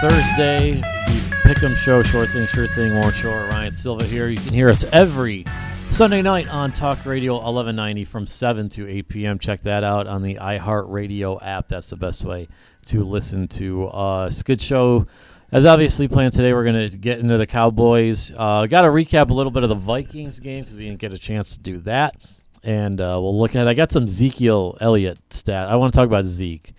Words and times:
Thursday, 0.00 0.74
the 0.74 1.36
Pick'em 1.42 1.74
Show, 1.74 2.04
Schorr 2.04 2.26
Thing, 2.26 2.46
Sure 2.46 2.68
Thing, 2.68 2.94
Warren 2.94 3.12
Schorr, 3.12 3.48
Ryan 3.48 3.72
Silva 3.72 4.04
here. 4.04 4.28
You 4.28 4.36
can 4.36 4.52
hear 4.52 4.68
us 4.68 4.84
every 4.92 5.44
Sunday 5.90 6.22
night 6.22 6.48
on 6.48 6.70
Talk 6.70 7.04
Radio 7.04 7.32
1190 7.32 8.04
from 8.04 8.24
7 8.24 8.68
to 8.68 8.88
8 8.88 9.08
p.m. 9.08 9.38
Check 9.40 9.60
that 9.62 9.82
out 9.82 10.06
on 10.06 10.22
the 10.22 10.36
iHeartRadio 10.36 11.44
app. 11.44 11.66
That's 11.66 11.90
the 11.90 11.96
best 11.96 12.22
way 12.24 12.46
to 12.84 13.02
listen 13.02 13.48
to 13.48 13.88
us. 13.88 14.44
Good 14.44 14.60
show. 14.60 15.04
As 15.50 15.66
obviously 15.66 16.06
planned 16.06 16.32
today, 16.32 16.52
we're 16.52 16.62
going 16.62 16.88
to 16.88 16.96
get 16.96 17.18
into 17.18 17.36
the 17.36 17.46
Cowboys. 17.46 18.30
Uh, 18.36 18.66
Got 18.66 18.82
to 18.82 18.88
recap 18.88 19.30
a 19.30 19.34
little 19.34 19.50
bit 19.50 19.64
of 19.64 19.68
the 19.68 19.74
Vikings 19.74 20.38
game 20.38 20.62
because 20.62 20.76
we 20.76 20.84
didn't 20.84 21.00
get 21.00 21.12
a 21.12 21.18
chance 21.18 21.54
to 21.54 21.60
do 21.60 21.78
that. 21.78 22.14
And 22.62 23.00
uh, 23.00 23.18
we'll 23.20 23.36
look 23.36 23.56
at 23.56 23.66
I 23.66 23.74
got 23.74 23.90
some 23.90 24.04
Ezekiel 24.04 24.78
Elliott 24.80 25.18
stat. 25.30 25.68
I 25.68 25.74
want 25.74 25.92
to 25.92 25.96
talk 25.96 26.06
about 26.06 26.24
Zeke 26.24 26.72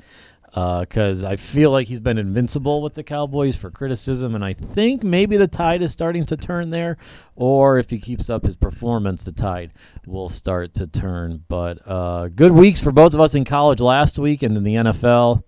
because 0.52 1.24
I 1.24 1.36
feel 1.36 1.72
like 1.72 1.88
he's 1.88 2.00
been 2.00 2.18
invincible 2.18 2.82
with 2.82 2.96
the 2.96 3.04
Cowboys 3.04 3.56
for 3.56 3.70
criticism, 3.70 4.36
and 4.36 4.44
I 4.44 4.54
think 4.54 5.04
maybe 5.04 5.38
the 5.38 5.48
tide 5.48 5.82
is 5.82 5.92
starting 5.92 6.26
to 6.28 6.38
turn 6.38 6.70
there, 6.70 6.98
or 7.36 7.78
if 7.78 7.90
he 7.90 8.00
keeps 8.00 8.30
up 8.30 8.46
his 8.46 8.56
performance, 8.56 9.24
the 9.24 9.32
tide 9.32 9.74
will 10.06 10.30
start 10.30 10.74
to 10.76 10.88
turn. 10.88 11.44
But 11.48 11.80
uh, 11.86 12.30
good 12.30 12.52
weeks 12.52 12.82
for 12.82 12.92
both 12.92 13.14
of 13.14 13.22
us 13.22 13.36
in 13.36 13.46
college 13.46 13.80
last 13.80 14.18
week 14.20 14.44
and 14.44 14.58
in 14.58 14.64
the 14.64 14.76
NFL. 14.76 15.44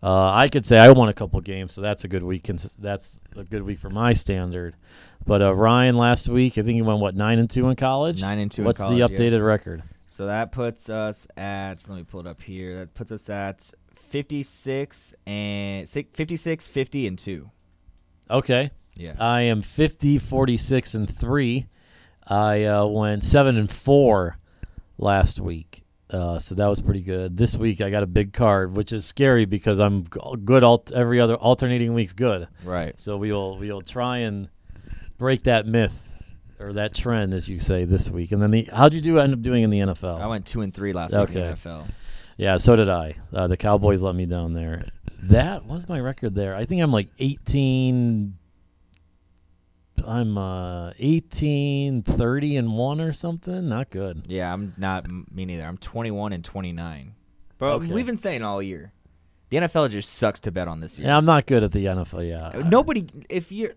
Uh, 0.00 0.30
I 0.32 0.48
could 0.48 0.64
say 0.64 0.78
I 0.78 0.90
won 0.92 1.08
a 1.08 1.12
couple 1.12 1.40
games, 1.40 1.72
so 1.72 1.80
that's 1.80 2.04
a 2.04 2.08
good 2.08 2.22
week. 2.22 2.48
That's 2.78 3.18
a 3.36 3.42
good 3.42 3.62
week 3.62 3.78
for 3.78 3.90
my 3.90 4.12
standard. 4.12 4.76
But 5.26 5.42
uh, 5.42 5.54
Ryan 5.54 5.96
last 5.96 6.28
week, 6.28 6.56
I 6.56 6.62
think 6.62 6.76
he 6.76 6.82
went 6.82 7.00
what 7.00 7.16
nine 7.16 7.38
and 7.38 7.50
two 7.50 7.68
in 7.68 7.76
college. 7.76 8.20
Nine 8.20 8.38
and 8.38 8.50
two 8.50 8.62
in 8.62 8.66
What's 8.66 8.78
college, 8.78 8.92
the 8.92 8.98
yeah. 9.00 9.08
updated 9.08 9.44
record? 9.44 9.82
So 10.06 10.26
that 10.26 10.52
puts 10.52 10.88
us 10.88 11.26
at. 11.36 11.84
Let 11.88 11.96
me 11.96 12.04
pull 12.04 12.20
it 12.20 12.26
up 12.26 12.40
here. 12.40 12.76
That 12.78 12.94
puts 12.94 13.10
us 13.10 13.28
at 13.28 13.72
56 14.08 15.14
and 15.26 15.88
six- 15.88 16.08
56, 16.14 16.66
50 16.66 17.06
and 17.06 17.18
two. 17.18 17.50
Okay. 18.30 18.70
Yeah. 18.94 19.12
I 19.18 19.42
am 19.42 19.62
50, 19.62 20.18
46, 20.18 20.94
and 20.94 21.08
3. 21.18 21.66
I 22.26 22.64
uh, 22.64 22.84
went 22.86 23.22
7 23.24 23.56
and 23.56 23.70
4 23.70 24.36
last 24.98 25.40
week. 25.40 25.82
Uh, 26.10 26.38
so 26.38 26.54
that 26.54 26.66
was 26.66 26.80
pretty 26.80 27.02
good. 27.02 27.36
This 27.36 27.56
week 27.56 27.80
I 27.80 27.90
got 27.90 28.02
a 28.02 28.06
big 28.06 28.32
card, 28.32 28.76
which 28.76 28.92
is 28.92 29.04
scary 29.06 29.44
because 29.44 29.78
I'm 29.78 30.02
good 30.02 30.64
alt- 30.64 30.90
every 30.92 31.20
other 31.20 31.36
alternating 31.36 31.92
week's 31.94 32.14
good. 32.14 32.48
right. 32.64 32.98
So 32.98 33.16
we 33.18 33.30
will 33.30 33.58
we 33.58 33.70
will 33.70 33.82
try 33.82 34.18
and 34.18 34.48
break 35.18 35.42
that 35.44 35.66
myth 35.66 36.10
or 36.58 36.72
that 36.72 36.94
trend, 36.94 37.34
as 37.34 37.46
you 37.48 37.60
say, 37.60 37.84
this 37.84 38.10
week. 38.10 38.32
And 38.32 38.40
then 38.42 38.50
the 38.50 38.68
how'd 38.72 38.94
you 38.94 39.02
do 39.02 39.18
end 39.18 39.34
up 39.34 39.42
doing 39.42 39.62
in 39.64 39.70
the 39.70 39.80
NFL? 39.80 40.18
I 40.18 40.26
went 40.26 40.46
two 40.46 40.62
and 40.62 40.72
three 40.72 40.92
last 40.94 41.14
week 41.14 41.28
in 41.30 41.36
Okay. 41.42 41.60
the 41.62 41.68
NFL. 41.68 41.86
Yeah, 42.38 42.56
so 42.56 42.76
did 42.76 42.88
I. 42.88 43.16
Uh, 43.32 43.48
the 43.48 43.56
Cowboys 43.56 44.02
let 44.02 44.14
me 44.14 44.24
down 44.24 44.54
there. 44.54 44.86
That 45.24 45.64
what's 45.66 45.88
my 45.88 45.98
record 46.00 46.34
there? 46.34 46.54
I 46.54 46.64
think 46.64 46.80
I'm 46.80 46.92
like 46.92 47.08
18. 47.18 48.34
I'm 50.06 50.38
uh 50.38 50.92
18, 50.98 52.02
30 52.02 52.56
and 52.56 52.72
one 52.76 53.00
or 53.00 53.12
something. 53.12 53.68
Not 53.68 53.90
good. 53.90 54.22
Yeah, 54.28 54.52
I'm 54.52 54.72
not 54.76 55.06
me 55.32 55.44
neither. 55.44 55.64
I'm 55.64 55.76
21 55.76 56.32
and 56.32 56.44
29. 56.44 57.14
But 57.58 57.66
Okay. 57.74 57.92
we've 57.92 58.06
been 58.06 58.16
saying 58.16 58.42
all 58.44 58.62
year, 58.62 58.92
the 59.50 59.56
NFL 59.56 59.90
just 59.90 60.14
sucks 60.14 60.38
to 60.40 60.52
bet 60.52 60.68
on 60.68 60.78
this 60.80 60.98
year. 60.98 61.08
Yeah, 61.08 61.16
I'm 61.16 61.24
not 61.24 61.46
good 61.46 61.64
at 61.64 61.72
the 61.72 61.86
NFL. 61.86 62.28
Yeah, 62.28 62.62
Nobody, 62.68 63.08
if 63.28 63.50
you're, 63.50 63.72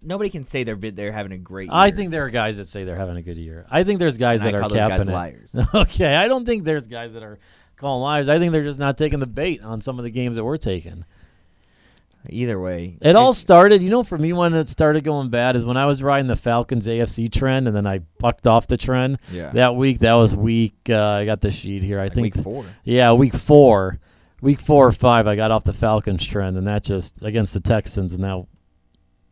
nobody 0.00 0.30
can 0.30 0.44
say 0.44 0.64
they're 0.64 0.76
they're 0.76 1.12
having 1.12 1.32
a 1.32 1.38
great. 1.38 1.64
Year. 1.66 1.74
I 1.74 1.90
think 1.90 2.10
there 2.10 2.24
are 2.24 2.30
guys 2.30 2.56
that 2.56 2.66
say 2.68 2.84
they're 2.84 2.96
having 2.96 3.18
a 3.18 3.22
good 3.22 3.36
year. 3.36 3.66
I 3.70 3.84
think 3.84 3.98
there's 3.98 4.16
guys 4.16 4.40
And 4.40 4.48
I 4.48 4.52
that 4.52 4.56
are 4.56 4.60
call 4.60 4.68
those 4.70 4.78
guys 4.78 5.00
it. 5.02 5.10
liars. 5.10 5.56
okay, 5.74 6.14
I 6.16 6.26
don't 6.28 6.46
think 6.46 6.64
there's 6.64 6.86
guys 6.86 7.12
that 7.12 7.22
are 7.22 7.38
calling 7.76 8.02
liars. 8.02 8.28
I 8.28 8.38
think 8.38 8.52
they're 8.52 8.64
just 8.64 8.78
not 8.78 8.96
taking 8.98 9.18
the 9.18 9.26
bait 9.26 9.62
on 9.62 9.80
some 9.80 9.98
of 9.98 10.04
the 10.04 10.10
games 10.10 10.36
that 10.36 10.44
we're 10.44 10.56
taking. 10.56 11.04
Either 12.28 12.58
way, 12.58 12.96
It 13.00 13.14
all 13.14 13.32
started, 13.32 13.80
you 13.82 13.88
know, 13.88 14.02
for 14.02 14.18
me 14.18 14.32
when 14.32 14.52
it 14.54 14.68
started 14.68 15.04
going 15.04 15.30
bad 15.30 15.54
is 15.54 15.64
when 15.64 15.76
I 15.76 15.86
was 15.86 16.02
riding 16.02 16.26
the 16.26 16.34
Falcons 16.34 16.88
AFC 16.88 17.30
trend, 17.32 17.68
and 17.68 17.76
then 17.76 17.86
I 17.86 18.00
bucked 18.18 18.48
off 18.48 18.66
the 18.66 18.76
trend. 18.76 19.20
Yeah. 19.30 19.50
That 19.50 19.76
week, 19.76 20.00
that 20.00 20.14
was 20.14 20.34
week. 20.34 20.74
Uh, 20.88 21.00
I 21.00 21.24
got 21.24 21.40
the 21.40 21.52
sheet 21.52 21.84
here. 21.84 22.00
I 22.00 22.04
like 22.04 22.14
think. 22.14 22.34
week 22.34 22.42
four. 22.42 22.64
Yeah, 22.82 23.12
week 23.12 23.34
four, 23.34 24.00
week 24.40 24.58
four 24.60 24.88
or 24.88 24.92
five, 24.92 25.28
I 25.28 25.36
got 25.36 25.52
off 25.52 25.62
the 25.62 25.72
Falcons 25.72 26.26
trend, 26.26 26.56
and 26.56 26.66
that 26.66 26.82
just 26.82 27.22
against 27.22 27.54
the 27.54 27.60
Texans, 27.60 28.14
and 28.14 28.22
now 28.22 28.48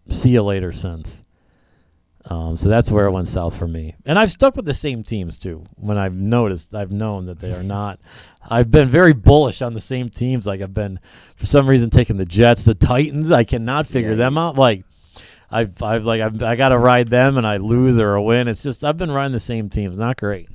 see 0.08 0.30
you 0.30 0.44
later 0.44 0.70
since. 0.70 1.23
Um, 2.26 2.56
so 2.56 2.70
that's 2.70 2.90
where 2.90 3.04
it 3.04 3.10
went 3.10 3.28
south 3.28 3.54
for 3.58 3.68
me, 3.68 3.94
and 4.06 4.18
I've 4.18 4.30
stuck 4.30 4.56
with 4.56 4.64
the 4.64 4.72
same 4.72 5.02
teams 5.02 5.38
too. 5.38 5.64
When 5.76 5.98
I've 5.98 6.14
noticed, 6.14 6.74
I've 6.74 6.90
known 6.90 7.26
that 7.26 7.38
they 7.38 7.52
are 7.52 7.62
not. 7.62 8.00
I've 8.48 8.70
been 8.70 8.88
very 8.88 9.12
bullish 9.12 9.60
on 9.60 9.74
the 9.74 9.80
same 9.80 10.08
teams. 10.08 10.46
Like 10.46 10.62
I've 10.62 10.72
been, 10.72 10.98
for 11.36 11.44
some 11.44 11.68
reason, 11.68 11.90
taking 11.90 12.16
the 12.16 12.24
Jets, 12.24 12.64
the 12.64 12.74
Titans. 12.74 13.30
I 13.30 13.44
cannot 13.44 13.86
figure 13.86 14.10
Yeah. 14.10 14.16
them 14.16 14.38
out. 14.38 14.56
Like. 14.56 14.84
I've, 15.50 15.80
I've 15.82 16.04
like 16.04 16.20
I've, 16.20 16.42
I 16.42 16.56
got 16.56 16.70
to 16.70 16.78
ride 16.78 17.06
them 17.08 17.36
and 17.38 17.46
I 17.46 17.58
lose 17.58 18.00
or 18.00 18.14
a 18.14 18.22
win. 18.22 18.48
It's 18.48 18.62
just 18.62 18.82
I've 18.82 18.96
been 18.96 19.12
riding 19.12 19.30
the 19.30 19.38
same 19.38 19.68
teams. 19.68 19.96
Not 19.96 20.16
great. 20.16 20.48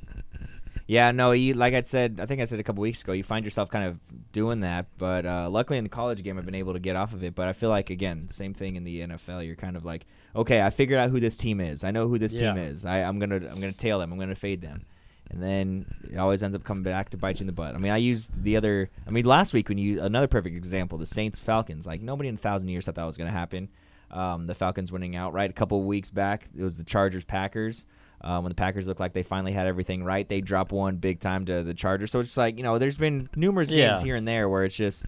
Yeah, 0.86 1.12
no, 1.12 1.30
you 1.30 1.54
like 1.54 1.72
I 1.72 1.80
said, 1.82 2.18
I 2.20 2.26
think 2.26 2.42
I 2.42 2.44
said 2.44 2.58
a 2.60 2.62
couple 2.64 2.82
weeks 2.82 3.02
ago, 3.02 3.12
you 3.12 3.22
find 3.22 3.44
yourself 3.44 3.70
kind 3.70 3.86
of 3.86 3.98
doing 4.32 4.60
that, 4.60 4.86
but 4.98 5.24
uh, 5.24 5.48
luckily 5.48 5.78
in 5.78 5.84
the 5.84 5.90
college 5.90 6.22
game, 6.22 6.36
I've 6.36 6.44
been 6.44 6.56
able 6.56 6.72
to 6.74 6.80
get 6.80 6.96
off 6.96 7.14
of 7.14 7.22
it. 7.24 7.34
But 7.34 7.48
I 7.48 7.54
feel 7.54 7.70
like 7.70 7.88
again, 7.88 8.28
same 8.30 8.52
thing 8.52 8.76
in 8.76 8.84
the 8.84 9.00
NFL. 9.00 9.46
You're 9.46 9.56
kind 9.56 9.76
of 9.76 9.84
like, 9.86 10.04
okay, 10.34 10.62
I 10.62 10.70
figured 10.70 10.98
out 10.98 11.10
who 11.10 11.20
this 11.20 11.36
team 11.36 11.60
is. 11.60 11.84
I 11.84 11.90
know 11.90 12.08
who 12.08 12.18
this 12.18 12.32
team 12.34 12.56
is. 12.56 12.84
I, 12.84 12.98
I'm 13.02 13.18
gonna 13.18 13.36
I'm 13.36 13.60
gonna 13.60 13.72
tail 13.72 13.98
them. 13.98 14.12
I'm 14.12 14.18
gonna 14.18 14.34
fade 14.34 14.60
them, 14.60 14.84
and 15.30 15.42
then 15.42 15.86
it 16.12 16.16
always 16.18 16.42
ends 16.42 16.54
up 16.56 16.64
coming 16.64 16.82
back 16.84 17.10
to 17.10 17.16
bite 17.16 17.36
you 17.40 17.44
in 17.44 17.46
the 17.46 17.52
butt. 17.52 17.74
I 17.74 17.78
mean, 17.78 17.92
I 17.92 17.96
used 17.98 18.42
the 18.42 18.56
other. 18.56 18.90
I 19.06 19.10
mean, 19.10 19.24
last 19.24 19.52
week 19.52 19.68
when 19.68 19.78
you 19.78 20.02
another 20.02 20.28
perfect 20.28 20.56
example, 20.56 20.98
the 20.98 21.06
Saints 21.06 21.38
Falcons. 21.38 21.86
Like 21.86 22.00
nobody 22.00 22.28
in 22.28 22.36
a 22.36 22.38
thousand 22.38 22.68
years 22.68 22.86
thought 22.86 22.94
that 22.96 23.04
was 23.04 23.16
gonna 23.16 23.30
happen. 23.30 23.68
Um, 24.10 24.46
the 24.46 24.54
Falcons 24.54 24.90
winning 24.90 25.14
outright. 25.16 25.50
A 25.50 25.52
couple 25.52 25.80
weeks 25.84 26.10
back, 26.10 26.48
it 26.56 26.62
was 26.62 26.76
the 26.76 26.84
Chargers 26.84 27.24
Packers. 27.24 27.86
Uh, 28.22 28.40
when 28.40 28.50
the 28.50 28.54
Packers 28.56 28.86
looked 28.86 29.00
like 29.00 29.12
they 29.14 29.22
finally 29.22 29.52
had 29.52 29.66
everything 29.66 30.04
right, 30.04 30.28
they 30.28 30.40
drop 30.42 30.72
one 30.72 30.96
big 30.96 31.20
time 31.20 31.46
to 31.46 31.62
the 31.62 31.72
Chargers. 31.72 32.10
So 32.10 32.20
it's 32.20 32.36
like 32.36 32.56
you 32.58 32.62
know, 32.64 32.76
there's 32.78 32.98
been 32.98 33.28
numerous 33.36 33.70
games 33.70 34.00
Yeah. 34.00 34.04
here 34.04 34.16
and 34.16 34.28
there 34.28 34.48
where 34.48 34.64
it's 34.64 34.74
just, 34.74 35.06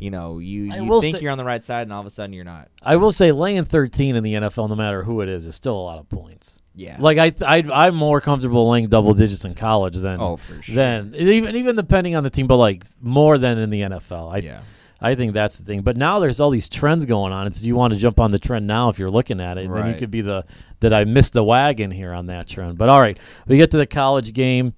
you 0.00 0.10
know, 0.10 0.38
you, 0.38 0.64
you 0.72 0.84
will 0.84 1.00
think 1.00 1.16
say- 1.16 1.22
you're 1.22 1.32
on 1.32 1.38
the 1.38 1.44
right 1.44 1.62
side 1.62 1.82
and 1.82 1.92
all 1.92 2.00
of 2.00 2.06
a 2.06 2.10
sudden 2.10 2.32
you're 2.32 2.44
not. 2.44 2.68
I 2.82 2.96
will 2.96 3.10
say 3.12 3.32
laying 3.32 3.64
13 3.64 4.16
in 4.16 4.22
the 4.24 4.34
NFL, 4.34 4.68
no 4.68 4.74
matter 4.74 5.02
who 5.02 5.20
it 5.20 5.28
is, 5.28 5.46
is 5.46 5.54
still 5.54 5.76
a 5.76 5.82
lot 5.82 5.98
of 5.98 6.08
points. 6.08 6.58
Yeah. 6.74 6.96
Like 6.98 7.18
I, 7.18 7.32
I, 7.46 7.86
I'm 7.86 7.94
more 7.94 8.20
comfortable 8.20 8.70
laying 8.70 8.86
double 8.86 9.12
digits 9.12 9.44
in 9.44 9.54
college 9.54 9.96
than 9.96 10.20
Oh, 10.20 10.36
for 10.36 10.62
sure. 10.62 10.74
than 10.74 11.14
even 11.16 11.54
even 11.56 11.76
depending 11.76 12.16
on 12.16 12.22
the 12.22 12.30
team, 12.30 12.46
but 12.46 12.56
like 12.56 12.84
more 13.00 13.36
than 13.38 13.58
in 13.58 13.70
the 13.70 13.82
NFL. 13.82 14.32
I, 14.34 14.38
yeah. 14.38 14.62
I 15.02 15.14
think 15.14 15.32
that's 15.32 15.56
the 15.58 15.64
thing. 15.64 15.80
But 15.82 15.96
now 15.96 16.18
there's 16.20 16.40
all 16.40 16.50
these 16.50 16.68
trends 16.68 17.06
going 17.06 17.32
on. 17.32 17.46
It's 17.46 17.60
do 17.60 17.68
you 17.68 17.74
want 17.74 17.92
to 17.94 17.98
jump 17.98 18.20
on 18.20 18.30
the 18.30 18.38
trend 18.38 18.66
now 18.66 18.88
if 18.90 18.98
you're 18.98 19.10
looking 19.10 19.40
at 19.40 19.56
it? 19.58 19.64
And 19.64 19.74
then 19.74 19.88
you 19.88 19.94
could 19.94 20.10
be 20.10 20.20
the 20.20 20.44
that 20.80 20.92
I 20.92 21.04
missed 21.04 21.32
the 21.32 21.42
wagon 21.44 21.90
here 21.90 22.12
on 22.14 22.26
that 22.26 22.46
trend. 22.48 22.78
But 22.78 22.88
all 22.88 23.00
right, 23.00 23.18
we 23.46 23.56
get 23.56 23.70
to 23.72 23.76
the 23.78 23.86
college 23.86 24.32
game. 24.32 24.74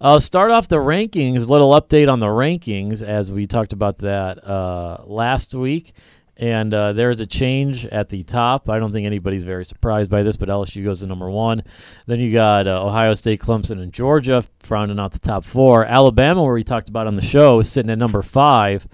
Uh, 0.00 0.18
start 0.18 0.50
off 0.50 0.68
the 0.68 0.76
rankings. 0.76 1.48
Little 1.48 1.72
update 1.72 2.10
on 2.10 2.20
the 2.20 2.26
rankings 2.26 3.02
as 3.02 3.32
we 3.32 3.46
talked 3.46 3.72
about 3.72 3.98
that 3.98 4.44
uh, 4.46 5.02
last 5.06 5.54
week. 5.54 5.92
And 6.36 6.72
uh, 6.72 6.92
there's 6.92 7.18
a 7.18 7.26
change 7.26 7.84
at 7.86 8.08
the 8.08 8.22
top. 8.22 8.70
I 8.70 8.78
don't 8.78 8.92
think 8.92 9.06
anybody's 9.06 9.42
very 9.42 9.64
surprised 9.64 10.08
by 10.08 10.22
this, 10.22 10.36
but 10.36 10.48
LSU 10.48 10.84
goes 10.84 11.00
to 11.00 11.06
number 11.06 11.28
one. 11.28 11.64
Then 12.06 12.20
you 12.20 12.32
got 12.32 12.68
uh, 12.68 12.86
Ohio 12.86 13.14
State, 13.14 13.40
Clemson, 13.40 13.82
and 13.82 13.92
Georgia 13.92 14.44
rounding 14.68 15.00
out 15.00 15.10
the 15.10 15.18
top 15.18 15.44
four. 15.44 15.84
Alabama, 15.84 16.44
where 16.44 16.54
we 16.54 16.62
talked 16.62 16.88
about 16.88 17.08
on 17.08 17.16
the 17.16 17.22
show, 17.22 17.58
is 17.58 17.68
sitting 17.70 17.90
at 17.90 17.98
number 17.98 18.22
five. 18.22 18.86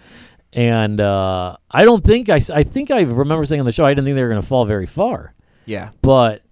And 0.54 1.02
uh, 1.02 1.56
I 1.70 1.84
don't 1.84 2.02
think 2.02 2.30
I, 2.30 2.40
I 2.54 2.62
think 2.62 2.90
I 2.90 3.00
remember 3.00 3.44
saying 3.44 3.60
on 3.60 3.66
the 3.66 3.72
show 3.72 3.84
I 3.84 3.90
didn't 3.90 4.06
think 4.06 4.14
they 4.14 4.22
were 4.22 4.30
going 4.30 4.40
to 4.40 4.46
fall 4.46 4.64
very 4.64 4.86
far. 4.86 5.34
Yeah. 5.66 5.90
But 6.00 6.42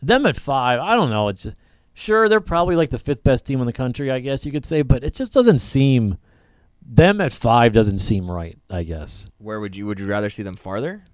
them 0.00 0.26
at 0.26 0.36
five, 0.36 0.80
I 0.80 0.94
don't 0.94 1.10
know. 1.10 1.28
It's 1.28 1.46
sure 1.94 2.28
they're 2.28 2.40
probably 2.40 2.76
like 2.76 2.90
the 2.90 2.98
fifth 2.98 3.22
best 3.22 3.46
team 3.46 3.60
in 3.60 3.66
the 3.66 3.72
country, 3.72 4.10
I 4.10 4.20
guess 4.20 4.44
you 4.46 4.52
could 4.52 4.64
say. 4.64 4.82
But 4.82 5.04
it 5.04 5.14
just 5.14 5.32
doesn't 5.32 5.58
seem 5.60 6.18
them 6.84 7.20
at 7.20 7.32
five 7.32 7.72
doesn't 7.72 7.98
seem 7.98 8.30
right. 8.30 8.58
I 8.68 8.82
guess 8.82 9.28
Where 9.38 9.60
would 9.60 9.76
you 9.76 9.86
would 9.86 10.00
you 10.00 10.06
rather 10.06 10.30
see 10.30 10.42
them 10.42 10.56
farther? 10.56 11.04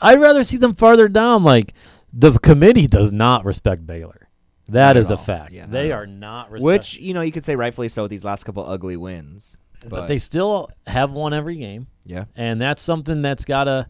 I'd 0.00 0.20
rather 0.20 0.42
see 0.42 0.56
them 0.56 0.74
farther 0.74 1.08
down. 1.08 1.44
Like 1.44 1.74
the 2.12 2.32
committee 2.38 2.86
does 2.86 3.12
not 3.12 3.44
respect 3.44 3.86
Baylor. 3.86 4.28
That 4.68 4.88
Not 4.94 4.96
is 4.98 5.10
a 5.10 5.16
all. 5.16 5.22
fact. 5.22 5.52
Yeah, 5.52 5.66
they 5.66 5.92
are 5.92 6.06
not 6.06 6.50
respect. 6.50 6.64
Which 6.66 6.96
you 6.96 7.14
know 7.14 7.22
you 7.22 7.32
could 7.32 7.44
say 7.44 7.56
rightfully 7.56 7.88
so 7.88 8.02
with 8.02 8.10
these 8.10 8.24
last 8.24 8.44
couple 8.44 8.68
ugly 8.68 8.96
wins. 8.96 9.56
But, 9.80 9.90
but 9.90 10.06
they 10.08 10.18
still 10.18 10.70
have 10.86 11.12
won 11.12 11.32
every 11.32 11.56
game. 11.56 11.86
yeah. 12.04 12.24
and 12.34 12.60
that's 12.60 12.82
something 12.82 13.20
that's 13.20 13.44
gotta 13.44 13.88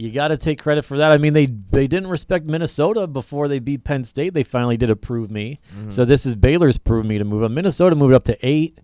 you 0.00 0.10
gotta 0.10 0.36
take 0.36 0.58
credit 0.58 0.82
for 0.82 0.96
that. 0.96 1.12
I 1.12 1.18
mean, 1.18 1.34
they 1.34 1.46
they 1.46 1.86
didn't 1.86 2.08
respect 2.08 2.46
Minnesota 2.46 3.06
before 3.06 3.48
they 3.48 3.58
beat 3.58 3.84
Penn 3.84 4.02
State. 4.04 4.32
They 4.32 4.42
finally 4.44 4.76
did 4.78 4.88
approve 4.90 5.30
me. 5.30 5.60
Mm-hmm. 5.76 5.90
So 5.90 6.04
this 6.04 6.24
is 6.24 6.34
Baylor's 6.34 6.78
prove 6.78 7.04
me 7.04 7.18
to 7.18 7.24
move 7.24 7.42
up. 7.42 7.50
Minnesota 7.50 7.94
moved 7.94 8.14
up 8.14 8.24
to 8.24 8.46
eight. 8.46 8.78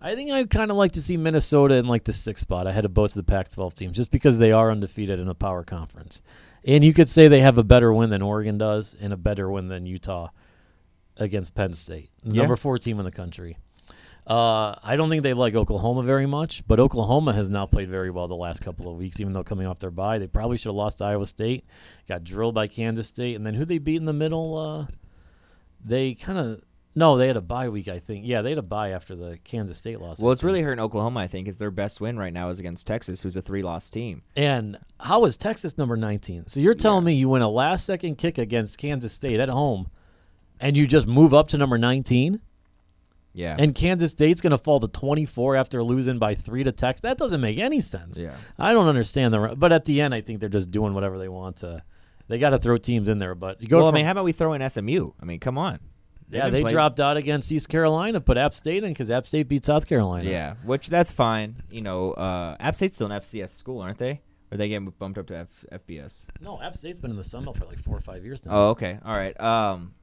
I 0.00 0.14
think 0.14 0.30
I'd 0.30 0.50
kind 0.50 0.70
of 0.70 0.76
like 0.76 0.92
to 0.92 1.02
see 1.02 1.16
Minnesota 1.16 1.74
in 1.76 1.86
like 1.86 2.04
the 2.04 2.12
sixth 2.12 2.42
spot 2.42 2.66
ahead 2.66 2.84
of 2.84 2.94
both 2.94 3.10
of 3.10 3.16
the 3.16 3.24
Pac-12 3.24 3.74
teams, 3.74 3.96
just 3.96 4.10
because 4.12 4.38
they 4.38 4.52
are 4.52 4.70
undefeated 4.70 5.18
in 5.18 5.26
a 5.28 5.34
power 5.34 5.64
conference. 5.64 6.22
And 6.64 6.84
you 6.84 6.92
could 6.92 7.08
say 7.08 7.26
they 7.28 7.40
have 7.40 7.58
a 7.58 7.64
better 7.64 7.92
win 7.92 8.10
than 8.10 8.22
Oregon 8.22 8.58
does, 8.58 8.94
and 9.00 9.12
a 9.12 9.16
better 9.16 9.50
win 9.50 9.68
than 9.68 9.86
Utah 9.86 10.28
against 11.16 11.54
Penn 11.54 11.72
State, 11.72 12.10
Yeah. 12.22 12.34
number 12.42 12.54
four 12.56 12.78
team 12.78 12.98
in 13.00 13.04
the 13.04 13.10
country. 13.10 13.56
Uh, 14.28 14.78
I 14.82 14.96
don't 14.96 15.08
think 15.08 15.22
they 15.22 15.32
like 15.32 15.54
Oklahoma 15.54 16.02
very 16.02 16.26
much, 16.26 16.62
but 16.68 16.78
Oklahoma 16.78 17.32
has 17.32 17.48
now 17.48 17.64
played 17.64 17.88
very 17.88 18.10
well 18.10 18.28
the 18.28 18.36
last 18.36 18.60
couple 18.60 18.90
of 18.90 18.98
weeks, 18.98 19.20
even 19.20 19.32
though 19.32 19.42
coming 19.42 19.66
off 19.66 19.78
their 19.78 19.90
bye. 19.90 20.18
They 20.18 20.26
probably 20.26 20.58
should 20.58 20.68
have 20.68 20.74
lost 20.74 20.98
to 20.98 21.04
Iowa 21.04 21.26
State, 21.26 21.64
got 22.06 22.24
drilled 22.24 22.54
by 22.54 22.66
Kansas 22.66 23.08
State, 23.08 23.36
and 23.36 23.46
then 23.46 23.54
who 23.54 23.64
they 23.64 23.78
beat 23.78 23.96
in 23.96 24.04
the 24.04 24.12
middle? 24.12 24.58
Uh, 24.58 24.92
they 25.82 26.12
kind 26.14 26.38
of 26.38 26.60
no, 26.98 27.16
they 27.16 27.28
had 27.28 27.36
a 27.36 27.40
bye 27.40 27.68
week, 27.68 27.86
I 27.86 28.00
think. 28.00 28.26
Yeah, 28.26 28.42
they 28.42 28.50
had 28.50 28.58
a 28.58 28.62
bye 28.62 28.90
after 28.90 29.14
the 29.14 29.38
Kansas 29.44 29.78
State 29.78 30.00
loss. 30.00 30.18
Well, 30.18 30.32
it's 30.32 30.42
really 30.42 30.62
hurting 30.62 30.82
Oklahoma. 30.82 31.20
I 31.20 31.28
think 31.28 31.46
is 31.46 31.56
their 31.56 31.70
best 31.70 32.00
win 32.00 32.18
right 32.18 32.32
now 32.32 32.48
is 32.48 32.58
against 32.58 32.88
Texas, 32.88 33.22
who's 33.22 33.36
a 33.36 33.42
three-loss 33.42 33.88
team. 33.88 34.22
And 34.34 34.78
how 34.98 35.24
is 35.24 35.36
Texas 35.36 35.78
number 35.78 35.96
19? 35.96 36.48
So 36.48 36.58
you're 36.58 36.74
telling 36.74 37.04
me 37.04 37.14
you 37.14 37.28
win 37.28 37.42
a 37.42 37.48
last-second 37.48 38.16
kick 38.16 38.36
against 38.36 38.78
Kansas 38.78 39.12
State 39.12 39.38
at 39.38 39.48
home, 39.48 39.88
and 40.58 40.76
you 40.76 40.88
just 40.88 41.06
move 41.06 41.32
up 41.32 41.46
to 41.48 41.56
number 41.56 41.78
19? 41.78 42.40
Yeah. 43.34 43.54
And 43.58 43.74
Kansas 43.74 44.10
State's 44.10 44.40
going 44.40 44.50
to 44.50 44.58
fall 44.58 44.80
to 44.80 44.88
24 44.88 45.56
after 45.56 45.82
losing 45.82 46.18
by 46.18 46.34
three 46.34 46.64
to 46.64 46.72
Texas. 46.72 47.02
That 47.02 47.18
doesn't 47.18 47.40
make 47.40 47.58
any 47.58 47.80
sense. 47.80 48.18
Yeah. 48.18 48.34
I 48.58 48.72
don't 48.72 48.88
understand 48.88 49.32
the. 49.32 49.54
But 49.56 49.72
at 49.72 49.84
the 49.84 50.00
end, 50.00 50.14
I 50.14 50.20
think 50.20 50.40
they're 50.40 50.48
just 50.48 50.70
doing 50.70 50.94
whatever 50.94 51.18
they 51.18 51.28
want 51.28 51.56
to. 51.58 51.82
They 52.26 52.38
got 52.38 52.50
to 52.50 52.58
throw 52.58 52.76
teams 52.78 53.08
in 53.08 53.18
there, 53.18 53.34
but 53.34 53.62
you 53.62 53.68
go. 53.68 53.78
well, 53.78 53.88
I 53.88 53.92
mean, 53.92 54.04
how 54.04 54.10
about 54.12 54.24
we 54.24 54.32
throw 54.32 54.52
in 54.52 54.68
SMU? 54.68 55.12
I 55.20 55.24
mean, 55.24 55.40
come 55.40 55.56
on. 55.56 55.78
They've 56.28 56.38
yeah, 56.40 56.50
they 56.50 56.60
playing- 56.60 56.74
dropped 56.74 57.00
out 57.00 57.16
against 57.16 57.50
East 57.50 57.70
Carolina, 57.70 58.20
put 58.20 58.36
App 58.36 58.52
State 58.52 58.84
in 58.84 58.90
because 58.90 59.10
App 59.10 59.26
State 59.26 59.48
beat 59.48 59.64
South 59.64 59.86
Carolina. 59.86 60.28
Yeah, 60.28 60.54
which 60.64 60.88
that's 60.88 61.10
fine. 61.10 61.62
You 61.70 61.80
know, 61.80 62.12
uh, 62.12 62.56
App 62.60 62.76
State's 62.76 62.96
still 62.96 63.10
an 63.10 63.18
FCS 63.18 63.50
school, 63.50 63.80
aren't 63.80 63.96
they? 63.96 64.20
Or 64.50 64.58
they 64.58 64.68
getting 64.68 64.90
bumped 64.98 65.18
up 65.18 65.26
to 65.28 65.36
F- 65.38 65.64
FBS? 65.86 66.26
No, 66.40 66.60
App 66.60 66.74
State's 66.76 66.98
been 66.98 67.10
in 67.10 67.16
the 67.16 67.24
Sun 67.24 67.44
Belt 67.44 67.56
for 67.56 67.64
like 67.64 67.78
four 67.78 67.96
or 67.96 68.00
five 68.00 68.24
years 68.26 68.44
now. 68.44 68.52
Oh, 68.54 68.68
okay, 68.70 68.98
all 69.04 69.16
right. 69.16 69.38
Um, 69.40 69.94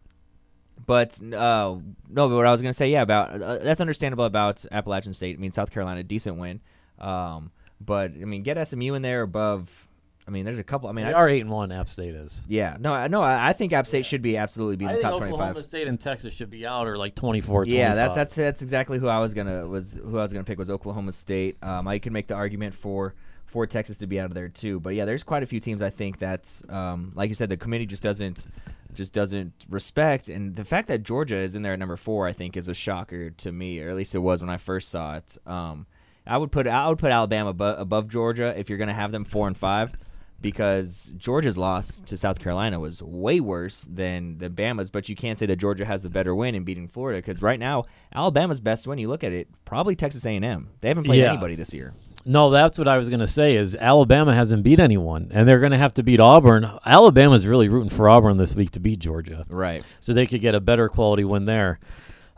but 0.86 1.22
uh, 1.22 1.75
no, 2.10 2.30
but 2.30 2.36
what 2.36 2.45
I 2.45 2.51
was 2.51 2.62
gonna 2.62 2.74
say, 2.74 2.89
yeah, 2.89 3.01
about 3.01 3.42
uh, 3.42 3.57
that's 3.57 3.81
understandable 3.81 4.25
about 4.25 4.66
Appalachian 4.72 5.13
State. 5.13 5.38
I 5.38 5.39
mean, 5.39 5.51
South 5.51 5.72
Carolina, 5.72 6.04
decent 6.04 6.38
win. 6.38 6.62
Um, 7.00 7.51
but 7.81 8.12
I 8.12 8.25
mean, 8.25 8.44
get 8.44 8.68
SMU 8.68 8.94
in 8.94 9.01
there 9.01 9.22
above. 9.22 9.88
I 10.27 10.31
mean, 10.31 10.44
there's 10.44 10.57
a 10.57 10.63
couple. 10.63 10.89
I 10.89 10.92
mean, 10.92 11.06
they 11.06 11.13
I, 11.13 11.19
are 11.19 11.30
eight 11.30 11.42
and 11.42 11.51
one. 11.51 11.72
App 11.72 11.88
State 11.88 12.16
is. 12.16 12.44
yeah, 12.48 12.77
no, 12.80 12.94
I 12.94 13.07
no, 13.07 13.22
I 13.22 13.50
I 13.50 13.54
think 13.54 13.74
App 13.74 13.88
State 13.88 14.06
should 14.06 14.22
be 14.22 14.38
absolutely 14.38 14.75
be 14.75 14.86
in 14.86 14.92
I 14.92 14.94
the 14.94 15.00
think 15.00 15.13
top 15.13 15.22
Oklahoma 15.22 15.54
25. 15.54 15.63
State 15.63 15.88
and 15.88 16.00
Texas 16.00 16.33
should 16.33 16.50
be 16.50 16.66
out 16.66 16.88
or 16.88 16.98
like 16.98 17.16
24. 17.16 17.66
Yeah, 17.66 17.94
that's 17.94 18.16
that's 18.16 18.36
that's 18.36 18.62
exactly 18.62 18.98
who 18.98 19.07
I 19.07 19.19
was 19.19 19.33
gonna 19.33 19.68
was 19.68 19.94
who 19.94 20.18
I 20.18 20.24
was 20.24 20.33
gonna 20.33 20.44
pick 20.44 20.57
was 20.57 20.69
Oklahoma 20.69 21.12
State. 21.12 21.57
Um, 21.62 21.88
I 21.88 22.00
could 22.00 22.12
make 22.12 22.28
the 22.28 22.36
argument 22.36 22.74
for 22.74 23.13
for 23.45 23.68
Texas 23.68 24.00
to 24.00 24.07
be 24.07 24.19
out 24.19 24.25
of 24.25 24.33
there 24.33 24.50
too, 24.50 24.80
but 24.80 24.95
yeah, 24.95 25.06
there's 25.06 25.24
quite 25.24 25.44
a 25.44 25.45
few 25.45 25.60
teams 25.60 25.81
I 25.81 25.89
think 25.89 26.19
that, 26.19 26.62
um, 26.68 27.13
like 27.16 27.30
you 27.30 27.36
said, 27.36 27.50
the 27.50 27.56
committee 27.56 27.86
just 27.86 28.04
doesn't 28.04 28.48
just 28.95 29.13
doesn't 29.13 29.53
respect, 29.69 30.27
and 30.30 30.56
the 30.56 30.65
fact 30.65 30.88
that 30.88 31.03
Georgia 31.03 31.36
is 31.38 31.56
in 31.56 31.62
there 31.62 31.74
at 31.74 31.80
number 31.80 31.97
four, 31.97 32.27
I 32.27 32.33
think, 32.33 32.56
is 32.57 32.68
a 32.68 32.74
shocker 32.74 33.30
to 33.30 33.51
me, 33.51 33.80
or 33.81 33.89
at 33.89 33.95
least 33.95 34.15
it 34.15 34.19
was 34.19 34.42
when 34.42 34.50
I 34.50 34.57
first 34.57 34.89
saw 34.89 35.15
it. 35.18 35.38
Um, 35.45 35.86
I 36.27 36.38
would 36.38 36.51
put 36.51 36.65
I 36.68 36.88
would 36.89 36.97
put 36.97 37.12
Alabama 37.12 37.51
above, 37.51 37.80
above 37.80 38.07
Georgia 38.09 38.53
if 38.57 38.68
you're 38.69 38.77
gonna 38.80 38.94
have 38.94 39.12
them 39.12 39.25
four 39.25 39.47
and 39.47 39.57
five. 39.57 39.95
Because 40.42 41.13
Georgia's 41.18 41.57
loss 41.57 42.01
to 42.01 42.18
South 42.18 42.39
Carolina 42.39 42.80
was 42.80 43.01
way 43.01 43.39
worse 43.39 43.88
than 43.89 44.38
the 44.38 44.50
Bama's, 44.50 44.92
but 44.92 45.07
you 45.09 45.15
can't 45.15 45.39
say 45.39 45.45
that 45.45 45.56
Georgia 45.56 45.86
has 45.86 46.03
a 46.06 46.09
better 46.09 46.36
win 46.36 46.53
in 46.56 46.63
beating 46.63 46.88
Florida. 46.88 47.18
Because 47.19 47.42
right 47.42 47.59
now, 47.59 47.86
Alabama's 48.13 48.59
best 48.59 48.86
win, 48.86 49.00
you 49.00 49.07
look 49.07 49.24
at 49.24 49.31
it, 49.31 49.47
probably 49.63 49.95
Texas 49.95 50.25
A&M. 50.25 50.69
They 50.81 50.88
haven't 50.89 51.06
played 51.06 51.19
Yeah. 51.21 51.31
anybody 51.31 51.56
this 51.56 51.74
year. 51.74 51.94
No, 52.27 52.50
that's 52.50 52.80
what 52.80 52.88
I 52.88 52.98
was 52.98 53.07
going 53.10 53.19
to 53.19 53.27
say. 53.27 53.56
Is 53.56 53.75
Alabama 53.75 54.33
hasn't 54.33 54.63
beat 54.63 54.80
anyone, 54.80 55.30
and 55.31 55.48
they're 55.48 55.60
going 55.60 55.74
to 55.74 55.77
have 55.77 55.94
to 55.95 56.04
beat 56.04 56.19
Auburn. 56.19 56.68
Alabama's 56.86 57.45
really 57.45 57.69
rooting 57.69 57.89
for 57.92 58.10
Auburn 58.10 58.38
this 58.38 58.56
week 58.56 58.72
to 58.72 58.80
beat 58.80 58.98
Georgia, 59.00 59.45
Right. 59.48 59.83
so 60.00 60.12
they 60.13 60.25
could 60.25 60.42
get 60.42 60.56
a 60.56 60.60
better 60.60 60.89
quality 60.89 61.24
win 61.24 61.45
there. 61.45 61.80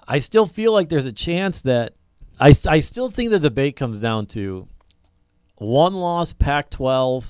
I 0.06 0.20
still 0.20 0.46
feel 0.46 0.74
like 0.74 0.90
there's 0.90 1.06
a 1.06 1.14
chance 1.14 1.62
that 1.62 1.94
I, 2.40 2.54
I 2.68 2.80
still 2.80 3.08
think 3.08 3.30
the 3.32 3.40
debate 3.40 3.76
comes 3.78 4.00
down 4.02 4.26
to 4.28 4.68
one 5.58 5.94
loss 5.94 6.34
Pac-12 6.34 7.24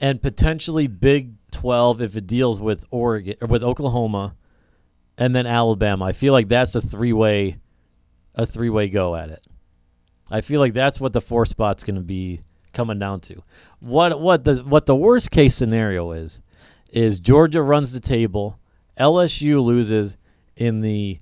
and 0.00 0.20
potentially 0.20 0.88
Big 0.88 1.30
12 1.52 2.02
if 2.02 2.16
it 2.16 2.26
deals 2.26 2.60
with 2.60 2.84
Oregon 2.90 3.36
or 3.40 3.46
with 3.46 3.62
Oklahoma, 3.62 4.34
and 5.16 5.34
then 5.34 5.46
Alabama. 5.46 6.06
I 6.06 6.12
feel 6.12 6.32
like 6.32 6.48
that's 6.48 6.74
a 6.74 6.80
three-way, 6.80 7.58
a 8.34 8.46
three-way 8.46 8.88
go 8.88 9.14
at 9.14 9.30
it. 9.30 9.44
I 10.32 10.40
feel 10.40 10.60
like 10.60 10.72
that's 10.72 10.98
what 10.98 11.12
the 11.12 11.20
four 11.20 11.44
spot's 11.44 11.84
going 11.84 11.96
to 11.96 12.00
be 12.00 12.40
coming 12.72 12.98
down 12.98 13.20
to. 13.20 13.42
What 13.80 14.18
what 14.18 14.44
the 14.44 14.56
what 14.56 14.86
the 14.86 14.96
worst 14.96 15.30
case 15.30 15.54
scenario 15.54 16.12
is 16.12 16.40
is 16.90 17.20
Georgia 17.20 17.62
runs 17.62 17.92
the 17.92 18.00
table, 18.00 18.58
LSU 18.98 19.62
loses 19.62 20.16
in 20.56 20.80
the 20.80 21.18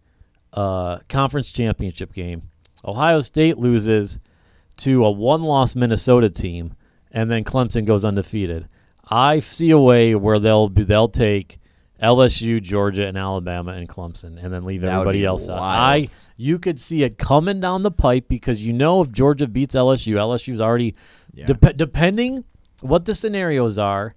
uh, 0.52 0.98
conference 1.08 1.50
championship 1.50 2.12
game, 2.12 2.50
Ohio 2.84 3.20
State 3.20 3.58
loses 3.58 4.18
to 4.78 5.04
a 5.04 5.10
one-loss 5.10 5.76
Minnesota 5.76 6.30
team, 6.30 6.74
and 7.10 7.30
then 7.30 7.44
Clemson 7.44 7.84
goes 7.84 8.04
undefeated. 8.04 8.68
I 9.08 9.40
see 9.40 9.70
a 9.70 9.78
way 9.78 10.14
where 10.14 10.38
they'll 10.38 10.68
be, 10.68 10.84
they'll 10.84 11.08
take 11.08 11.59
LSU, 12.02 12.62
Georgia, 12.62 13.06
and 13.06 13.16
Alabama 13.18 13.72
and 13.72 13.88
Clemson, 13.88 14.42
and 14.42 14.52
then 14.52 14.64
leave 14.64 14.80
That 14.82 14.92
everybody 14.92 15.24
else 15.24 15.48
out. 15.48 15.58
I 15.60 16.08
you 16.36 16.58
could 16.58 16.80
see 16.80 17.02
it 17.02 17.18
coming 17.18 17.60
down 17.60 17.82
the 17.82 17.90
pipe 17.90 18.26
because 18.28 18.64
you 18.64 18.72
know 18.72 19.02
if 19.02 19.12
Georgia 19.12 19.46
beats 19.46 19.74
LSU, 19.74 20.14
LSU's 20.14 20.60
already 20.60 20.94
Yeah. 21.34 21.46
dep- 21.46 21.76
depending 21.76 22.44
what 22.80 23.04
the 23.04 23.14
scenarios 23.14 23.76
are. 23.78 24.14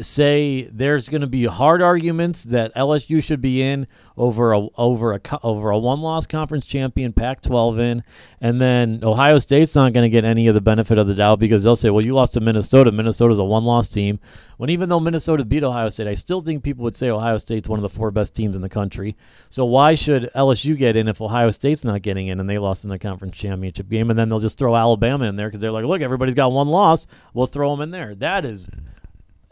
Say 0.00 0.68
there's 0.70 1.08
going 1.08 1.22
to 1.22 1.26
be 1.26 1.44
hard 1.44 1.80
arguments 1.80 2.44
that 2.44 2.74
LSU 2.74 3.22
should 3.22 3.40
be 3.40 3.62
in 3.62 3.86
over 4.18 4.52
a 4.52 4.66
over 4.76 5.14
a 5.14 5.20
over 5.42 5.70
a 5.70 5.78
one 5.78 6.02
loss 6.02 6.26
conference 6.26 6.66
champion 6.66 7.12
Pac-12 7.12 7.78
in, 7.78 8.04
and 8.40 8.60
then 8.60 9.00
Ohio 9.02 9.38
State's 9.38 9.74
not 9.74 9.92
going 9.92 10.02
to 10.02 10.08
get 10.08 10.24
any 10.24 10.48
of 10.48 10.54
the 10.54 10.60
benefit 10.60 10.98
of 10.98 11.06
the 11.06 11.14
doubt 11.14 11.38
because 11.38 11.62
they'll 11.62 11.76
say, 11.76 11.90
well, 11.90 12.04
you 12.04 12.12
lost 12.12 12.34
to 12.34 12.40
Minnesota. 12.40 12.92
Minnesota's 12.92 13.38
a 13.38 13.44
one 13.44 13.64
loss 13.64 13.88
team. 13.88 14.18
When 14.58 14.70
even 14.70 14.88
though 14.88 14.98
Minnesota 14.98 15.44
beat 15.44 15.62
Ohio 15.62 15.88
State, 15.88 16.08
I 16.08 16.14
still 16.14 16.40
think 16.40 16.64
people 16.64 16.82
would 16.82 16.96
say 16.96 17.10
Ohio 17.10 17.38
State's 17.38 17.68
one 17.68 17.78
of 17.78 17.82
the 17.82 17.88
four 17.88 18.10
best 18.10 18.34
teams 18.34 18.56
in 18.56 18.62
the 18.62 18.68
country. 18.68 19.16
So 19.50 19.64
why 19.64 19.94
should 19.94 20.30
LSU 20.34 20.76
get 20.76 20.96
in 20.96 21.06
if 21.06 21.20
Ohio 21.20 21.52
State's 21.52 21.84
not 21.84 22.02
getting 22.02 22.26
in 22.26 22.40
and 22.40 22.50
they 22.50 22.58
lost 22.58 22.82
in 22.82 22.90
the 22.90 22.98
conference 22.98 23.36
championship 23.36 23.88
game? 23.88 24.10
And 24.10 24.18
then 24.18 24.28
they'll 24.28 24.40
just 24.40 24.58
throw 24.58 24.74
Alabama 24.74 25.26
in 25.26 25.36
there 25.36 25.46
because 25.46 25.60
they're 25.60 25.70
like, 25.70 25.84
look, 25.84 26.02
everybody's 26.02 26.34
got 26.34 26.50
one 26.50 26.68
loss. 26.68 27.06
We'll 27.34 27.46
throw 27.46 27.70
them 27.70 27.82
in 27.82 27.92
there. 27.92 28.16
That 28.16 28.44
is 28.44 28.66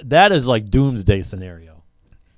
that 0.01 0.33
is 0.33 0.47
like 0.47 0.71
doomsday 0.71 1.23
scenario. 1.23 1.83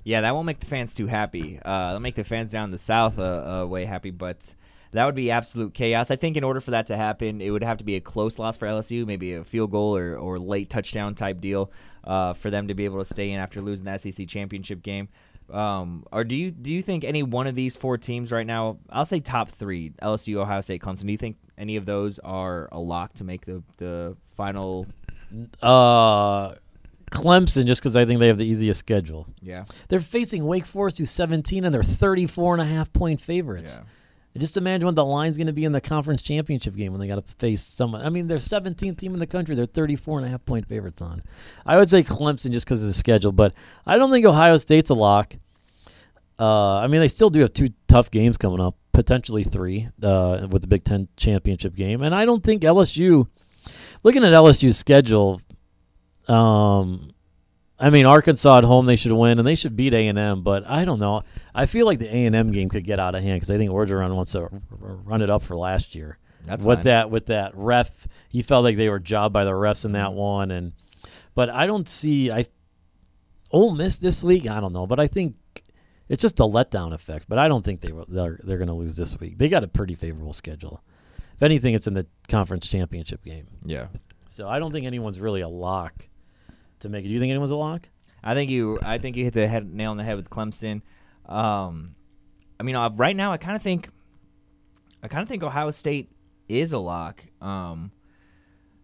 Yeah, 0.05 0.23
that 0.23 0.35
won't 0.35 0.47
make 0.47 0.61
the 0.61 0.67
fans 0.67 0.95
too 0.95 1.07
happy. 1.07 1.59
Uh, 1.63 1.87
that'll 1.89 2.01
make 2.01 2.15
the 2.15 2.25
fans 2.25 2.53
down 2.53 2.65
in 2.65 2.71
the 2.71 2.79
south 2.79 3.19
uh, 3.19 3.63
uh, 3.63 3.67
way 3.67 3.85
happy, 3.85 4.11
but 4.11 4.55
that 4.93 5.05
would 5.05 5.15
be 5.15 5.31
absolute 5.31 5.75
chaos. 5.75 6.11
I 6.11 6.17
think 6.17 6.37
in 6.37 6.45
order 6.45 6.61
for 6.61 6.71
that 6.71 6.87
to 6.87 6.97
happen, 6.97 7.41
it 7.41 7.51
would 7.51 7.63
have 7.63 7.79
to 7.79 7.85
be 7.85 7.97
a 7.97 8.01
close 8.01 8.39
loss 8.39 8.57
for 8.57 8.67
LSU, 8.67 9.07
maybe 9.07 9.35
a 9.35 9.45
field 9.45 9.71
goal 9.71 9.97
or, 9.97 10.17
or 10.17 10.39
late 10.39 10.71
touchdown 10.71 11.15
type 11.15 11.41
deal 11.41 11.71
uh, 12.05 12.33
for 12.33 12.51
them 12.51 12.69
to 12.69 12.75
be 12.75 12.87
able 12.87 12.99
to 12.99 13.05
stay 13.05 13.31
in 13.31 13.39
after 13.39 13.61
losing 13.61 13.85
the 13.85 13.99
SEC 13.99 14.27
championship 14.29 14.83
game. 14.83 15.09
Um, 15.51 16.05
or 16.13 16.25
do 16.25 16.35
you 16.35 16.51
do 16.51 16.71
you 16.71 16.83
think 16.83 17.05
any 17.05 17.23
one 17.23 17.47
of 17.47 17.55
these 17.55 17.77
four 17.77 17.97
teams 17.97 18.31
right 18.31 18.47
now? 18.47 18.79
I'll 18.91 19.07
say 19.07 19.21
top 19.21 19.51
three: 19.51 19.93
LSU, 20.03 20.37
Ohio 20.37 20.61
State, 20.61 20.83
Clemson. 20.83 21.07
Do 21.07 21.13
you 21.13 21.19
think 21.19 21.37
any 21.57 21.77
of 21.77 21.87
those 21.87 22.19
are 22.19 22.69
a 22.71 22.79
lock 22.79 23.15
to 23.15 23.25
make 23.25 23.47
the 23.47 23.63
the 23.79 24.17
final? 24.37 24.87
Uh, 25.63 26.55
Clemson, 27.11 27.67
just 27.67 27.83
because 27.83 27.97
I 27.97 28.05
think 28.05 28.21
they 28.21 28.29
have 28.29 28.39
the 28.39 28.47
easiest 28.47 28.79
schedule. 28.81 29.27
Yeah, 29.41 29.65
They're 29.89 30.01
facing 30.01 30.45
Wake 30.45 30.67
Forest, 30.67 30.99
who's 30.99 31.11
17, 31.11 31.65
and 31.65 31.75
they're 31.75 31.83
34 31.83 32.55
and 32.55 32.63
a 32.63 32.65
half 32.65 32.93
point 32.93 33.21
favorites. 33.21 33.79
yeah. 33.81 33.87
Just 34.37 34.57
imagine 34.57 34.87
what 34.87 34.95
the 34.95 35.05
line's 35.05 35.37
going 35.37 35.49
to 35.49 35.53
be 35.53 35.65
in 35.65 35.73
the 35.73 35.81
conference 35.81 36.23
championship 36.23 36.77
game 36.77 36.93
when 36.93 37.01
they 37.01 37.09
got 37.09 37.17
to 37.17 37.35
face 37.39 37.61
someone. 37.65 38.03
I 38.03 38.09
mean, 38.09 38.29
they're 38.29 38.37
17th 38.39 38.97
team 38.97 39.13
in 39.13 39.19
the 39.19 39.27
country. 39.27 39.57
They're 39.57 39.65
34 39.67 40.19
and 40.19 40.27
a 40.29 40.31
half 40.31 40.45
point 40.45 40.69
favorites 40.69 41.03
on. 41.03 41.23
I 41.67 41.77
would 41.77 41.91
say 41.91 42.05
Clemson 42.05 42.53
just 42.53 42.65
because 42.65 42.83
of 42.83 42.87
the 42.89 42.95
schedule, 42.95 43.33
but 43.33 43.53
I 43.85 43.97
don't 43.97 44.13
think 44.13 44.25
Ohio 44.27 44.57
State's 44.59 44.91
a 44.91 44.95
lock. 44.95 45.35
Uh, 46.39 46.77
I 46.77 46.87
mean, 46.87 47.01
they 47.01 47.09
still 47.09 47.31
do 47.31 47.41
have 47.41 47.53
two 47.53 47.71
tough 47.89 48.13
games 48.13 48.37
coming 48.37 48.61
up, 48.61 48.77
potentially 48.93 49.43
three 49.43 49.89
uh, 50.05 50.47
with 50.51 50.63
the 50.63 50.69
Big 50.69 50.85
Ten 50.85 51.09
championship 51.17 51.75
game, 51.75 52.03
and 52.03 52.15
I 52.15 52.25
don't 52.25 52.43
think 52.45 52.63
LSU. 52.63 53.27
Looking 54.05 54.23
at 54.23 54.33
LSU's 54.33 54.79
schedule, 54.79 55.41
um, 56.29 57.11
I 57.79 57.91
mean 57.91 58.07
Arkansas 58.07 58.59
at 58.59 58.65
home 58.65 58.87
they 58.87 58.97
should 58.97 59.13
win 59.13 59.39
and 59.39 59.47
they 59.47 59.55
should 59.55 59.77
beat 59.77 59.95
A 59.95 60.09
and 60.09 60.19
M, 60.19 60.43
but 60.43 60.69
I 60.69 60.85
don't 60.85 60.99
know. 60.99 61.23
I 61.55 61.67
feel 61.67 61.87
like 61.87 61.99
the 61.99 62.15
A 62.15 62.27
and 62.27 62.35
M 62.35 62.53
game 62.53 62.69
could 62.69 62.85
get 62.85 63.01
out 63.01 63.15
of 63.15 63.23
hand 63.23 63.37
because 63.37 63.51
I 63.51 63.57
think 63.57 63.71
Orgeron 63.71 64.15
wants 64.15 64.33
to 64.33 64.43
r- 64.43 64.51
r- 64.83 64.97
run 65.05 65.23
it 65.23 65.31
up 65.31 65.43
for 65.43 65.57
last 65.57 65.95
year. 65.95 66.19
That's 66.47 66.65
with 66.65 66.79
fine. 66.79 66.85
that 66.85 67.11
with 67.11 67.27
that 67.27 67.53
ref, 67.55 68.09
he 68.29 68.43
felt 68.43 68.65
like 68.65 68.77
they 68.77 68.89
were 68.89 68.99
jobbed 69.01 69.33
by 69.33 69.45
the 69.45 69.53
refs 69.53 69.85
in 69.85 69.93
that 69.93 70.13
one, 70.15 70.51
and 70.51 70.73
but 71.35 71.51
I 71.51 71.67
don't 71.67 71.89
see 71.89 72.31
I. 72.31 72.47
Ole 73.51 73.75
Miss 73.75 73.97
this 73.97 74.23
week, 74.23 74.47
I 74.47 74.61
don't 74.61 74.75
know, 74.75 74.87
but 74.87 75.01
I 75.01 75.07
think 75.07 75.35
it's 76.09 76.21
just 76.21 76.39
a 76.41 76.43
letdown 76.43 76.93
effect. 76.93 77.27
But 77.29 77.39
I 77.39 77.49
don't 77.49 77.65
think 77.65 77.81
they 77.81 77.93
they're 78.09 78.39
they're 78.45 78.59
going 78.59 78.69
to 78.69 78.75
lose 78.75 78.97
this 78.97 79.19
week. 79.21 79.39
They 79.39 79.49
got 79.49 79.65
a 79.65 79.69
pretty 79.69 79.95
favorable 79.95 80.33
schedule. 80.35 80.83
If 81.35 81.43
anything, 81.43 81.75
it's 81.75 81.87
in 81.87 81.95
the 81.95 82.07
conference 82.29 82.67
championship 82.67 83.25
game. 83.25 83.47
Yeah. 83.65 83.87
So 84.27 84.49
I 84.49 84.59
don't 84.59 84.73
think 84.73 84.87
anyone's 84.87 85.21
really 85.21 85.41
a 85.41 85.49
lock 85.49 86.08
to 86.81 86.89
make 86.89 87.05
it. 87.05 87.09
Do 87.09 87.15
you 87.15 87.21
think 87.21 87.31
anyone's 87.31 87.51
a 87.51 87.57
lock? 87.57 87.89
I 88.23 88.35
think 88.35 88.51
you. 88.51 88.79
I 88.83 88.99
think 88.99 89.17
you 89.17 89.25
hit 89.25 89.35
the 89.35 89.47
head, 89.47 89.73
nail 89.73 89.91
on 89.91 89.97
the 89.97 90.05
head 90.05 90.17
with 90.17 90.29
Clemson. 90.31 90.83
Um, 91.27 91.95
I 92.59 92.63
mean, 92.63 92.75
uh, 92.75 92.91
right 92.91 93.15
now, 93.15 93.33
I 93.33 93.37
kind 93.37 93.57
of 93.57 93.63
think. 93.63 93.91
I 95.03 95.09
kind 95.09 95.23
of 95.23 95.29
think 95.29 95.43
Ohio 95.43 95.71
State 95.71 96.11
is 96.49 96.73
a 96.73 96.79
lock. 96.79 97.23
Um, 97.41 97.93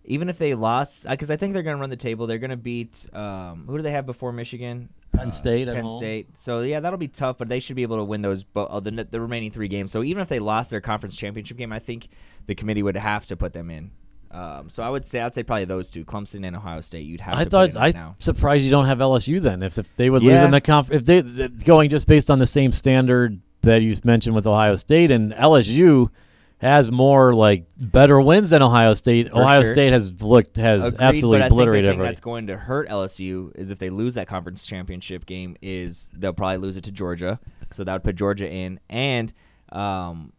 even 0.04 0.28
if 0.28 0.38
they 0.38 0.54
lost, 0.54 1.06
because 1.08 1.30
I 1.30 1.36
think 1.36 1.54
they're 1.54 1.62
going 1.62 1.76
to 1.76 1.80
run 1.80 1.90
the 1.90 1.96
table. 1.96 2.26
They're 2.26 2.38
going 2.38 2.50
to 2.50 2.56
beat 2.56 3.06
um, 3.12 3.64
who 3.66 3.76
do 3.76 3.82
they 3.82 3.90
have 3.90 4.06
before 4.06 4.32
Michigan? 4.32 4.90
Penn 5.12 5.30
State 5.30 5.68
at 5.68 5.74
Penn 5.74 5.84
home. 5.84 5.98
State. 5.98 6.28
So 6.38 6.60
yeah, 6.60 6.80
that'll 6.80 6.98
be 6.98 7.08
tough, 7.08 7.38
but 7.38 7.48
they 7.48 7.60
should 7.60 7.76
be 7.76 7.82
able 7.82 7.96
to 7.96 8.04
win 8.04 8.20
those 8.20 8.44
bo- 8.44 8.66
uh, 8.66 8.80
the 8.80 8.90
the 9.10 9.20
remaining 9.20 9.50
three 9.50 9.68
games. 9.68 9.92
So 9.92 10.02
even 10.02 10.22
if 10.22 10.28
they 10.28 10.40
lost 10.40 10.70
their 10.70 10.80
conference 10.80 11.16
championship 11.16 11.56
game, 11.56 11.72
I 11.72 11.78
think 11.78 12.08
the 12.46 12.54
committee 12.54 12.82
would 12.82 12.96
have 12.96 13.24
to 13.26 13.36
put 13.36 13.52
them 13.52 13.70
in. 13.70 13.92
Um, 14.34 14.68
so 14.68 14.82
I 14.82 14.90
would 14.90 15.06
say 15.06 15.20
I'd 15.20 15.32
say 15.32 15.44
probably 15.44 15.64
those 15.64 15.90
two, 15.90 16.04
Clemson 16.04 16.44
and 16.44 16.56
Ohio 16.56 16.80
State. 16.80 17.06
You'd 17.06 17.20
have. 17.20 17.34
I 17.34 17.44
to 17.44 17.50
thought 17.50 17.76
I 17.76 17.90
now. 17.90 18.16
surprised 18.18 18.64
you 18.64 18.70
don't 18.72 18.86
have 18.86 18.98
LSU 18.98 19.40
then. 19.40 19.62
If, 19.62 19.78
if 19.78 19.96
they 19.96 20.10
would 20.10 20.22
lose 20.22 20.42
in 20.42 20.50
the 20.50 20.60
conf, 20.60 20.90
if 20.90 21.06
they 21.06 21.22
going 21.22 21.88
just 21.88 22.08
based 22.08 22.30
on 22.30 22.40
the 22.40 22.46
same 22.46 22.72
standard 22.72 23.40
that 23.62 23.80
you 23.82 23.94
mentioned 24.02 24.34
with 24.34 24.46
Ohio 24.46 24.74
State 24.74 25.12
and 25.12 25.32
LSU 25.32 26.10
has 26.58 26.90
more 26.90 27.34
like 27.34 27.66
better 27.76 28.20
wins 28.20 28.50
than 28.50 28.60
Ohio 28.62 28.94
State. 28.94 29.30
For 29.30 29.40
Ohio 29.40 29.62
sure. 29.62 29.72
State 29.72 29.92
has 29.92 30.20
looked 30.20 30.56
has 30.56 30.82
Agreed, 30.82 31.00
absolutely 31.00 31.38
but 31.38 31.44
I 31.44 31.48
think 31.48 31.50
the 31.50 31.54
obliterated 31.54 31.84
thing 31.84 31.94
everybody. 31.94 32.14
that's 32.14 32.20
going 32.20 32.46
to 32.48 32.56
hurt 32.56 32.88
LSU 32.88 33.54
is 33.54 33.70
if 33.70 33.78
they 33.78 33.90
lose 33.90 34.14
that 34.14 34.26
conference 34.26 34.66
championship 34.66 35.26
game. 35.26 35.56
Is 35.62 36.10
they'll 36.12 36.32
probably 36.32 36.58
lose 36.58 36.76
it 36.76 36.84
to 36.84 36.92
Georgia, 36.92 37.38
so 37.72 37.84
that 37.84 37.92
would 37.92 38.04
put 38.04 38.16
Georgia 38.16 38.50
in, 38.50 38.80
and 38.88 39.32
um, 39.70 40.32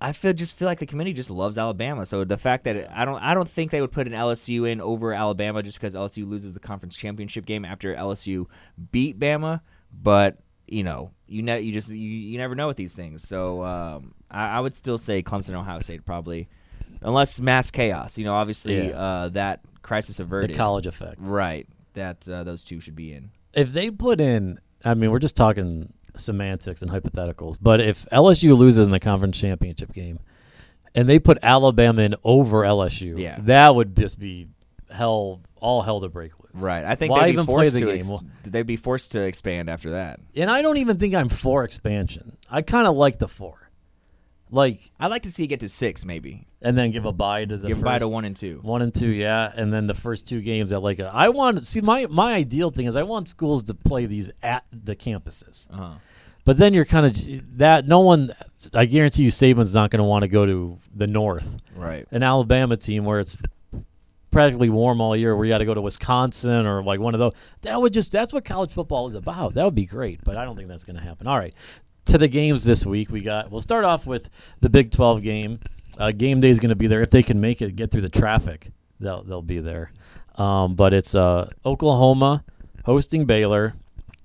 I 0.00 0.12
feel 0.12 0.32
just 0.32 0.56
feel 0.56 0.66
like 0.66 0.78
the 0.80 0.86
committee 0.86 1.12
just 1.12 1.30
loves 1.30 1.56
Alabama. 1.56 2.04
So 2.06 2.24
the 2.24 2.36
fact 2.36 2.64
that 2.64 2.76
it, 2.76 2.88
I 2.92 3.04
don't 3.04 3.20
I 3.22 3.34
don't 3.34 3.48
think 3.48 3.70
they 3.70 3.80
would 3.80 3.92
put 3.92 4.06
an 4.06 4.12
LSU 4.12 4.68
in 4.70 4.80
over 4.80 5.12
Alabama 5.12 5.62
just 5.62 5.78
because 5.78 5.94
LSU 5.94 6.28
loses 6.28 6.52
the 6.52 6.60
conference 6.60 6.96
championship 6.96 7.46
game 7.46 7.64
after 7.64 7.94
LSU 7.94 8.46
beat 8.90 9.18
Bama, 9.18 9.60
but 9.92 10.38
you 10.66 10.82
know 10.84 11.10
you 11.26 11.42
ne- 11.42 11.60
you 11.60 11.72
just 11.72 11.90
you, 11.90 11.96
you 11.96 12.38
never 12.38 12.54
know 12.54 12.66
with 12.66 12.76
these 12.76 12.94
things. 12.94 13.26
So 13.26 13.62
um, 13.62 14.14
I, 14.30 14.56
I 14.58 14.60
would 14.60 14.74
still 14.74 14.98
say 14.98 15.22
Clemson 15.22 15.48
and 15.48 15.56
Ohio 15.58 15.80
State 15.80 16.04
probably. 16.04 16.48
Unless 17.04 17.40
mass 17.40 17.70
chaos, 17.72 18.16
you 18.16 18.24
know, 18.24 18.34
obviously 18.34 18.88
Yeah. 18.90 18.96
uh, 18.98 19.28
that 19.30 19.60
crisis 19.82 20.18
the 20.18 20.22
averted. 20.22 20.54
college 20.56 20.86
effect. 20.86 21.20
Right. 21.20 21.66
That 21.94 22.28
uh, 22.28 22.44
those 22.44 22.62
two 22.62 22.78
should 22.78 22.94
be 22.94 23.12
in. 23.12 23.30
If 23.54 23.72
they 23.72 23.90
put 23.90 24.20
in, 24.20 24.60
I 24.84 24.94
mean, 24.94 25.10
we're 25.10 25.18
just 25.18 25.36
talking 25.36 25.92
semantics 26.16 26.82
and 26.82 26.90
hypotheticals. 26.90 27.56
But 27.60 27.80
if 27.80 28.06
LSU 28.12 28.56
loses 28.56 28.86
in 28.86 28.90
the 28.92 29.00
conference 29.00 29.38
championship 29.38 29.92
game, 29.92 30.18
and 30.94 31.08
they 31.08 31.18
put 31.18 31.38
Alabama 31.42 32.02
in 32.02 32.14
over 32.22 32.62
LSU, 32.64 33.18
Yeah. 33.18 33.38
that 33.42 33.74
would 33.74 33.96
just 33.96 34.18
be 34.18 34.48
hell, 34.90 35.40
all 35.60 35.80
hell 35.82 36.00
to 36.00 36.08
break 36.08 36.32
loose. 36.38 36.62
Right. 36.62 36.84
I 36.84 36.94
think 36.96 37.12
Why 37.12 37.20
they'd 37.20 37.26
be 37.28 37.32
even 37.32 37.46
play 37.46 37.68
the 37.70 37.80
game? 37.80 37.88
ex- 37.88 38.10
Well- 38.10 38.24
they'd 38.44 38.66
be 38.66 38.76
forced 38.76 39.12
to 39.12 39.22
expand 39.22 39.70
after 39.70 39.92
that. 39.92 40.20
And 40.36 40.50
I 40.50 40.60
don't 40.60 40.76
even 40.76 40.98
think 40.98 41.14
I'm 41.14 41.30
for 41.30 41.64
expansion. 41.64 42.36
I 42.50 42.60
kind 42.60 42.86
of 42.86 42.94
like 42.94 43.18
the 43.18 43.28
four, 43.28 43.61
like, 44.52 44.90
I'd 45.00 45.08
like 45.08 45.22
to 45.24 45.32
see 45.32 45.42
it 45.44 45.48
get 45.48 45.60
to 45.60 45.68
six, 45.68 46.04
maybe. 46.04 46.46
and 46.60 46.78
then 46.78 46.92
give 46.92 47.04
a 47.06 47.12
bye 47.12 47.44
to 47.44 47.56
the 47.56 47.68
Give 47.68 47.78
first, 47.78 47.84
by 47.84 47.98
to 47.98 48.06
one 48.06 48.24
and 48.24 48.36
two. 48.36 48.60
one 48.62 48.82
and 48.82 48.94
two, 48.94 49.08
yeah, 49.08 49.50
and 49.56 49.72
then 49.72 49.86
the 49.86 49.94
first 49.94 50.28
two 50.28 50.40
games 50.40 50.70
at 50.70 50.82
like 50.82 51.00
a. 51.00 51.10
I 51.12 51.30
want 51.30 51.66
see 51.66 51.80
my 51.80 52.06
my 52.06 52.34
ideal 52.34 52.70
thing 52.70 52.86
is 52.86 52.94
I 52.94 53.02
want 53.02 53.26
schools 53.28 53.64
to 53.64 53.74
play 53.74 54.06
these 54.06 54.30
at 54.42 54.64
the 54.70 54.94
campuses. 54.94 55.66
Uh-huh. 55.72 55.94
But 56.44 56.58
then 56.58 56.74
you're 56.74 56.84
kind 56.84 57.06
of 57.06 57.58
that. 57.58 57.86
No 57.88 58.00
one, 58.00 58.30
I 58.74 58.84
guarantee 58.86 59.22
you, 59.22 59.30
Saban's 59.30 59.74
not 59.74 59.90
going 59.90 59.98
to 59.98 60.04
want 60.04 60.22
to 60.22 60.28
go 60.28 60.44
to 60.44 60.78
the 60.94 61.06
north, 61.06 61.48
Right. 61.76 62.06
an 62.10 62.22
Alabama 62.22 62.76
team 62.76 63.04
where 63.04 63.20
it's 63.20 63.36
practically 64.32 64.68
warm 64.70 65.00
all 65.00 65.14
year, 65.16 65.36
where 65.36 65.44
you 65.44 65.52
got 65.52 65.58
to 65.58 65.64
go 65.64 65.74
to 65.74 65.80
Wisconsin 65.80 66.66
or 66.66 66.82
like 66.82 66.98
one 67.00 67.14
of 67.14 67.20
those. 67.20 67.34
That 67.62 67.80
would 67.80 67.92
just 67.94 68.10
that's 68.10 68.32
what 68.32 68.44
college 68.44 68.72
football 68.72 69.06
is 69.06 69.14
about. 69.14 69.54
That 69.54 69.64
would 69.64 69.74
be 69.74 69.86
great, 69.86 70.24
but 70.24 70.36
I 70.36 70.44
don't 70.44 70.56
think 70.56 70.68
that's 70.68 70.84
going 70.84 70.96
to 70.96 71.02
happen. 71.02 71.26
All 71.28 71.38
right, 71.38 71.54
to 72.06 72.18
the 72.18 72.28
games 72.28 72.64
this 72.64 72.84
week. 72.84 73.10
We 73.10 73.20
got. 73.20 73.50
We'll 73.50 73.60
start 73.60 73.84
off 73.84 74.06
with 74.06 74.28
the 74.60 74.68
Big 74.68 74.90
12 74.90 75.22
game. 75.22 75.60
Uh, 75.98 76.10
game 76.10 76.40
day 76.40 76.48
is 76.48 76.58
going 76.58 76.70
to 76.70 76.76
be 76.76 76.86
there 76.86 77.02
if 77.02 77.10
they 77.10 77.22
can 77.22 77.40
make 77.40 77.60
it, 77.60 77.76
get 77.76 77.90
through 77.90 78.00
the 78.02 78.08
traffic. 78.08 78.70
They'll 79.00 79.22
they'll 79.22 79.42
be 79.42 79.58
there. 79.58 79.92
Um, 80.36 80.74
but 80.74 80.94
it's 80.94 81.14
uh, 81.14 81.50
Oklahoma 81.64 82.44
hosting 82.84 83.26
Baylor. 83.26 83.74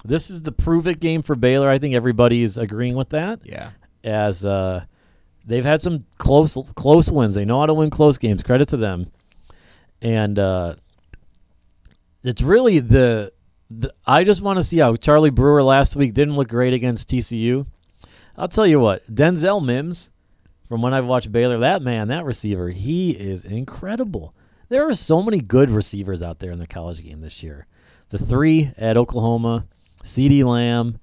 This 0.05 0.29
is 0.29 0.41
the 0.41 0.51
prove 0.51 0.88
it 0.88 1.00
game 1.00 1.22
for 1.22 1.36
Baylor. 1.36 1.69
I 1.69 1.79
think 1.79 1.93
everybody 1.96 2.43
is 2.43 2.57
agreeing 2.57 2.96
with 2.96 3.10
that. 3.10 3.41
Yeah. 3.43 3.72
As 4.03 4.46
uh, 4.46 4.86
they've 5.46 5.65
had 5.65 5.81
some 5.81 6.05
close 6.17 6.57
close 6.75 7.12
wins. 7.12 7.34
They 7.34 7.46
know 7.46 7.60
how 7.60 7.65
to 7.65 7.74
win 7.74 7.89
close 7.89 8.17
games. 8.17 8.43
Credit 8.43 8.67
to 8.69 8.77
them. 8.77 9.12
And 10.01 10.38
uh, 10.38 10.75
it's 12.24 12.41
really 12.41 12.79
the, 12.79 13.34
I 14.06 14.24
just 14.24 14.42
want 14.42 14.58
to 14.58 14.64
see 14.64 14.78
how 14.78 14.96
Charlie 14.96 15.30
Brewer 15.30 15.64
last 15.64 15.96
week 15.96 16.14
didn't 16.14 16.36
look 16.36 16.48
great 16.48 16.74
against 16.74 17.10
TCU. 17.10 17.66
I'll 18.38 18.48
tell 18.48 18.68
you 18.68 18.80
what, 18.80 19.04
Denzel 19.14 19.64
Mims, 19.64 20.10
from 20.68 20.82
when 20.82 20.94
I've 20.94 21.06
watched 21.06 21.32
Baylor, 21.32 21.60
that 21.60 21.82
man, 21.82 22.08
that 22.10 22.26
receiver, 22.26 22.70
he 22.70 23.12
is 23.12 23.44
incredible. 23.44 24.34
There 24.70 24.88
are 24.88 24.94
so 24.94 25.24
many 25.24 25.40
good 25.40 25.70
receivers 25.70 26.22
out 26.22 26.40
there 26.40 26.52
in 26.52 26.60
the 26.60 26.68
college 26.68 27.02
game 27.04 27.22
this 27.22 27.42
year. 27.42 27.68
The 28.10 28.18
three 28.18 28.72
at 28.78 28.96
Oklahoma, 28.96 29.66
CeeDee 30.04 30.44
Lamb, 30.44 31.00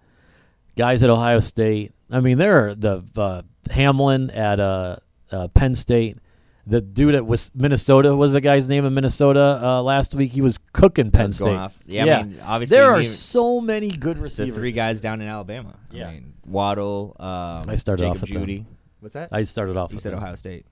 guys 0.76 1.02
at 1.02 1.10
Ohio 1.10 1.40
State. 1.40 1.92
I 2.10 2.20
mean, 2.20 2.38
there 2.38 2.68
are 2.68 2.74
the 2.74 3.04
uh, 3.16 3.42
Hamler 3.68 4.34
at 4.34 4.60
uh, 4.60 4.96
uh, 5.30 5.48
Penn 5.48 5.74
State. 5.74 6.18
The 6.66 6.80
dude 6.80 7.14
at 7.14 7.26
Wis- 7.26 7.50
Minnesota 7.54 8.16
was 8.16 8.32
the 8.32 8.40
guy's 8.40 8.66
name 8.68 8.86
in 8.86 8.94
Minnesota 8.94 9.60
uh, 9.62 9.82
last 9.82 10.14
week. 10.14 10.32
He 10.32 10.40
was 10.40 10.56
cooking 10.72 11.10
Penn 11.10 11.26
That's 11.26 11.36
State. 11.36 11.44
going 11.44 11.56
off. 11.58 11.78
Yeah, 11.86 12.02
I 12.20 12.22
mean, 12.22 12.40
obviously 12.42 12.76
there 12.78 12.90
are 12.90 13.00
you- 13.00 13.04
so 13.06 13.60
many 13.60 13.90
good 13.90 14.16
The 14.16 14.22
receivers. 14.22 14.54
three 14.54 14.72
guys 14.72 15.00
down 15.02 15.20
in 15.20 15.28
Alabama. 15.28 15.74
Yeah. 15.90 16.08
I 16.08 16.12
mean, 16.14 16.32
Waddle. 16.46 17.16
Um, 17.20 17.64
I 17.68 17.74
started 17.74 18.04
Jacob 18.04 18.16
off 18.16 18.20
with 18.22 18.30
them. 18.32 18.42
Jeudy. 18.46 18.64
What's 19.00 19.12
that? 19.14 19.28
I 19.32 19.42
started 19.42 19.76
off 19.76 19.90
you 19.90 19.96
with 19.96 20.02
said 20.04 20.12
them. 20.12 20.20
Ohio 20.22 20.34
State. 20.36 20.64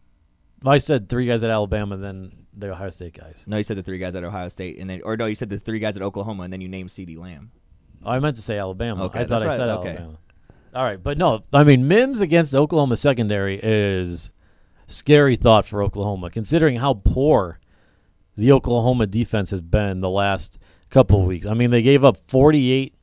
I 0.65 0.79
said 0.79 1.09
three 1.09 1.27
guys 1.27 1.43
at 1.43 1.51
Alabama, 1.51 1.97
then 1.99 2.33
the 2.57 2.71
Ohio 2.71 2.89
State 2.91 3.19
guys. 3.19 3.45
No, 3.47 3.57
you 3.59 3.65
said 3.65 3.77
the 3.77 3.83
three 3.83 3.99
guys 3.99 4.15
at 4.15 4.25
Ohio 4.25 4.49
State, 4.49 4.79
and 4.79 4.89
then, 4.89 5.03
or 5.05 5.17
no, 5.17 5.27
you 5.27 5.35
said 5.35 5.51
the 5.51 5.59
three 5.59 5.79
guys 5.81 5.97
at 5.97 6.03
Oklahoma, 6.03 6.45
and 6.45 6.53
then 6.53 6.61
you 6.61 6.69
named 6.69 6.89
CeeDee 6.91 7.19
Lamb. 7.19 7.51
Oh, 8.05 8.11
I 8.13 8.19
meant 8.21 8.37
to 8.37 8.43
say 8.43 8.59
Alabama. 8.59 9.05
Okay, 9.05 9.21
I 9.21 9.23
thought 9.25 9.41
that's 9.41 9.45
I 9.45 9.47
right. 9.49 9.57
said 9.57 9.69
Okay. 9.69 9.89
Alabama. 9.91 10.19
All 10.75 10.85
right, 10.85 11.03
but 11.03 11.19
no, 11.19 11.43
I 11.53 11.65
mean 11.65 11.87
Mims 11.87 12.21
against 12.21 12.53
the 12.53 12.59
Oklahoma 12.59 12.97
secondary 12.97 13.61
is 13.63 14.31
scary 14.87 15.37
thought 15.37 15.67
for 15.67 15.83
Oklahoma, 15.83 16.31
considering 16.31 16.77
how 16.77 16.95
poor 16.95 17.59
the 18.37 18.53
Oklahoma 18.53 19.07
defense 19.07 19.51
has 19.51 19.61
been 19.61 20.01
the 20.01 20.11
last 20.11 20.59
couple 20.91 21.25
weeks. 21.25 21.47
I 21.47 21.55
mean, 21.55 21.71
they 21.71 21.83
gave 21.83 22.05
up 22.05 22.17
48 22.29 22.95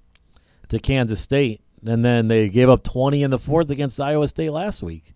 to 0.69 0.79
Kansas 0.79 1.19
State, 1.19 1.61
and 1.85 2.03
then 2.03 2.27
they 2.27 2.49
gave 2.49 2.69
up 2.69 2.83
20 2.83 3.23
in 3.23 3.31
the 3.31 3.39
fourth 3.39 3.69
against 3.69 3.99
Iowa 3.99 4.27
State 4.27 4.51
last 4.51 4.81
week. 4.81 5.13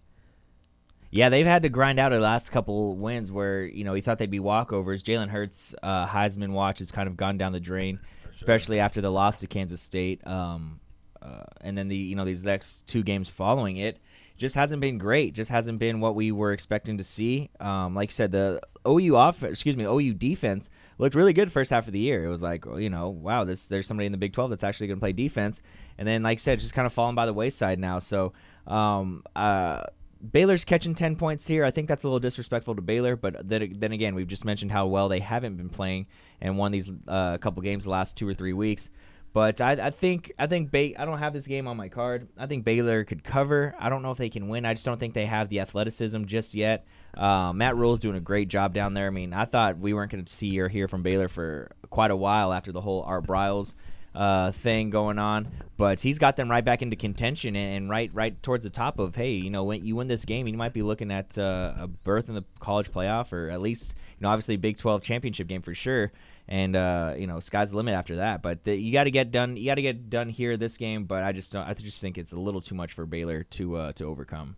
Yeah, 1.11 1.29
they've 1.29 1.45
had 1.45 1.61
to 1.61 1.69
grind 1.69 1.99
out 1.99 2.09
the 2.09 2.19
last 2.19 2.49
couple 2.49 2.95
wins 2.95 3.31
where 3.31 3.63
you 3.63 3.83
know 3.83 3.93
he 3.93 4.01
thought 4.01 4.17
they'd 4.17 4.31
be 4.31 4.39
walkovers. 4.39 5.03
Jalen 5.03 5.29
Hurts' 5.29 5.75
uh, 5.83 6.07
Heisman 6.07 6.53
watch 6.53 6.79
has 6.79 6.91
kind 6.91 7.07
of 7.07 7.15
gone 7.15 7.37
down 7.37 7.51
the 7.51 7.59
drain, 7.59 7.99
especially 8.33 8.79
after 8.79 8.99
the 8.99 9.11
loss 9.11 9.39
to 9.41 9.47
Kansas 9.47 9.79
State, 9.79 10.25
um, 10.25 10.79
uh, 11.21 11.43
and 11.61 11.77
then 11.77 11.87
the 11.87 11.95
you 11.95 12.15
know 12.15 12.25
these 12.25 12.43
next 12.43 12.87
two 12.87 13.03
games 13.03 13.29
following 13.29 13.77
it 13.77 13.99
just 14.43 14.55
hasn't 14.55 14.81
been 14.81 14.97
great. 14.97 15.33
Just 15.33 15.49
hasn't 15.49 15.79
been 15.79 15.99
what 15.99 16.15
we 16.15 16.31
were 16.31 16.51
expecting 16.51 16.97
to 16.97 17.03
see. 17.03 17.49
Um, 17.59 17.95
like 17.95 18.09
you 18.09 18.13
said, 18.13 18.31
the 18.31 18.61
OU 18.87 19.15
off, 19.15 19.41
excuse 19.43 19.75
me, 19.75 19.85
OU 19.85 20.13
defense 20.13 20.69
looked 20.97 21.15
really 21.15 21.33
good 21.33 21.51
first 21.51 21.71
half 21.71 21.87
of 21.87 21.93
the 21.93 21.99
year. 21.99 22.25
It 22.25 22.29
was 22.29 22.41
like 22.41 22.65
you 22.65 22.89
know, 22.89 23.09
wow, 23.09 23.45
this 23.45 23.67
there's 23.67 23.87
somebody 23.87 24.05
in 24.05 24.11
the 24.11 24.17
Big 24.17 24.33
12 24.33 24.49
that's 24.49 24.63
actually 24.63 24.87
going 24.87 24.97
to 24.97 25.01
play 25.01 25.13
defense, 25.13 25.61
and 25.97 26.07
then 26.07 26.21
like 26.23 26.37
I 26.37 26.39
said, 26.39 26.59
just 26.59 26.73
kind 26.73 26.85
of 26.85 26.93
falling 26.93 27.15
by 27.15 27.25
the 27.25 27.33
wayside 27.33 27.79
now. 27.79 27.99
So. 27.99 28.33
Um, 28.67 29.23
uh, 29.35 29.83
Baylor's 30.31 30.63
catching 30.63 30.95
10 30.95 31.17
points 31.17 31.45
here. 31.45 31.65
I 31.65 31.71
think 31.71 31.89
that's 31.89 32.05
a 32.05 32.07
little 32.07 32.19
disrespectful 32.19 32.75
to 32.75 32.81
Baylor, 32.81 33.17
but 33.17 33.45
then, 33.45 33.73
then 33.75 33.91
again, 33.91 34.15
we've 34.15 34.25
just 34.25 34.45
mentioned 34.45 34.71
how 34.71 34.87
well 34.87 35.09
they 35.09 35.19
haven't 35.19 35.57
been 35.57 35.67
playing 35.67 36.07
and 36.39 36.57
won 36.57 36.71
these 36.71 36.89
uh, 37.09 37.37
couple 37.39 37.61
games 37.61 37.83
the 37.83 37.89
last 37.89 38.15
two 38.15 38.25
or 38.25 38.33
three 38.33 38.53
weeks. 38.53 38.89
But 39.33 39.61
I, 39.61 39.71
I 39.71 39.89
think 39.89 40.31
I 40.37 40.45
think 40.45 40.69
ba- 40.69 40.99
I 40.99 41.05
don't 41.05 41.17
have 41.17 41.33
this 41.33 41.47
game 41.47 41.67
on 41.67 41.75
my 41.75 41.89
card. 41.89 42.27
I 42.37 42.45
think 42.45 42.63
Baylor 42.63 43.03
could 43.03 43.23
cover. 43.23 43.73
I 43.79 43.89
don't 43.89 44.03
know 44.03 44.11
if 44.11 44.17
they 44.19 44.29
can 44.29 44.47
win. 44.47 44.63
I 44.63 44.75
just 44.75 44.85
don't 44.85 44.99
think 44.99 45.15
they 45.15 45.25
have 45.25 45.49
the 45.49 45.59
athleticism 45.59 46.25
just 46.25 46.53
yet. 46.53 46.85
Uh, 47.15 47.51
Matt 47.51 47.75
Rhule's 47.75 47.99
doing 47.99 48.15
a 48.15 48.21
great 48.21 48.47
job 48.47 48.75
down 48.75 48.93
there. 48.93 49.07
I 49.07 49.09
mean, 49.09 49.33
I 49.33 49.45
thought 49.45 49.79
we 49.79 49.93
weren't 49.93 50.11
going 50.11 50.23
to 50.23 50.31
see 50.31 50.59
or 50.59 50.69
hear 50.69 50.87
from 50.87 51.01
Baylor 51.01 51.27
for 51.27 51.71
quite 51.89 52.11
a 52.11 52.15
while 52.15 52.53
after 52.53 52.71
the 52.71 52.81
whole 52.81 53.01
Art 53.01 53.25
Briles 53.25 53.73
uh, 54.15 54.51
thing 54.51 54.91
going 54.91 55.17
on, 55.17 55.47
but 55.77 55.99
he's 55.99 56.19
got 56.19 56.35
them 56.35 56.49
right 56.49 56.63
back 56.63 56.83
into 56.83 56.95
contention 56.95 57.55
and, 57.55 57.77
and 57.77 57.89
right 57.89 58.11
right 58.13 58.41
towards 58.43 58.63
the 58.63 58.69
top 58.69 58.99
of 58.99 59.15
hey, 59.15 59.31
you 59.31 59.49
know, 59.49 59.63
when 59.63 59.83
you 59.83 59.95
win 59.95 60.07
this 60.07 60.25
game, 60.25 60.47
you 60.47 60.57
might 60.57 60.73
be 60.73 60.83
looking 60.83 61.11
at 61.11 61.37
uh, 61.37 61.73
a 61.79 61.87
berth 61.87 62.29
in 62.29 62.35
the 62.35 62.43
college 62.59 62.91
playoff 62.91 63.33
or 63.33 63.49
at 63.49 63.61
least 63.61 63.95
you 64.19 64.23
know 64.23 64.29
obviously 64.29 64.57
Big 64.57 64.77
12 64.77 65.01
championship 65.01 65.47
game 65.47 65.63
for 65.63 65.73
sure. 65.73 66.11
And 66.53 66.75
uh, 66.75 67.15
you 67.17 67.25
know, 67.25 67.39
sky's 67.39 67.71
the 67.71 67.77
limit 67.77 67.95
after 67.95 68.17
that. 68.17 68.43
But 68.43 68.63
the, 68.63 68.75
you 68.75 68.93
got 68.93 69.05
to 69.05 69.11
get 69.11 69.31
done. 69.31 69.57
You 69.57 69.65
got 69.65 69.75
to 69.75 69.81
get 69.81 70.11
done 70.11 70.29
here 70.29 70.55
this 70.55 70.77
game. 70.77 71.05
But 71.05 71.23
I 71.23 71.31
just 71.31 71.51
don't. 71.51 71.67
I 71.67 71.73
just 71.73 71.99
think 71.99 72.19
it's 72.19 72.31
a 72.31 72.37
little 72.37 72.61
too 72.61 72.75
much 72.75 72.93
for 72.93 73.07
Baylor 73.07 73.41
to 73.41 73.75
uh, 73.75 73.91
to 73.93 74.03
overcome. 74.03 74.55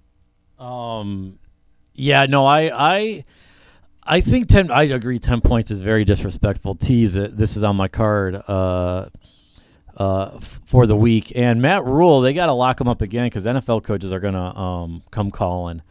Um, 0.60 1.40
yeah, 1.94 2.26
no, 2.26 2.46
I, 2.46 2.96
I, 2.98 3.26
I 4.04 4.20
think 4.20 4.50
ten. 4.50 4.72
I 4.72 4.84
agree. 4.84 5.20
Ten 5.20 5.40
points 5.40 5.72
is 5.72 5.80
very 5.80 6.04
disrespectful. 6.04 6.74
Tease 6.74 7.16
it. 7.16 7.38
This 7.38 7.56
is 7.56 7.64
on 7.64 7.78
my 7.78 7.88
card. 7.88 8.44
Uh, 8.46 9.08
uh, 9.96 10.32
f- 10.36 10.60
for 10.66 10.88
the 10.88 10.98
week. 10.98 11.32
And 11.34 11.62
Matt 11.62 11.86
Rhule, 11.86 12.20
they 12.20 12.34
got 12.34 12.48
to 12.48 12.52
lock 12.52 12.82
him 12.82 12.90
up 12.90 13.02
again 13.02 13.28
because 13.28 13.46
NFL 13.46 13.86
coaches 13.86 14.12
are 14.12 14.20
gonna 14.20 14.54
um, 14.54 15.02
come 15.12 15.32
calling. 15.32 15.82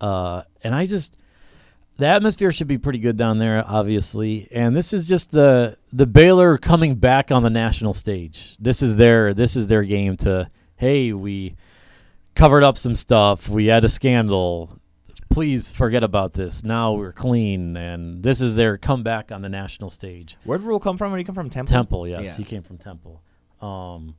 Uh, 0.00 0.42
and 0.62 0.72
I 0.72 0.86
just 0.86 1.18
the 1.98 2.06
atmosphere 2.06 2.50
should 2.52 2.68
be 2.68 2.78
pretty 2.78 2.98
good 2.98 3.16
down 3.16 3.38
there, 3.38 3.64
obviously. 3.66 4.48
And 4.50 4.74
this 4.76 4.92
is 4.92 5.06
just 5.06 5.30
the 5.30 5.76
the 5.92 6.06
Baylor 6.06 6.58
coming 6.58 6.94
back 6.96 7.30
on 7.30 7.42
the 7.42 7.50
national 7.50 7.94
stage. 7.94 8.56
This 8.58 8.82
is 8.82 8.96
their 8.96 9.34
this 9.34 9.56
is 9.56 9.66
their 9.66 9.82
game 9.84 10.16
to 10.18 10.48
hey 10.76 11.12
we 11.12 11.54
covered 12.34 12.62
up 12.64 12.78
some 12.78 12.94
stuff. 12.94 13.48
We 13.48 13.66
had 13.66 13.84
a 13.84 13.88
scandal. 13.88 14.78
Please 15.28 15.70
forget 15.70 16.02
about 16.02 16.34
this. 16.34 16.62
Now 16.62 16.92
we're 16.92 17.12
clean, 17.12 17.74
and 17.76 18.22
this 18.22 18.42
is 18.42 18.54
their 18.54 18.76
comeback 18.76 19.32
on 19.32 19.40
the 19.40 19.48
national 19.48 19.88
stage. 19.88 20.36
Where 20.44 20.58
did 20.58 20.66
Rhule 20.66 20.78
come 20.80 20.98
from? 20.98 21.10
Where 21.10 21.16
did 21.18 21.22
he 21.22 21.26
come 21.26 21.34
from? 21.34 21.48
Temple. 21.48 21.72
Temple, 21.72 22.08
yes, 22.08 22.20
Yeah. 22.26 22.34
he 22.36 22.44
came 22.44 22.62
from 22.62 22.76
Temple. 22.76 23.22
Um, 23.62 24.14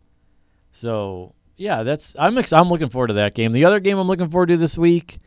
so 0.72 1.36
yeah, 1.56 1.84
that's 1.84 2.16
I'm 2.18 2.38
ex- 2.38 2.54
I'm 2.54 2.68
looking 2.70 2.90
forward 2.90 3.08
to 3.10 3.14
that 3.16 3.36
game. 3.36 3.52
The 3.52 3.66
other 3.66 3.80
game 3.80 3.98
I'm 4.00 4.08
looking 4.08 4.30
forward 4.30 4.48
to 4.50 4.58
this 4.58 4.76
week, 4.78 5.20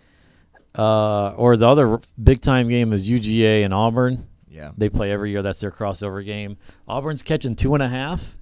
uh, 0.77 1.31
or 1.37 1.57
the 1.57 1.69
other 1.69 2.01
big 2.23 2.41
time 2.41 2.69
game 2.69 2.93
is 2.93 3.09
UGA 3.09 3.65
and 3.65 3.73
Auburn. 3.75 4.27
Yeah. 4.49 4.73
They 4.77 4.89
play 4.89 5.11
every 5.13 5.31
year. 5.31 5.43
That's 5.43 5.61
their 5.61 5.71
crossover 5.71 6.25
game. 6.25 6.57
Auburn's 6.89 7.23
catching 7.23 7.55
two 7.57 7.75
and 7.75 7.83
a 7.83 7.89
half. 7.89 8.37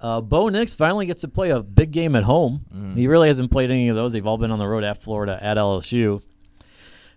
Uh, 0.00 0.20
Bo 0.20 0.48
Nix 0.48 0.74
finally 0.74 1.06
gets 1.06 1.22
to 1.22 1.28
play 1.28 1.50
a 1.50 1.62
big 1.62 1.90
game 1.90 2.14
at 2.16 2.24
home. 2.24 2.64
Mhm. 2.74 2.96
He 2.96 3.06
really 3.06 3.28
hasn't 3.28 3.50
played 3.50 3.70
any 3.70 3.88
of 3.88 3.96
those. 3.96 4.12
They've 4.12 4.26
all 4.26 4.36
been 4.38 4.50
on 4.50 4.58
the 4.58 4.66
road 4.66 4.84
at 4.84 5.02
Florida, 5.02 5.38
at 5.42 5.56
LSU. 5.56 6.20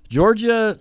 Georgia 0.09 0.77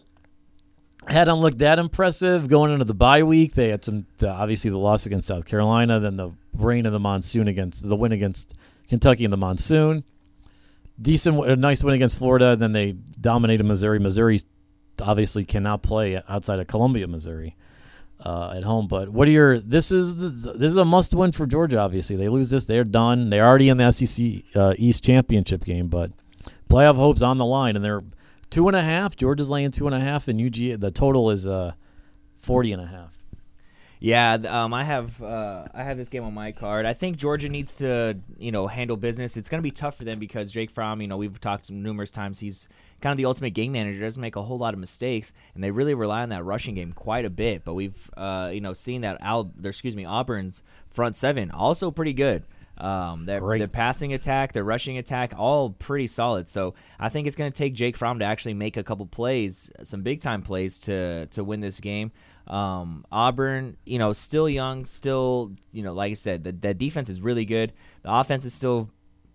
hadn't 1.09 1.37
looked 1.37 1.59
that 1.59 1.79
impressive 1.79 2.49
going 2.49 2.73
into 2.73 2.85
the 2.85 2.95
bye 2.95 3.23
week. 3.23 3.55
They 3.55 3.69
had 3.69 3.85
some, 3.85 4.07
the, 4.19 4.29
obviously, 4.29 4.71
the 4.71 4.79
loss 4.79 5.07
against 5.07 5.29
South 5.29 5.47
Carolina, 5.47 6.01
then 6.01 6.17
the 6.17 6.31
rain 6.55 6.87
of 6.87 6.93
the 6.93 7.01
monsoon 7.01 7.49
against 7.49 7.89
the 7.89 7.97
win 7.97 8.13
against 8.13 8.55
Kentucky 8.89 9.25
in 9.25 9.31
the 9.31 9.37
monsoon. 9.37 10.05
Decent, 11.01 11.45
a 11.47 11.57
nice 11.57 11.85
win 11.85 11.95
against 11.95 12.17
Florida. 12.17 12.57
Then 12.57 12.73
they 12.73 12.93
dominated 13.21 13.65
Missouri. 13.65 13.99
Missouri 13.99 14.41
obviously 15.03 15.45
cannot 15.45 15.83
play 15.83 16.23
outside 16.29 16.59
of 16.59 16.67
Columbia, 16.67 17.07
Missouri, 17.07 17.57
uh, 18.21 18.55
at 18.57 18.65
home. 18.65 18.89
But 18.89 19.11
what 19.11 19.29
are 19.29 19.31
your? 19.31 19.59
This 19.59 19.93
is 19.93 20.19
the, 20.19 20.53
this 20.53 20.71
is 20.71 20.77
a 20.79 20.85
must-win 20.85 21.33
for 21.33 21.47
Georgia. 21.47 21.79
Obviously, 21.79 22.17
they 22.17 22.29
lose 22.29 22.51
this, 22.51 22.65
they're 22.65 22.85
done. 22.85 23.31
They're 23.31 23.47
already 23.47 23.69
in 23.69 23.77
the 23.77 23.91
SEC 23.91 24.27
uh, 24.55 24.75
East 24.79 25.05
championship 25.05 25.65
game, 25.65 25.89
but 25.89 26.13
playoff 26.71 26.97
hopes 26.97 27.23
on 27.23 27.39
the 27.39 27.45
line, 27.45 27.77
and 27.77 27.85
they're 27.85 28.03
two 28.49 28.69
and 28.69 28.77
a 28.77 28.83
half. 28.83 29.17
Georgia's 29.17 29.51
laying 29.51 29.71
two 29.71 29.87
and 29.87 29.95
a 29.95 30.01
half, 30.01 30.29
and 30.29 30.41
UGA 30.41 30.81
the 30.81 30.91
total 30.91 31.31
is 31.31 31.47
uh, 31.47 31.73
forty 32.37 32.73
and 32.73 32.81
a 32.81 32.87
half. 32.87 33.13
Yeah, 33.99 34.35
um, 34.35 34.75
I 34.75 34.85
have 34.85 35.23
uh, 35.23 35.69
I 35.73 35.83
have 35.83 35.97
this 35.97 36.09
game 36.09 36.23
on 36.23 36.35
my 36.35 36.53
card. 36.53 36.85
I 36.85 36.93
think 36.93 37.17
Georgia 37.17 37.49
needs 37.49 37.79
to 37.79 38.19
you 38.39 38.53
know 38.53 38.67
handle 38.67 38.97
business. 38.97 39.37
It's 39.37 39.49
going 39.49 39.59
to 39.59 39.63
be 39.63 39.71
tough 39.71 39.97
for 39.97 40.05
them 40.05 40.19
because 40.19 40.51
Jake 40.51 40.71
Fromm, 40.71 41.01
you 41.01 41.09
know, 41.09 41.17
we've 41.17 41.41
talked 41.41 41.71
numerous 41.71 42.11
times. 42.11 42.39
He's 42.39 42.69
kind 43.01 43.13
of 43.13 43.17
the 43.17 43.25
ultimate 43.25 43.51
game 43.51 43.73
manager. 43.73 44.01
Doesn't 44.01 44.21
make 44.21 44.37
a 44.37 44.43
whole 44.43 44.59
lot 44.59 44.75
of 44.75 44.81
mistakes, 44.81 45.33
and 45.55 45.65
they 45.65 45.71
really 45.71 45.95
rely 45.95 46.23
on 46.23 46.29
that 46.29 46.45
rushing 46.45 46.75
game 46.75 46.93
quite 46.93 47.25
a 47.25 47.31
bit. 47.31 47.65
But 47.65 47.75
we've 47.75 48.11
uh, 48.17 48.51
you 48.53 48.61
know 48.61 48.75
seen 48.75 49.01
that 49.01 49.17
Al, 49.23 49.51
excuse 49.65 49.97
me, 49.97 50.05
Auburn's 50.05 50.63
front 50.91 51.17
seven 51.17 51.51
also 51.51 51.91
pretty 51.91 52.13
good. 52.13 52.45
Um, 52.79 53.25
their, 53.25 53.41
Great. 53.41 53.61
their 53.61 53.69
passing 53.69 54.13
attack, 54.13 54.53
their 54.53 54.63
rushing 54.63 54.99
attack, 54.99 55.33
all 55.35 55.71
pretty 55.71 56.07
solid. 56.07 56.47
So 56.47 56.75
I 57.01 57.09
think 57.09 57.27
it's 57.27 57.35
going 57.35 57.51
to 57.51 57.57
take 57.57 57.73
Jake 57.73 57.97
Fromm 57.97 58.19
to 58.19 58.27
actually 58.27 58.53
make 58.53 58.77
a 58.77 58.83
couple 58.83 59.07
plays, 59.07 59.71
some 59.83 60.03
big 60.03 60.21
time 60.21 60.43
plays 60.43 60.81
to 60.81 61.25
to 61.29 61.43
win 61.43 61.61
this 61.61 61.81
game. 61.81 62.13
Um, 62.47 63.05
Auburn, 63.11 63.77
you 63.85 63.99
know, 63.99 64.13
still 64.13 64.49
young, 64.49 64.85
still, 64.85 65.53
you 65.73 65.83
know, 65.83 65.93
like 65.93 66.13
I 66.13 66.15
said, 66.15 66.45
the, 66.45 66.53
the 66.53 66.75
defense 66.75 67.09
is 67.09 67.21
really 67.21 67.45
good. 67.45 67.73
The 68.03 68.13
offense 68.13 68.45
is 68.45 68.55
still, 68.55 68.91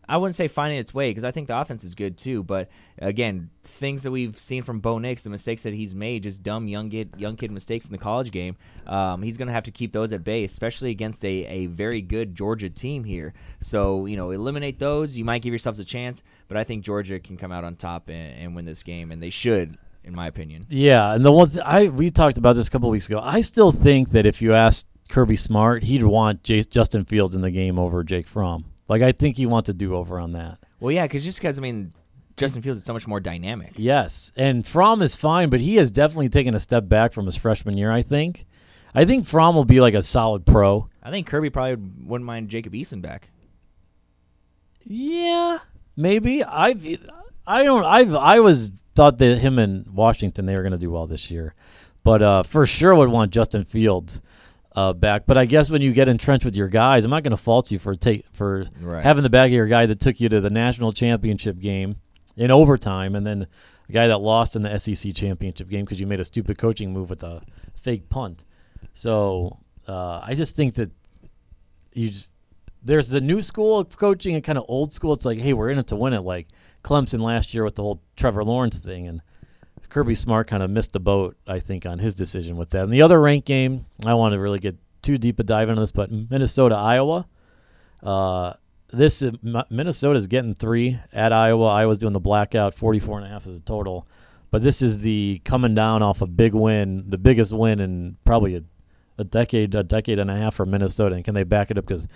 I 0.08 0.18
wouldn't 0.18 0.36
say 0.36 0.48
finding 0.48 0.80
its 0.80 0.94
way 0.94 1.10
because 1.10 1.24
I 1.24 1.32
think 1.32 1.48
the 1.48 1.58
offense 1.58 1.84
is 1.84 1.96
good 1.96 2.18
too. 2.18 2.44
But 2.44 2.70
again, 3.00 3.50
things 3.64 4.03
that 4.03 4.12
we've 4.12 4.38
seen 4.40 4.64
from 4.64 4.79
Bo 4.79 4.98
Nix, 4.98 5.24
the 5.24 5.29
mistakes 5.29 5.64
that 5.64 5.74
he's 5.74 5.94
made, 5.94 6.24
just 6.24 6.44
dumb 6.44 6.68
young 6.68 6.90
kid, 6.90 7.14
young 7.18 7.35
kid 7.35 7.51
mistakes 7.51 7.85
in 7.85 7.92
the 7.92 7.98
college 7.98 8.31
game. 8.31 8.55
Um, 8.88 9.22
he's 9.22 9.38
going 9.38 9.48
to 9.48 9.53
have 9.53 9.64
to 9.64 9.72
keep 9.72 9.92
those 9.94 10.12
at 10.12 10.24
bay, 10.24 10.44
especially 10.44 10.92
against 10.92 11.24
a, 11.24 11.46
a 11.46 11.66
very 11.68 12.01
good 12.01 12.35
Georgia 12.35 12.70
team 12.70 13.03
here. 13.03 13.33
So 13.62 14.05
you 14.05 14.18
know, 14.18 14.31
eliminate 14.31 14.79
those. 14.79 15.18
You 15.18 15.25
might 15.25 15.42
give 15.42 15.51
yourselves 15.51 15.79
a 15.79 15.85
chance, 15.85 16.24
but 16.48 16.57
I 16.57 16.64
think 16.64 16.83
Georgia 16.83 17.20
can 17.20 17.38
come 17.38 17.51
out 17.51 17.64
on 17.64 17.75
top 17.75 18.09
and, 18.09 18.40
and 18.40 18.55
win 18.55 18.66
this 18.66 18.83
game, 18.83 19.12
and 19.12 19.22
they 19.22 19.29
should, 19.29 19.77
in 20.03 20.16
my 20.16 20.27
opinion. 20.27 20.66
Yeah, 20.70 21.14
and 21.14 21.25
the 21.25 21.31
one 21.31 21.50
th- 21.50 21.61
I 21.64 21.87
we 21.87 22.09
talked 22.09 22.37
about 22.37 22.55
this 22.55 22.68
a 22.68 22.72
couple 22.72 22.90
weeks 22.90 23.07
ago. 23.07 23.20
I 23.24 23.42
still 23.42 23.72
think 23.72 24.09
that 24.11 24.25
if 24.25 24.42
you 24.42 24.53
asked 24.53 24.87
Kirby 25.09 25.35
Smart, 25.35 25.83
he'd 25.83 26.03
want 26.03 26.44
J- 26.44 26.64
Justin 26.64 27.05
Fields 27.05 27.35
in 27.35 27.42
the 27.42 27.51
game 27.51 27.77
over 27.79 28.03
Jake 28.03 28.27
Fromm. 28.27 28.66
Like 28.87 29.01
I 29.01 29.11
think 29.11 29.37
he 29.37 29.46
wants 29.46 29.70
a 29.70 29.74
do 29.74 29.96
over 29.96 30.20
on 30.20 30.31
that. 30.33 30.57
Well, 30.79 30.92
yeah, 30.92 31.03
because 31.05 31.24
just 31.24 31.37
because 31.40 31.57
I 31.57 31.61
mean, 31.61 31.94
Justin 32.37 32.61
Fields 32.61 32.79
is 32.79 32.85
so 32.85 32.94
much 32.94 33.07
more 33.07 33.20
dynamic. 33.20 33.74
Yes, 33.77 34.31
and 34.35 34.66
Fromm 34.66 35.01
is 35.01 35.16
fine, 35.16 35.50
but 35.50 35.59
he 35.59 35.75
has 35.75 35.92
definitely 35.92 36.29
taken 36.29 36.55
a 36.55 36.59
step 36.59 36.87
back 36.90 37.14
from 37.14 37.25
his 37.25 37.35
freshman 37.37 37.77
year. 37.77 37.92
I 37.92 38.01
think. 38.01 38.46
I 38.94 39.05
think 39.05 39.25
Fromm 39.25 39.55
will 39.55 39.64
be 39.64 39.79
like 39.79 39.94
a 39.94 40.01
solid 40.01 40.46
pro. 40.46 40.90
I 41.01 41.11
think 41.11 41.25
Kirby 41.27 41.50
probably 41.50 41.75
wouldn't 42.05 42.25
mind 42.25 42.50
Jacob 42.50 42.74
Eason 42.74 43.01
back. 43.01 43.29
Yeah, 44.83 45.59
maybe. 45.96 46.44
I 46.44 46.74
I 47.51 47.64
don't. 47.64 47.83
I 47.85 48.01
I 48.35 48.40
was 48.40 48.72
thought 48.96 49.18
that 49.20 49.37
him 49.40 49.59
and 49.59 49.87
Washington 49.87 50.46
they 50.46 50.55
were 50.55 50.61
going 50.64 50.72
to 50.74 50.77
do 50.77 50.92
well 50.92 51.07
this 51.07 51.29
year, 51.31 51.53
but 52.03 52.22
uh, 52.22 52.44
for 52.44 52.66
sure 52.66 52.96
would 52.96 53.09
want 53.09 53.31
Justin 53.31 53.64
Fields 53.66 54.22
uh, 54.75 54.94
back. 54.94 55.25
But 55.25 55.37
I 55.37 55.46
guess 55.46 55.70
when 55.70 55.81
you 55.81 55.92
get 55.94 56.07
entrenched 56.07 56.46
with 56.46 56.55
your 56.55 56.68
guys, 56.68 57.03
I'm 57.05 57.11
not 57.11 57.24
going 57.24 57.31
to 57.35 57.42
fault 57.42 57.72
you 57.72 57.79
for 57.79 57.96
take 57.96 58.25
for 58.31 58.66
Right. 58.81 59.03
having 59.03 59.24
the 59.24 59.29
back 59.29 59.48
of 59.48 59.53
your 59.53 59.68
guy 59.68 59.85
that 59.85 60.00
took 60.00 60.20
you 60.20 60.29
to 60.29 60.40
the 60.40 60.50
national 60.50 60.94
championship 60.94 61.59
game 61.59 61.96
in 62.37 62.51
overtime, 62.51 63.16
and 63.16 63.25
then 63.27 63.48
a 63.90 63.92
guy 63.92 64.07
that 64.07 64.18
lost 64.20 64.55
in 64.55 64.61
the 64.61 64.77
SEC 64.79 65.14
championship 65.14 65.68
game 65.70 65.85
because 65.85 66.00
you 66.00 66.07
made 66.07 66.20
a 66.20 66.25
stupid 66.25 66.57
coaching 66.57 66.94
move 66.94 67.09
with 67.09 67.24
a 67.24 67.42
fake 67.75 68.07
punt. 68.09 68.46
So 68.94 69.57
uh, 69.87 70.22
I 70.24 70.33
just 70.35 70.55
think 70.55 70.75
that 70.75 70.90
you 71.94 72.09
just 72.09 72.29
there's 72.83 73.09
the 73.09 73.22
new 73.22 73.42
school 73.42 73.79
of 73.79 73.96
coaching 73.98 74.35
and 74.35 74.44
kind 74.44 74.57
of 74.57 74.66
old 74.68 74.92
school. 74.92 75.14
It's 75.14 75.25
like, 75.25 75.37
hey, 75.40 75.53
we're 75.53 75.70
in 75.70 75.77
it 75.79 75.87
to 75.87 75.96
win 75.96 76.14
it. 76.14 76.22
Like 76.22 76.48
Clemson 76.83 77.22
last 77.22 77.53
year 77.53 77.63
with 77.63 77.75
the 77.75 77.83
whole 77.83 78.01
Trevor 78.15 78.44
Lawrence 78.44 78.79
thing, 78.79 79.07
and 79.07 79.22
Kirby 79.89 80.15
Smart 80.15 80.48
kind 80.48 80.63
of 80.63 80.70
missed 80.70 80.94
the 80.94 81.00
boat, 81.00 81.35
I 81.46 81.59
think, 81.59 81.85
on 81.85 82.00
his 82.00 82.15
decision 82.15 82.57
with 82.57 82.70
that. 82.72 82.83
And 82.83 82.91
the 82.91 83.01
other 83.01 83.20
ranked 83.20 83.48
game, 83.48 83.85
I 84.05 84.13
want 84.13 84.33
to 84.33 84.39
really 84.39 84.59
get 84.59 84.77
too 85.01 85.17
deep 85.17 85.39
a 85.39 85.44
dive 85.44 85.70
into 85.70 85.81
this, 85.81 85.91
but 85.91 86.11
Minnesota, 86.11 86.75
Iowa. 86.75 87.27
Uh, 88.01 88.53
this 88.91 89.22
is, 89.22 89.33
Minnesota 89.70 90.17
is 90.17 90.27
getting 90.27 90.55
three 90.55 91.00
at 91.13 91.33
Iowa. 91.33 91.67
Iowa's 91.67 91.98
doing 91.98 92.13
the 92.13 92.20
blackout, 92.20 92.74
44 92.74 93.20
and 93.20 93.27
a 93.27 93.29
half 93.29 93.46
is 93.46 93.59
the 93.59 93.65
total. 93.65 94.07
But 94.50 94.63
this 94.63 94.81
is 94.81 95.00
the 95.00 95.41
coming 95.46 95.75
down 95.75 96.01
off 96.01 96.22
a 96.22 96.27
big 96.27 96.53
win, 96.53 97.05
the 97.09 97.17
biggest 97.17 97.53
win 97.53 97.79
in 97.79 98.17
probably 98.25 98.57
a, 98.57 98.63
a 99.17 99.24
decade, 99.24 99.74
a 99.75 99.83
decade 99.83 100.20
and 100.20 100.29
a 100.29 100.35
half 100.35 100.55
for 100.55 100.65
Minnesota. 100.65 101.15
And 101.15 101.24
can 101.24 101.33
they 101.33 101.44
back 101.44 101.72
it 101.72 101.77
up? 101.77 101.85
Because 101.85 102.07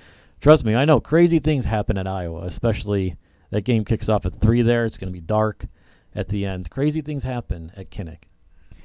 trust 0.41 0.65
me, 0.65 0.75
I 0.75 0.83
know 0.83 0.99
crazy 0.99 1.39
things 1.39 1.63
happen 1.63 1.97
at 1.97 2.07
Iowa, 2.07 2.41
especially 2.41 3.15
that 3.55 3.63
game 3.63 3.85
kicks 3.85 4.09
off 4.09 4.25
at 4.25 4.41
three 4.41 4.61
there. 4.63 4.83
It's 4.83 4.97
going 4.97 5.07
to 5.07 5.13
be 5.13 5.21
dark 5.21 5.67
at 6.13 6.27
the 6.27 6.45
end. 6.45 6.69
Crazy 6.69 6.99
things 6.99 7.23
happen 7.23 7.71
at 7.77 7.89
Kinnick. 7.89 8.23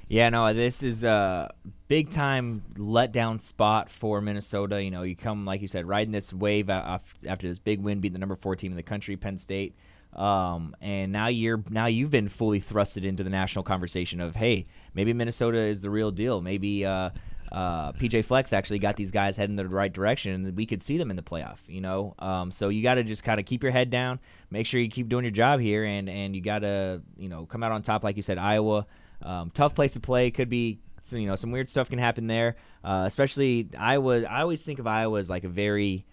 Yeah, 0.06 0.28
no, 0.28 0.54
this 0.54 0.84
is 0.84 1.02
a 1.02 1.52
big 1.88 2.10
time 2.10 2.62
letdown 2.76 3.40
spot 3.40 3.90
for 3.90 4.20
Minnesota. 4.20 4.80
You 4.80 4.92
know, 4.92 5.02
you 5.02 5.16
come 5.16 5.44
like 5.44 5.60
you 5.60 5.66
said, 5.66 5.88
riding 5.88 6.12
this 6.12 6.32
wave 6.32 6.70
after 6.70 7.48
this 7.48 7.58
big 7.58 7.80
win, 7.80 7.98
beating 7.98 8.12
the 8.12 8.20
number 8.20 8.36
four 8.36 8.54
team 8.54 8.70
in 8.70 8.76
the 8.76 8.84
country, 8.84 9.16
Penn 9.16 9.38
State, 9.38 9.74
um, 10.14 10.76
and 10.80 11.10
now 11.10 11.26
you're 11.26 11.64
now 11.68 11.86
you've 11.86 12.10
been 12.10 12.28
fully 12.28 12.60
thrusted 12.60 13.04
into 13.04 13.24
the 13.24 13.30
national 13.30 13.64
conversation 13.64 14.20
of 14.20 14.36
hey, 14.36 14.66
maybe 14.94 15.12
Minnesota 15.12 15.58
is 15.58 15.82
the 15.82 15.90
real 15.90 16.12
deal. 16.12 16.40
Maybe 16.40 16.84
uh, 16.84 17.10
uh, 17.52 17.92
PJ 17.92 18.24
Fleck 18.24 18.52
actually 18.52 18.78
got 18.78 18.96
these 18.96 19.10
guys 19.10 19.36
heading 19.36 19.58
in 19.58 19.64
the 19.64 19.68
right 19.68 19.92
direction, 19.92 20.32
and 20.32 20.56
we 20.56 20.66
could 20.66 20.80
see 20.80 20.98
them 20.98 21.10
in 21.10 21.16
the 21.16 21.22
playoff. 21.22 21.58
You 21.66 21.80
know, 21.80 22.14
um, 22.18 22.50
so 22.50 22.68
you 22.68 22.82
got 22.82 22.94
to 22.94 23.02
just 23.02 23.24
kind 23.24 23.40
of 23.40 23.46
keep 23.46 23.62
your 23.62 23.72
head 23.72 23.90
down, 23.90 24.20
make 24.50 24.66
sure 24.66 24.80
you 24.80 24.88
keep 24.88 25.08
doing 25.08 25.24
your 25.24 25.32
job 25.32 25.60
here, 25.60 25.84
and 25.84 26.08
and 26.08 26.34
you 26.36 26.42
got 26.42 26.60
to 26.60 27.02
you 27.16 27.28
know 27.28 27.46
come 27.46 27.62
out 27.62 27.72
on 27.72 27.82
top, 27.82 28.04
like 28.04 28.16
you 28.16 28.22
said, 28.22 28.38
Iowa. 28.38 28.86
Um, 29.22 29.50
tough 29.50 29.74
place 29.74 29.94
to 29.94 30.00
play. 30.00 30.30
Could 30.30 30.48
be 30.48 30.78
so, 31.00 31.16
you 31.16 31.26
know 31.26 31.36
some 31.36 31.50
weird 31.50 31.68
stuff 31.68 31.90
can 31.90 31.98
happen 31.98 32.26
there. 32.26 32.56
Uh, 32.84 33.04
especially 33.06 33.68
Iowa. 33.76 34.22
I 34.22 34.42
always 34.42 34.64
think 34.64 34.78
of 34.78 34.86
Iowa 34.86 35.18
as 35.18 35.28
like 35.28 35.44
a 35.44 35.48
very, 35.48 36.06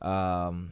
um, 0.00 0.70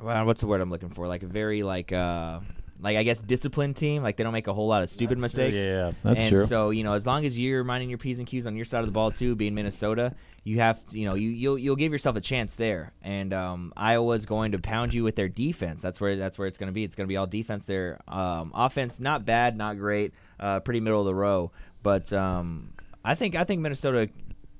well, 0.00 0.24
what's 0.24 0.40
the 0.40 0.46
word 0.46 0.60
I'm 0.60 0.70
looking 0.70 0.90
for? 0.90 1.06
Like 1.06 1.22
a 1.22 1.26
very 1.26 1.62
like 1.62 1.92
uh, 1.92 2.40
like 2.80 2.96
I 2.96 3.02
guess 3.02 3.22
disciplined 3.22 3.76
team. 3.76 4.02
Like 4.02 4.16
they 4.16 4.24
don't 4.24 4.32
make 4.32 4.46
a 4.46 4.54
whole 4.54 4.68
lot 4.68 4.82
of 4.82 4.90
stupid 4.90 5.18
That's 5.20 5.34
true. 5.34 5.44
mistakes. 5.44 5.66
Yeah, 5.66 5.92
that's 6.02 6.20
and 6.20 6.30
true. 6.30 6.46
so 6.46 6.70
you 6.70 6.84
know, 6.84 6.92
as 6.92 7.06
long 7.06 7.24
as 7.24 7.38
you're 7.38 7.64
minding 7.64 7.88
your 7.88 7.98
p's 7.98 8.18
and 8.18 8.26
q's 8.26 8.46
on 8.46 8.56
your 8.56 8.64
side 8.64 8.80
of 8.80 8.86
the 8.86 8.92
ball 8.92 9.10
too, 9.10 9.34
being 9.34 9.54
Minnesota, 9.54 10.14
you 10.44 10.60
have 10.60 10.84
to, 10.86 10.98
you 10.98 11.06
know 11.06 11.14
you 11.14 11.30
you'll 11.30 11.58
you'll 11.58 11.76
give 11.76 11.92
yourself 11.92 12.16
a 12.16 12.20
chance 12.20 12.56
there. 12.56 12.92
And 13.02 13.32
um, 13.32 13.72
Iowa's 13.76 14.26
going 14.26 14.52
to 14.52 14.58
pound 14.58 14.94
you 14.94 15.04
with 15.04 15.16
their 15.16 15.28
defense. 15.28 15.82
That's 15.82 16.00
where 16.00 16.16
that's 16.16 16.38
where 16.38 16.46
it's 16.46 16.58
going 16.58 16.68
to 16.68 16.72
be. 16.72 16.84
It's 16.84 16.94
going 16.94 17.06
to 17.06 17.08
be 17.08 17.16
all 17.16 17.26
defense 17.26 17.66
there. 17.66 18.00
Um, 18.08 18.52
offense, 18.54 19.00
not 19.00 19.24
bad, 19.24 19.56
not 19.56 19.78
great, 19.78 20.12
uh, 20.38 20.60
pretty 20.60 20.80
middle 20.80 21.00
of 21.00 21.06
the 21.06 21.14
row. 21.14 21.52
But 21.82 22.12
um, 22.12 22.72
I 23.04 23.14
think 23.14 23.34
I 23.36 23.44
think 23.44 23.60
Minnesota 23.60 24.08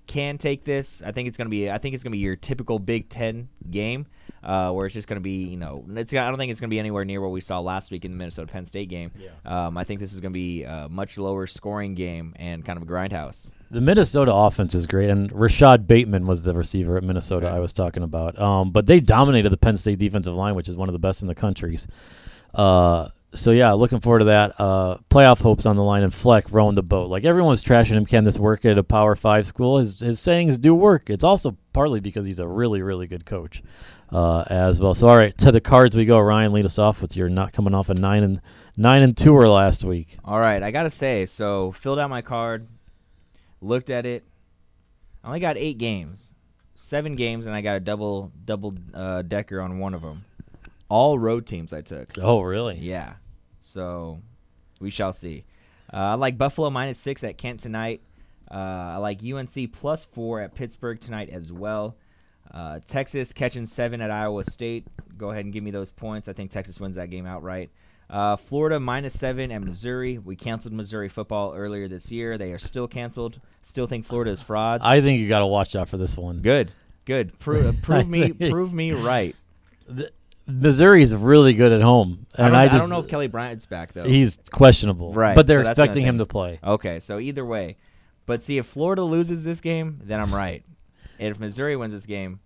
can 0.07 0.39
take 0.39 0.65
this. 0.65 1.03
I 1.05 1.13
think 1.13 1.29
it's 1.29 1.37
gonna 1.37 1.51
be. 1.51 1.71
I 1.71 1.79
think 1.79 1.95
it's 1.95 2.05
gonna 2.05 2.13
be 2.13 2.19
your 2.19 2.37
typical 2.37 2.79
Big 2.79 3.09
Ten 3.09 3.49
game, 3.71 4.07
uh, 4.47 4.71
where 4.71 4.87
it's 4.87 4.95
just 4.95 5.09
gonna 5.09 5.21
be. 5.21 5.45
You 5.45 5.57
know, 5.57 5.85
it's. 5.95 6.15
I 6.15 6.29
don't 6.29 6.39
think 6.39 6.53
it's 6.53 6.61
gonna 6.61 6.71
be 6.71 6.79
anywhere 6.79 7.05
near 7.05 7.21
what 7.21 7.33
we 7.33 7.41
saw 7.41 7.59
last 7.61 7.91
week 7.91 8.05
in 8.05 8.13
the 8.13 8.17
Minnesota 8.17 8.51
Penn 8.51 8.65
State 8.65 8.89
game. 8.89 9.11
Yeah. 9.19 9.31
Um, 9.67 9.77
I 9.77 9.85
think 9.85 10.01
this 10.01 10.13
is 10.13 10.21
gonna 10.21 10.33
be 10.33 10.63
a 10.63 10.89
much 10.89 11.19
lower 11.19 11.47
scoring 11.47 11.95
game 11.95 12.35
and 12.37 12.65
kind 12.65 12.77
of 12.77 12.85
a 12.85 12.87
grindhouse. 12.87 13.51
The 13.71 13.81
Minnesota 13.81 14.33
offense 14.33 14.75
is 14.75 14.87
great, 14.87 15.11
and 15.11 15.31
Rashod 15.33 15.89
Bateman 15.89 16.27
was 16.27 16.45
the 16.45 16.55
receiver 16.55 16.97
at 16.97 17.03
Minnesota 17.03 17.49
Okay. 17.49 17.57
I 17.57 17.59
was 17.59 17.73
talking 17.73 18.05
about. 18.05 18.41
Um, 18.41 18.71
but 18.71 18.87
they 18.87 19.01
dominated 19.01 19.51
the 19.51 19.57
Penn 19.57 19.77
State 19.77 19.99
defensive 19.99 20.35
line, 20.35 20.55
which 20.55 20.69
is 20.69 20.77
one 20.77 20.89
of 20.89 20.93
the 20.93 20.99
best 21.01 21.21
in 21.23 21.29
the 21.29 21.35
countries. 21.35 21.89
Uh, 22.55 23.09
so 23.37 23.51
yeah, 23.53 23.73
looking 23.73 24.01
forward 24.01 24.21
to 24.21 24.25
that. 24.27 24.59
Uh, 24.59 24.99
playoff 25.11 25.41
hopes 25.41 25.67
on 25.67 25.77
the 25.77 25.83
line, 25.83 26.03
and 26.03 26.13
Fleck 26.13 26.51
rowing 26.51 26.75
the 26.75 26.83
boat. 26.83 27.11
Like 27.11 27.25
everyone's 27.25 27.63
trashing 27.63 27.93
him. 27.93 28.07
Can 28.07 28.25
this 28.25 28.39
work 28.39 28.65
at 28.65 28.79
a 28.79 28.83
Power 28.83 29.15
Five 29.15 29.47
school? 29.47 29.79
His 29.79 30.01
his 30.01 30.21
sayings 30.21 30.59
do 30.59 30.75
work. 30.75 31.11
It's 31.11 31.25
also 31.25 31.57
partly 31.73 32.01
because 32.01 32.27
he's 32.27 32.39
a 32.39 32.49
really 32.49 32.83
really 32.83 33.07
good 33.07 33.25
coach 33.25 33.63
uh, 34.13 34.45
as 34.49 34.81
well. 34.81 34.95
So 34.95 35.09
all 35.09 35.17
right, 35.17 35.37
to 35.39 35.53
the 35.53 35.61
cards 35.61 35.97
we 35.97 36.05
go. 36.05 36.19
Ryan, 36.19 36.53
lead 36.53 36.65
us 36.65 36.79
off 36.79 37.03
with 37.03 37.17
your 37.17 37.29
not 37.29 37.53
coming 37.53 37.75
off 37.75 37.89
a 37.89 37.95
nine 37.95 38.23
and 38.23 38.41
nine 38.77 39.03
and 39.03 39.17
two 39.17 39.35
or 39.35 39.49
last 39.49 39.85
week. 39.85 40.19
All 40.25 40.39
right, 40.39 40.63
I 40.63 40.71
gotta 40.71 40.91
say, 40.91 41.27
so 41.27 41.73
filled 41.73 41.99
out 41.99 42.11
my 42.11 42.23
card, 42.23 42.67
looked 43.61 43.91
at 43.91 44.07
it. 44.07 44.25
I 45.23 45.29
only 45.29 45.41
got 45.41 45.57
eight 45.57 45.79
games, 45.79 46.33
seven 46.75 47.17
games, 47.17 47.47
and 47.47 47.55
I 47.55 47.61
got 47.61 47.77
a 47.77 47.81
double 47.81 48.33
double 48.45 48.75
uh, 48.95 49.23
decker 49.23 49.61
on 49.61 49.79
one 49.79 49.95
of 49.95 50.03
them. 50.03 50.25
All 50.89 51.19
road 51.19 51.47
teams 51.47 51.73
I 51.73 51.81
took. 51.81 52.11
Oh 52.23 52.43
really? 52.43 52.79
Yeah, 52.79 53.15
so 53.67 54.21
we 54.81 54.91
shall 54.91 55.13
see. 55.13 55.45
Uh, 55.93 55.97
I 55.97 56.15
like 56.15 56.39
Buffalo 56.39 56.71
minus 56.71 56.99
six 56.99 57.23
at 57.25 57.39
Kent 57.39 57.61
tonight. 57.61 58.03
Uh, 58.51 58.55
I 58.55 58.97
like 58.97 59.21
UNC 59.25 59.73
plus 59.73 60.05
four 60.05 60.41
at 60.41 60.55
Pittsburgh 60.55 61.01
tonight 61.01 61.31
as 61.31 61.53
well. 61.53 61.97
Uh, 62.53 62.79
Texas 62.87 63.33
catching 63.33 63.67
seven 63.67 64.01
at 64.01 64.11
Iowa 64.11 64.45
State. 64.45 64.87
Go 65.19 65.31
ahead 65.31 65.45
and 65.45 65.53
give 65.53 65.65
me 65.65 65.71
those 65.71 65.91
points. 65.91 66.29
I 66.29 66.33
think 66.33 66.51
Texas 66.51 66.81
wins 66.81 66.97
that 66.97 67.11
game 67.11 67.27
outright. 67.27 67.71
Uh, 68.09 68.37
Florida 68.37 68.79
minus 68.79 69.19
seven 69.19 69.51
at 69.51 69.63
Missouri. 69.63 70.19
We 70.19 70.37
canceled 70.37 70.73
Missouri 70.73 71.09
football 71.09 71.55
earlier 71.55 71.89
this 71.89 72.13
year. 72.13 72.39
They 72.39 72.53
are 72.53 72.59
still 72.59 72.87
canceled. 72.87 73.41
Still 73.63 73.89
think 73.89 74.05
Florida 74.05 74.31
is 74.31 74.41
frauds. 74.41 74.85
I 74.87 75.01
think 75.01 75.21
you 75.21 75.29
got 75.29 75.41
to 75.41 75.47
watch 75.47 75.75
out 75.75 75.89
for 75.89 75.97
this 75.97 76.17
one. 76.17 76.39
good, 76.39 76.71
good. 77.05 77.37
Pro- 77.41 77.73
prove 77.73 78.09
me, 78.09 78.33
prove 78.51 78.73
me 78.73 78.93
right. 78.93 79.35
Missouri 80.47 81.03
is 81.03 81.15
really 81.15 81.55
good 81.55 81.73
at 81.73 81.83
home, 81.83 82.27
I 82.39 82.43
and 82.45 82.53
don't, 82.53 82.61
I, 82.61 82.65
I 82.65 82.69
just 82.69 82.79
don't 82.85 82.91
know 82.91 83.01
if 83.05 83.09
Kelly 83.09 83.27
Bryant's 83.27 83.67
back 83.67 83.93
though. 83.93 84.05
he's 84.05 84.39
questionable. 84.53 85.13
Right, 85.13 85.35
but 85.35 85.47
they're 85.47 85.65
so 85.65 85.71
expecting 85.71 86.05
him 86.05 86.19
to 86.19 86.27
play. 86.27 86.61
Okay, 86.63 87.01
so 87.01 87.19
either 87.19 87.45
way, 87.45 87.77
but 88.27 88.43
see 88.43 88.59
if 88.59 88.67
Florida 88.67 89.03
loses 89.03 89.45
this 89.45 89.61
game, 89.61 89.99
then 90.05 90.21
I'm 90.21 90.35
right. 90.35 90.65
And 91.19 91.31
if 91.31 91.41
Missouri 91.41 91.77
wins 91.77 91.93
this 91.95 92.07
game, 92.07 92.41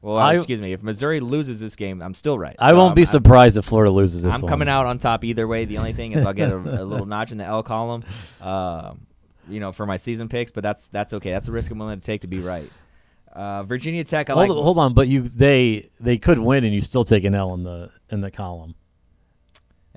well, 0.00 0.16
uh, 0.16 0.20
I- 0.30 0.32
excuse 0.34 0.60
me, 0.60 0.72
if 0.72 0.82
Missouri 0.82 1.20
loses 1.20 1.60
this 1.60 1.76
game, 1.76 2.00
I'm 2.02 2.14
still 2.14 2.38
right. 2.38 2.56
I 2.58 2.70
So 2.70 2.76
won't 2.76 2.88
I'm- 2.90 2.94
be 2.94 3.02
I'm- 3.02 3.06
surprised 3.10 3.56
if 3.56 3.64
Florida 3.64 3.90
loses 3.90 4.22
this 4.22 4.34
I'm 4.34 4.40
one. 4.42 4.48
coming 4.48 4.68
out 4.68 4.86
on 4.86 4.98
top 4.98 5.22
either 5.24 5.46
way. 5.46 5.64
The 5.64 5.78
only 5.78 5.92
thing 5.92 6.12
is 6.12 6.24
I'll 6.24 6.32
get 6.32 6.50
a, 6.50 6.56
a 6.56 6.84
little 6.84 7.06
notch 7.06 7.32
in 7.32 7.38
the 7.38 7.44
L 7.44 7.62
column, 7.62 8.04
um, 8.40 9.06
you 9.48 9.60
know, 9.60 9.72
for 9.72 9.84
my 9.86 9.96
season 9.96 10.28
picks. 10.28 10.52
But 10.52 10.62
that's 10.62 10.88
that's 10.88 11.12
okay. 11.14 11.30
That's 11.32 11.48
a 11.48 11.52
risk 11.52 11.70
I'm 11.70 11.78
willing 11.78 12.00
to 12.00 12.04
take 12.06 12.22
to 12.22 12.26
be 12.28 12.38
right. 12.40 12.70
Uh, 13.32 13.62
Virginia 13.62 14.04
Tech, 14.04 14.28
I 14.28 14.34
Hold, 14.34 14.48
like. 14.48 14.56
hold 14.56 14.78
on, 14.78 14.92
but 14.94 15.08
you 15.08 15.22
they 15.22 15.90
they 16.00 16.18
could 16.18 16.38
win, 16.38 16.64
and 16.64 16.74
you 16.74 16.80
still 16.80 17.04
take 17.04 17.24
an 17.24 17.34
L 17.34 17.54
in 17.54 17.62
the 17.62 17.90
in 18.10 18.20
the 18.20 18.30
column. 18.30 18.74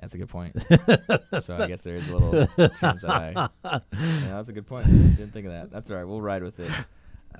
That's 0.00 0.14
a 0.14 0.18
good 0.18 0.28
point. 0.28 0.54
so 1.40 1.56
I 1.56 1.66
guess 1.66 1.82
there 1.82 1.96
is 1.96 2.08
a 2.08 2.16
little 2.16 2.46
chance 2.80 3.02
that 3.02 3.10
I. 3.10 3.48
Yeah, 3.64 3.80
that's 4.28 4.48
a 4.48 4.52
good 4.52 4.66
point. 4.66 4.86
Didn't 4.86 5.32
think 5.32 5.46
of 5.46 5.52
that. 5.52 5.70
That's 5.70 5.90
all 5.90 5.96
right. 5.96 6.04
We'll 6.04 6.20
ride 6.20 6.42
with 6.42 6.60
it. 6.60 6.70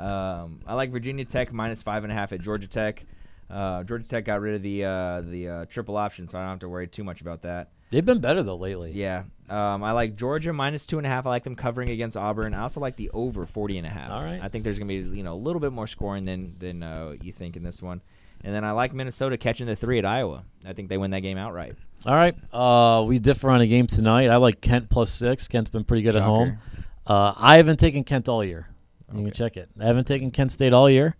Um, 0.00 0.60
I 0.66 0.74
like 0.74 0.90
Virginia 0.90 1.24
Tech 1.24 1.52
minus 1.52 1.82
five 1.82 2.02
and 2.04 2.12
a 2.12 2.14
half 2.14 2.32
at 2.32 2.40
Georgia 2.40 2.66
Tech. 2.66 3.04
Uh, 3.48 3.84
Georgia 3.84 4.08
Tech 4.08 4.24
got 4.24 4.40
rid 4.40 4.54
of 4.54 4.62
the 4.62 4.84
uh, 4.84 5.20
the 5.22 5.48
uh, 5.48 5.64
triple 5.66 5.96
option, 5.96 6.26
so 6.26 6.38
I 6.38 6.42
don't 6.42 6.50
have 6.50 6.58
to 6.60 6.68
worry 6.68 6.88
too 6.88 7.04
much 7.04 7.20
about 7.20 7.42
that. 7.42 7.70
They've 7.90 8.04
been 8.04 8.20
better 8.20 8.42
though 8.42 8.56
lately. 8.56 8.92
Yeah. 8.92 9.24
Um, 9.48 9.84
I 9.84 9.92
like 9.92 10.16
Georgia 10.16 10.52
minus 10.52 10.86
two 10.86 10.98
and 10.98 11.06
a 11.06 11.10
half. 11.10 11.26
I 11.26 11.30
like 11.30 11.44
them 11.44 11.54
covering 11.54 11.90
against 11.90 12.16
Auburn. 12.16 12.52
I 12.54 12.62
also 12.62 12.80
like 12.80 12.96
the 12.96 13.10
over 13.10 13.46
40 13.46 13.78
and 13.78 13.86
a 13.86 13.90
half. 13.90 14.10
All 14.10 14.22
right. 14.22 14.40
I 14.42 14.48
think 14.48 14.64
there's 14.64 14.78
going 14.78 14.88
to 14.88 15.10
be, 15.10 15.16
you 15.16 15.22
know, 15.22 15.34
a 15.34 15.36
little 15.36 15.60
bit 15.60 15.72
more 15.72 15.86
scoring 15.86 16.24
than 16.24 16.56
than 16.58 16.82
uh, 16.82 17.14
you 17.22 17.32
think 17.32 17.56
in 17.56 17.62
this 17.62 17.80
one. 17.80 18.02
And 18.44 18.54
then 18.54 18.64
I 18.64 18.72
like 18.72 18.92
Minnesota 18.92 19.36
catching 19.36 19.66
the 19.66 19.76
three 19.76 19.98
at 19.98 20.04
Iowa. 20.04 20.44
I 20.64 20.72
think 20.72 20.88
they 20.88 20.98
win 20.98 21.10
that 21.12 21.20
game 21.20 21.38
outright. 21.38 21.74
All 22.04 22.14
right, 22.14 22.36
uh, 22.52 23.04
we 23.04 23.18
differ 23.18 23.50
on 23.50 23.60
a 23.60 23.66
game 23.66 23.86
tonight. 23.86 24.28
I 24.28 24.36
like 24.36 24.60
Kent 24.60 24.90
plus 24.90 25.10
six. 25.10 25.48
Kent's 25.48 25.70
been 25.70 25.84
pretty 25.84 26.02
good 26.02 26.14
at 26.14 26.22
home. 26.22 26.58
Uh, 27.06 27.32
I 27.36 27.56
haven't 27.56 27.78
taken 27.78 28.04
Kent 28.04 28.28
all 28.28 28.44
year. 28.44 28.68
You 29.14 29.24
can 29.24 29.32
check 29.32 29.56
it. 29.56 29.70
I 29.80 29.84
haven't 29.86 30.06
taken 30.06 30.30
Kent 30.30 30.52
State 30.52 30.72
all 30.72 30.90
year. 30.90 31.16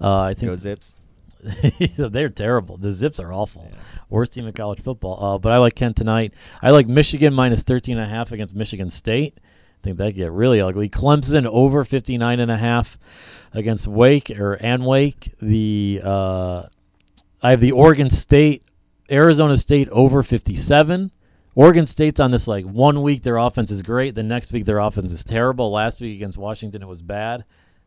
Uh, 0.00 0.18
I 0.18 0.34
Go 0.34 0.40
think 0.40 0.58
Zips. 0.58 0.96
they're 1.96 2.28
terrible. 2.28 2.76
The 2.76 2.92
Zips 2.92 3.20
are 3.20 3.32
awful. 3.32 3.68
Yeah. 3.70 3.78
Worst 4.08 4.32
team 4.32 4.46
in 4.46 4.52
college 4.52 4.82
football. 4.82 5.22
Uh, 5.22 5.38
but 5.38 5.52
I 5.52 5.58
like 5.58 5.74
Kent 5.74 5.96
tonight. 5.96 6.34
I 6.62 6.70
like 6.70 6.86
Michigan 6.86 7.32
minus 7.34 7.62
13 7.62 7.98
and 7.98 8.06
a 8.06 8.08
half 8.08 8.32
against 8.32 8.54
Michigan 8.54 8.90
State. 8.90 9.38
I 9.38 9.80
think 9.82 9.98
that 9.98 10.12
get 10.12 10.32
really 10.32 10.60
ugly. 10.60 10.88
Clemson 10.88 11.46
over 11.46 11.84
59 11.84 12.40
and 12.40 12.50
a 12.50 12.56
half 12.56 12.98
against 13.52 13.86
Wake 13.86 14.30
or 14.30 14.54
and 14.54 14.84
Wake. 14.84 15.32
The 15.40 16.00
uh, 16.02 16.62
I 17.42 17.50
have 17.50 17.60
the 17.60 17.72
Oregon 17.72 18.10
State, 18.10 18.64
Arizona 19.10 19.56
State 19.56 19.88
over 19.90 20.22
57. 20.24 21.12
Oregon 21.54 21.86
State's 21.86 22.20
on 22.20 22.30
this 22.30 22.48
like 22.48 22.64
one 22.64 23.02
week 23.02 23.22
their 23.22 23.36
offense 23.36 23.70
is 23.70 23.82
great, 23.82 24.14
the 24.14 24.22
next 24.22 24.52
week 24.52 24.64
their 24.64 24.78
offense 24.78 25.12
is 25.12 25.24
terrible. 25.24 25.70
Last 25.70 26.00
week 26.00 26.16
against 26.16 26.38
Washington 26.38 26.82
it 26.82 26.88
was 26.88 27.02
bad. 27.02 27.44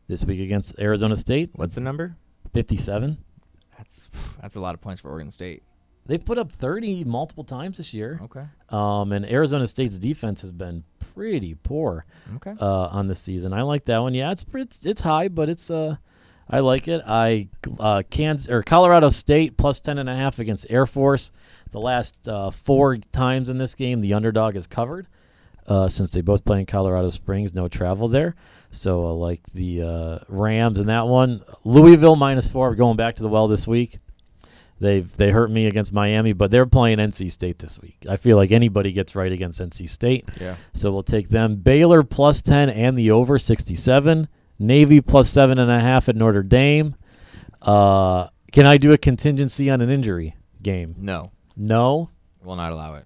This 0.08 0.26
week 0.26 0.42
against 0.42 0.78
Arizona 0.80 1.16
State, 1.16 1.52
What's 1.54 1.76
the 1.76 1.82
number? 1.82 2.16
57. 2.54 3.18
That's 3.82 4.10
that's 4.42 4.56
a 4.56 4.60
lot 4.62 4.76
of 4.76 4.82
points 4.82 5.02
for 5.02 5.10
Oregon 5.10 5.32
State. 5.32 5.64
They've 6.06 6.24
put 6.24 6.40
up 6.40 6.52
30 6.52 7.04
multiple 7.04 7.44
times 7.44 7.78
this 7.78 7.94
year. 7.94 8.20
Okay. 8.24 8.44
Um, 8.70 9.12
and 9.12 9.24
Arizona 9.24 9.68
State's 9.68 10.00
defense 10.00 10.42
has 10.42 10.52
been 10.52 10.84
pretty 11.14 11.54
poor 11.54 12.06
Okay. 12.38 12.56
uh, 12.60 12.88
on 12.88 13.08
this 13.08 13.20
season. 13.20 13.54
I 13.54 13.62
like 13.62 13.86
that 13.86 14.00
one. 14.00 14.16
Yeah, 14.16 14.32
it's 14.32 14.44
it's, 14.56 14.86
it's 14.86 15.02
high, 15.02 15.28
but 15.28 15.48
it's 15.48 15.70
uh, 15.70 15.98
I 16.50 16.60
like 16.62 16.88
it. 16.88 17.02
I 17.06 17.50
uh, 17.80 18.02
Kansas 18.10 18.50
or 18.50 18.64
Colorado 18.64 19.10
State 19.10 19.58
plus 19.58 19.80
ten 19.80 20.00
and 20.00 20.10
a 20.10 20.16
half 20.16 20.40
against 20.40 20.66
Air 20.72 20.86
Force. 20.88 21.32
The 21.70 21.80
last 21.80 22.28
uh, 22.28 22.50
four 22.50 22.98
times 22.98 23.48
in 23.50 23.58
this 23.60 23.76
game, 23.76 24.02
the 24.02 24.14
underdog 24.16 24.56
is 24.56 24.66
covered. 24.68 25.08
Uh, 25.68 25.88
since 25.88 26.12
they 26.12 26.22
both 26.22 26.44
play 26.44 26.60
in 26.60 26.66
Colorado 26.66 27.10
Springs, 27.10 27.54
no 27.54 27.68
travel 27.68 28.08
there. 28.08 28.36
So 28.72 29.08
I 29.08 29.12
like 29.12 29.44
the 29.54 29.82
uh, 29.84 30.20
Rams 30.28 30.80
in 30.80 30.88
that 30.88 31.08
one. 31.08 31.42
Louisville 31.64 32.16
minus 32.16 32.48
four. 32.50 32.74
Going 32.76 32.98
back 32.98 33.16
to 33.18 33.24
the 33.24 33.30
well 33.30 33.48
this 33.48 33.68
week. 33.68 34.00
They 34.80 35.02
they 35.02 35.30
hurt 35.30 35.52
me 35.52 35.68
against 35.68 35.94
Miami, 35.94 36.34
but 36.34 36.50
they're 36.50 36.66
playing 36.66 36.98
NC 36.98 37.32
State 37.32 37.60
this 37.60 37.80
week. 37.80 37.98
I 38.10 38.18
feel 38.18 38.36
like 38.36 38.52
anybody 38.52 38.92
gets 38.92 39.16
right 39.16 39.32
against 39.32 39.62
NC 39.62 39.88
State. 39.88 40.28
yeah. 40.40 40.56
So 40.74 40.92
we'll 40.92 41.04
take 41.04 41.30
them. 41.30 41.58
Baylor 41.58 42.02
plus 42.02 42.42
10 42.42 42.70
and 42.72 42.98
the 42.98 43.12
over 43.12 43.38
67. 43.38 44.28
Navy 44.58 45.00
plus 45.02 45.32
7.5 45.32 46.10
at 46.10 46.16
Notre 46.16 46.42
Dame. 46.44 46.96
Uh, 47.62 48.28
can 48.52 48.66
I 48.66 48.78
do 48.78 48.92
a 48.92 48.98
contingency 48.98 49.70
on 49.70 49.82
an 49.82 49.90
injury 49.92 50.36
game? 50.64 50.96
No, 50.98 51.32
No. 51.56 52.10
will 52.44 52.56
not 52.56 52.72
allow 52.72 52.96
it. 52.96 53.06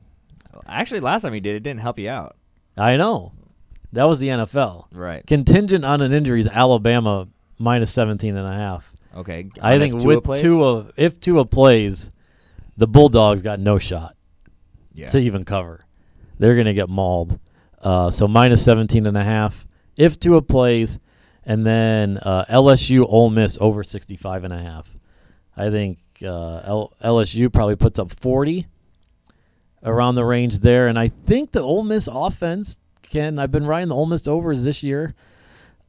Actually, 0.67 1.01
last 1.01 1.23
time 1.23 1.33
you 1.33 1.41
did, 1.41 1.55
it 1.55 1.59
didn't 1.63 1.81
help 1.81 1.99
you 1.99 2.09
out. 2.09 2.37
I 2.77 2.97
know. 2.97 3.31
That 3.93 4.03
was 4.05 4.19
the 4.19 4.27
NFL. 4.27 4.88
Right. 4.91 5.25
Contingent 5.25 5.85
on 5.85 6.01
an 6.01 6.11
injury 6.11 6.39
is 6.39 6.47
Alabama 6.47 7.27
minus 7.57 7.91
17 7.91 8.35
and 8.35 8.47
a 8.47 8.53
half. 8.53 8.91
Okay. 9.15 9.49
I 9.61 9.79
think 9.79 9.99
Tua 10.01 10.15
with 10.15 10.23
plays? 10.23 10.41
Tua, 10.41 10.88
if 10.97 11.19
Tua 11.19 11.45
plays, 11.45 12.09
the 12.75 12.88
Bulldogs 12.88 13.41
got 13.41 13.59
no 13.59 13.79
shot. 13.79 14.15
yeah. 14.93 15.07
to 15.07 15.19
even 15.19 15.45
cover. 15.45 15.85
They're 16.39 16.55
going 16.55 16.65
to 16.65 16.73
get 16.73 16.89
mauled. 16.89 17.39
Uh, 17.81 18.11
so 18.11 18.27
minus 18.27 18.63
17 18.65 19.05
and 19.05 19.15
a 19.15 19.23
half 19.23 19.65
if 19.95 20.19
Tua 20.19 20.41
plays, 20.41 20.99
and 21.45 21.65
then 21.65 22.17
uh, 22.17 22.45
LSU 22.45 23.05
Ole 23.07 23.29
Miss 23.29 23.57
over 23.61 23.83
65 23.83 24.43
and 24.43 24.53
a 24.53 24.57
half. 24.61 24.89
I 25.55 25.69
think 25.69 25.99
uh, 26.23 26.61
L- 26.65 26.93
LSU 27.03 27.51
probably 27.53 27.75
puts 27.77 27.99
up 27.99 28.11
40 28.11 28.67
around 29.86 30.15
the 30.15 30.26
range 30.26 30.60
there, 30.60 30.88
and 30.88 30.98
I 31.00 31.10
think 31.10 31.52
the 31.52 31.62
Ole 31.62 31.84
Miss 31.84 32.08
offense 32.12 32.80
can. 33.04 33.39
I've 33.39 33.52
been 33.52 33.65
riding 33.65 33.89
the 33.89 33.95
Ole 33.95 34.08
Miss 34.08 34.28
overs 34.28 34.63
this 34.63 34.84
year. 34.84 35.13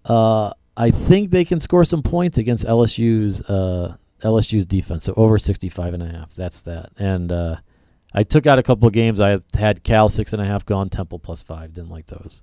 Uh, 0.05 0.53
I 0.77 0.91
think 0.91 1.31
they 1.31 1.45
can 1.45 1.59
score 1.59 1.85
some 1.85 2.03
points 2.03 2.39
against 2.39 2.67
LSU's 2.67 3.41
uh, 3.43 3.97
LSU's 4.23 4.67
defense. 4.67 5.05
So 5.05 5.15
over 5.17 5.39
65 5.39 5.95
and 5.95 6.03
a 6.03 6.07
half. 6.09 6.35
That's 6.35 6.61
that. 6.63 6.91
And 6.99 7.33
uh, 7.33 7.57
I 8.15 8.23
took 8.23 8.47
out 8.47 8.59
a 8.59 8.63
couple 8.63 8.87
of 8.87 8.93
games. 8.95 9.21
I 9.21 9.41
had 9.55 9.83
Cal 9.83 10.09
six 10.09 10.33
and 10.33 10.43
a 10.43 10.45
half 10.45 10.65
gone, 10.67 10.89
Temple 10.89 11.19
plus 11.19 11.43
five. 11.43 11.73
Didn't 11.73 11.91
like 11.91 12.07
those. 12.07 12.43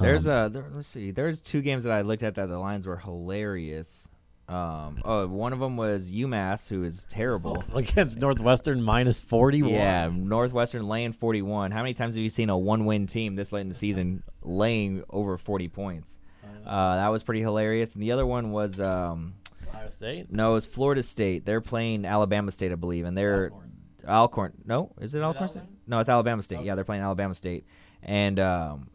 There's 0.00 0.26
Um, 0.26 0.32
uh 0.32 0.48
there, 0.48 0.66
let's 0.74 0.88
see. 0.88 1.10
There's 1.10 1.40
two 1.40 1.62
games 1.62 1.84
that 1.84 1.92
I 1.92 2.02
looked 2.02 2.22
at 2.22 2.34
that 2.34 2.46
the 2.46 2.58
lines 2.58 2.86
were 2.86 2.96
hilarious. 2.96 4.08
Um, 4.48 5.00
oh, 5.04 5.26
one 5.26 5.52
of 5.52 5.58
them 5.58 5.76
was 5.76 6.10
UMass, 6.10 6.68
who 6.68 6.84
is 6.84 7.06
terrible. 7.06 7.64
against 7.74 8.18
Northwestern 8.18 8.82
minus 8.82 9.20
41. 9.20 9.72
Yeah, 9.72 10.10
Northwestern 10.12 10.86
laying 10.86 11.12
41. 11.12 11.70
How 11.70 11.82
many 11.82 11.94
times 11.94 12.14
have 12.14 12.22
you 12.22 12.28
seen 12.28 12.50
a 12.50 12.58
one-win 12.58 13.06
team 13.06 13.36
this 13.36 13.52
late 13.52 13.62
in 13.62 13.68
the 13.70 13.74
season 13.74 14.22
laying 14.42 15.02
over 15.08 15.38
40 15.38 15.68
points? 15.68 16.18
Uh, 16.66 16.96
that 16.96 17.08
was 17.08 17.22
pretty 17.22 17.40
hilarious. 17.40 17.94
And 17.94 18.02
the 18.02 18.12
other 18.12 18.26
one 18.26 18.50
was 18.50 18.80
um, 18.80 19.34
Ohio 19.68 19.88
State. 19.88 20.32
no, 20.32 20.52
it 20.52 20.54
was 20.54 20.66
Florida 20.66 21.02
State. 21.02 21.44
They're 21.44 21.60
playing 21.60 22.04
Alabama 22.04 22.50
State, 22.50 22.72
I 22.72 22.76
believe, 22.76 23.04
and 23.04 23.16
they're 23.16 23.50
Alcorn. 23.50 23.72
Alcorn. 24.06 24.52
No, 24.64 24.92
is 25.00 25.14
it 25.14 25.22
Alcorn? 25.22 25.48
State? 25.48 25.60
Alabama? 25.60 25.78
No, 25.86 25.98
it's 26.00 26.08
Alabama 26.08 26.42
State. 26.42 26.56
Okay. 26.56 26.66
Yeah, 26.66 26.74
they're 26.74 26.84
playing 26.84 27.02
Alabama 27.02 27.34
State, 27.34 27.66
and 28.02 28.40
um, 28.40 28.88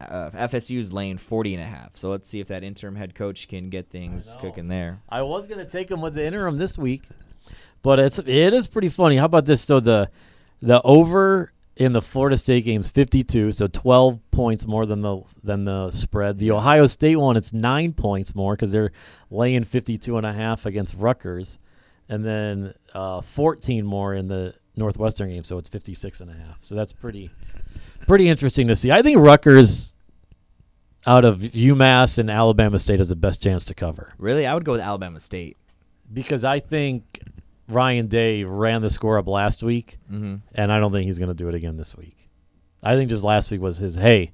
uh, 0.00 0.30
FSU's 0.30 0.92
laying 0.92 1.18
40 1.18 1.54
and 1.54 1.62
a 1.62 1.66
half. 1.66 1.96
So 1.96 2.10
let's 2.10 2.28
see 2.28 2.40
if 2.40 2.48
that 2.48 2.64
interim 2.64 2.96
head 2.96 3.14
coach 3.14 3.48
can 3.48 3.70
get 3.70 3.90
things 3.90 4.36
cooking 4.40 4.68
there. 4.68 5.00
I 5.08 5.22
was 5.22 5.46
gonna 5.46 5.64
take 5.64 5.90
him 5.90 6.00
with 6.00 6.14
the 6.14 6.24
interim 6.24 6.56
this 6.56 6.76
week, 6.76 7.02
but 7.82 7.98
it's 7.98 8.18
it 8.18 8.54
is 8.54 8.66
pretty 8.66 8.88
funny. 8.88 9.16
How 9.16 9.26
about 9.26 9.46
this? 9.46 9.62
So 9.62 9.80
the 9.80 10.10
the 10.60 10.80
over 10.82 11.52
in 11.76 11.92
the 11.92 12.02
Florida 12.02 12.36
State 12.36 12.64
game's 12.64 12.90
52, 12.90 13.52
so 13.52 13.66
12 13.66 14.20
points 14.30 14.66
more 14.66 14.86
than 14.86 15.00
the 15.00 15.22
than 15.42 15.64
the 15.64 15.90
spread. 15.90 16.38
The 16.38 16.52
Ohio 16.52 16.86
State 16.86 17.16
one, 17.16 17.36
it's 17.36 17.52
nine 17.52 17.92
points 17.92 18.34
more 18.34 18.54
because 18.54 18.72
they're 18.72 18.92
laying 19.30 19.64
52 19.64 20.16
and 20.16 20.26
a 20.26 20.32
half 20.32 20.66
against 20.66 20.94
Rutgers, 20.96 21.58
and 22.08 22.24
then 22.24 22.74
uh, 22.94 23.20
14 23.22 23.84
more 23.84 24.14
in 24.14 24.28
the 24.28 24.54
Northwestern 24.76 25.30
game, 25.30 25.44
so 25.44 25.58
it's 25.58 25.68
56 25.68 26.20
and 26.20 26.30
a 26.30 26.34
half. 26.34 26.58
So 26.60 26.74
that's 26.74 26.92
pretty 26.92 27.30
pretty 28.06 28.28
interesting 28.28 28.66
to 28.68 28.76
see. 28.76 28.90
I 28.90 29.02
think 29.02 29.18
Rutgers 29.20 29.94
out 31.06 31.24
of 31.24 31.38
UMass 31.40 32.18
and 32.18 32.30
Alabama 32.30 32.78
State 32.78 32.98
has 32.98 33.08
the 33.10 33.16
best 33.16 33.42
chance 33.42 33.64
to 33.66 33.74
cover 33.74 34.12
Really, 34.18 34.46
I 34.46 34.54
would 34.54 34.64
go 34.64 34.72
with 34.72 34.80
Alabama 34.80 35.20
State. 35.20 35.56
because 36.12 36.44
I 36.44 36.60
think 36.60 37.20
Ryan 37.68 38.06
Day 38.08 38.44
ran 38.44 38.82
the 38.82 38.90
score 38.90 39.18
up 39.18 39.26
last 39.26 39.62
week, 39.62 39.98
Mm-hmm. 40.12 40.36
and 40.54 40.72
I 40.72 40.78
don't 40.80 40.92
think 40.92 41.04
he's 41.06 41.18
going 41.18 41.28
to 41.28 41.34
do 41.34 41.48
it 41.48 41.54
again 41.54 41.76
this 41.76 41.96
week. 41.96 42.28
I 42.82 42.94
think 42.96 43.08
just 43.10 43.24
last 43.24 43.50
week 43.50 43.60
was 43.60 43.78
his, 43.78 43.94
hey, 43.94 44.32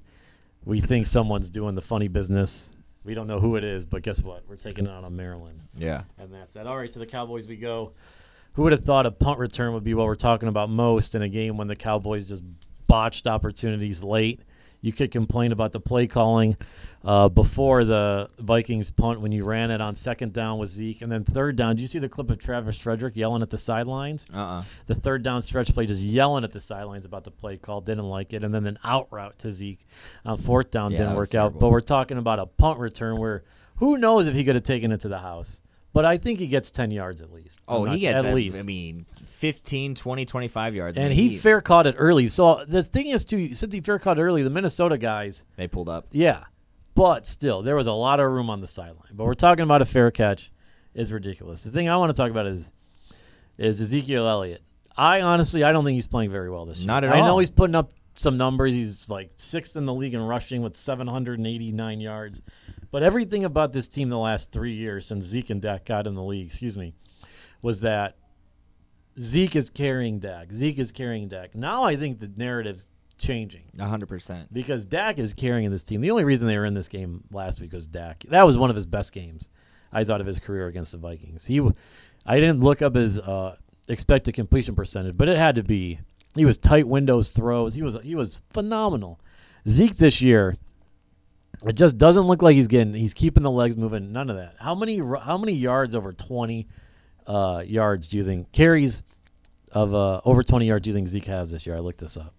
we 0.65 0.81
think 0.81 1.07
someone's 1.07 1.49
doing 1.49 1.73
the 1.75 1.81
funny 1.81 2.07
business. 2.09 2.71
We 3.03 3.13
don't 3.13 3.25
know 3.27 3.39
who 3.39 3.55
it 3.55 3.63
is, 3.63 3.85
but 3.85 4.01
guess 4.03 4.21
what? 4.21 4.43
We're 4.47 4.57
taking 4.57 4.85
it 4.85 4.91
out 4.91 5.03
on 5.05 5.15
Maryland. 5.15 5.59
Yeah. 5.77 6.03
And 6.19 6.33
that's 6.33 6.53
that. 6.53 6.67
All 6.67 6.77
right, 6.77 6.91
to 6.91 6.99
the 6.99 7.05
Cowboys 7.05 7.47
we 7.47 7.55
go. 7.55 7.93
Who 8.53 8.63
would 8.63 8.71
have 8.73 8.83
thought 8.83 9.05
a 9.05 9.11
punt 9.11 9.39
return 9.39 9.73
would 9.73 9.83
be 9.83 9.93
what 9.93 10.05
we're 10.05 10.15
talking 10.15 10.49
about 10.49 10.69
most 10.69 11.15
in 11.15 11.21
a 11.21 11.29
game 11.29 11.57
when 11.57 11.67
the 11.67 11.75
Cowboys 11.75 12.27
just 12.27 12.43
botched 12.87 13.27
opportunities 13.27 14.03
late? 14.03 14.41
You 14.83 14.91
could 14.91 15.11
complain 15.11 15.51
about 15.51 15.71
the 15.73 15.79
play 15.79 16.07
calling 16.07 16.57
uh, 17.05 17.29
before 17.29 17.85
the 17.85 18.27
Vikings 18.39 18.89
punt 18.89 19.21
when 19.21 19.31
you 19.31 19.45
ran 19.45 19.69
it 19.69 19.79
on 19.79 19.93
second 19.93 20.33
down 20.33 20.57
with 20.57 20.69
Zeke, 20.69 21.03
and 21.03 21.11
then 21.11 21.23
third 21.23 21.55
down. 21.55 21.75
Do 21.75 21.83
you 21.83 21.87
see 21.87 21.99
the 21.99 22.09
clip 22.09 22.31
of 22.31 22.39
Travis 22.39 22.79
Frederick 22.79 23.15
yelling 23.15 23.43
at 23.43 23.51
the 23.51 23.59
sidelines? 23.59 24.25
Uh-uh. 24.33 24.63
The 24.87 24.95
third 24.95 25.21
down 25.21 25.43
stretch 25.43 25.71
play, 25.71 25.85
just 25.85 26.01
yelling 26.01 26.43
at 26.43 26.51
the 26.51 26.59
sidelines 26.59 27.05
about 27.05 27.23
the 27.23 27.31
play 27.31 27.57
call, 27.57 27.79
didn't 27.79 28.09
like 28.09 28.33
it, 28.33 28.43
and 28.43 28.51
then 28.51 28.65
an 28.65 28.79
out 28.83 29.07
route 29.11 29.37
to 29.39 29.51
Zeke 29.51 29.85
on 30.25 30.39
fourth 30.39 30.71
down 30.71 30.91
Yeah, 30.91 30.97
didn't 30.97 31.15
work 31.15 31.35
out. 31.35 31.59
But 31.59 31.69
we're 31.69 31.81
talking 31.81 32.17
about 32.17 32.39
a 32.39 32.47
punt 32.47 32.79
return 32.79 33.19
where 33.19 33.43
who 33.75 33.97
knows 33.97 34.25
if 34.25 34.33
he 34.33 34.43
could 34.43 34.55
have 34.55 34.63
taken 34.63 34.91
it 34.91 35.01
to 35.01 35.09
the 35.09 35.19
house. 35.19 35.61
But 35.93 36.05
I 36.05 36.17
think 36.17 36.39
he 36.39 36.47
gets 36.47 36.71
10 36.71 36.91
yards 36.91 37.21
at 37.21 37.33
least. 37.33 37.59
Oh, 37.67 37.83
he 37.85 37.99
gets 37.99 38.19
at 38.19 38.25
I- 38.25 38.33
least. 38.33 38.59
I 38.59 38.63
mean, 38.63 39.05
15, 39.25 39.95
20, 39.95 40.25
25 40.25 40.75
yards. 40.75 40.97
And 40.97 41.11
he 41.11 41.37
fair 41.37 41.59
caught 41.59 41.85
it 41.87 41.95
early. 41.97 42.29
So 42.29 42.63
the 42.65 42.81
thing 42.83 43.07
is, 43.07 43.25
too, 43.25 43.53
since 43.55 43.73
he 43.73 43.81
fair 43.81 43.99
caught 43.99 44.17
early, 44.19 44.41
the 44.43 44.49
Minnesota 44.49 44.97
guys, 44.97 45.45
they 45.57 45.67
pulled 45.67 45.89
up. 45.89 46.07
yeah. 46.11 46.45
But 46.93 47.25
still, 47.25 47.61
there 47.61 47.75
was 47.77 47.87
a 47.87 47.93
lot 47.93 48.19
of 48.19 48.29
room 48.29 48.49
on 48.49 48.59
the 48.59 48.67
sideline. 48.67 49.11
But 49.13 49.23
we're 49.25 49.33
talking 49.33 49.63
about 49.63 49.81
a 49.81 49.85
fair 49.85 50.11
catch 50.11 50.51
is 50.93 51.09
ridiculous. 51.11 51.63
The 51.63 51.71
thing 51.71 51.87
I 51.87 51.95
want 51.95 52.09
to 52.09 52.13
talk 52.21 52.29
about 52.31 52.47
is 52.47 52.69
is 53.57 53.79
Ezekiel 53.79 54.27
Elliott. 54.27 54.61
I 54.97 55.21
honestly, 55.21 55.63
I 55.63 55.71
don't 55.71 55.85
think 55.85 55.95
he's 55.95 56.07
playing 56.07 56.31
very 56.31 56.49
well 56.49 56.65
this 56.65 56.79
year. 56.79 56.87
Not 56.87 57.05
at 57.05 57.13
all. 57.13 57.23
I 57.23 57.25
know 57.25 57.37
he's 57.39 57.49
putting 57.49 57.75
up 57.75 57.93
some 58.13 58.37
numbers. 58.37 58.73
He's 58.73 59.07
like 59.09 59.31
sixth 59.37 59.75
in 59.75 59.85
the 59.85 59.93
league 59.93 60.13
in 60.13 60.21
rushing 60.21 60.61
with 60.61 60.75
789 60.75 61.99
yards. 61.99 62.41
But 62.91 63.03
everything 63.03 63.45
about 63.45 63.71
this 63.71 63.87
team 63.87 64.09
the 64.09 64.17
last 64.17 64.51
three 64.51 64.73
years 64.73 65.05
since 65.05 65.25
Zeke 65.25 65.49
and 65.49 65.61
Dak 65.61 65.85
got 65.85 66.07
in 66.07 66.15
the 66.15 66.23
league, 66.23 66.47
excuse 66.47 66.77
me, 66.77 66.93
was 67.61 67.81
that 67.81 68.17
Zeke 69.19 69.55
is 69.55 69.69
carrying 69.69 70.19
Dak. 70.19 70.51
Zeke 70.51 70.79
is 70.79 70.91
carrying 70.91 71.27
Dak. 71.27 71.55
Now 71.55 71.83
I 71.83 71.95
think 71.95 72.19
the 72.19 72.31
narrative's 72.35 72.89
changing 73.17 73.63
100%. 73.77 74.47
because 74.51 74.83
Dak 74.85 75.19
is 75.19 75.33
carrying 75.33 75.69
this 75.69 75.83
team. 75.83 76.01
The 76.01 76.11
only 76.11 76.23
reason 76.23 76.47
they 76.47 76.57
were 76.57 76.65
in 76.65 76.73
this 76.73 76.87
game 76.87 77.23
last 77.31 77.61
week 77.61 77.71
was 77.71 77.87
Dak. 77.87 78.23
That 78.29 78.45
was 78.45 78.57
one 78.57 78.69
of 78.69 78.75
his 78.75 78.85
best 78.85 79.13
games, 79.13 79.49
I 79.93 80.03
thought, 80.03 80.21
of 80.21 80.27
his 80.27 80.39
career 80.39 80.67
against 80.67 80.91
the 80.91 80.97
Vikings. 80.97 81.45
He, 81.45 81.61
I 82.25 82.39
didn't 82.39 82.61
look 82.61 82.81
up 82.81 82.95
his 82.95 83.19
uh, 83.19 83.55
expected 83.87 84.33
completion 84.33 84.75
percentage, 84.75 85.17
but 85.17 85.29
it 85.29 85.37
had 85.37 85.55
to 85.55 85.63
be. 85.63 85.99
He 86.35 86.45
was 86.45 86.57
tight 86.57 86.87
windows 86.87 87.31
throws. 87.31 87.75
He 87.75 87.81
was 87.81 87.97
he 88.03 88.15
was 88.15 88.41
phenomenal. 88.51 89.19
Zeke 89.67 89.97
this 89.97 90.21
year, 90.21 90.55
it 91.65 91.73
just 91.73 91.97
doesn't 91.97 92.23
look 92.23 92.41
like 92.41 92.55
he's 92.55 92.67
getting. 92.67 92.93
He's 92.93 93.13
keeping 93.13 93.43
the 93.43 93.51
legs 93.51 93.75
moving. 93.75 94.11
None 94.11 94.29
of 94.29 94.37
that. 94.37 94.55
How 94.59 94.73
many 94.73 94.97
how 94.97 95.37
many 95.37 95.53
yards 95.53 95.93
over 95.95 96.13
twenty 96.13 96.67
uh, 97.27 97.63
yards 97.65 98.09
do 98.09 98.17
you 98.17 98.23
think 98.23 98.51
carries 98.51 99.03
of 99.71 99.93
uh, 99.93 100.21
over 100.25 100.41
twenty 100.43 100.67
yards 100.67 100.83
do 100.83 100.89
you 100.89 100.95
think 100.95 101.07
Zeke 101.07 101.25
has 101.25 101.51
this 101.51 101.65
year? 101.65 101.75
I 101.75 101.79
looked 101.79 101.99
this 101.99 102.17
up. 102.17 102.33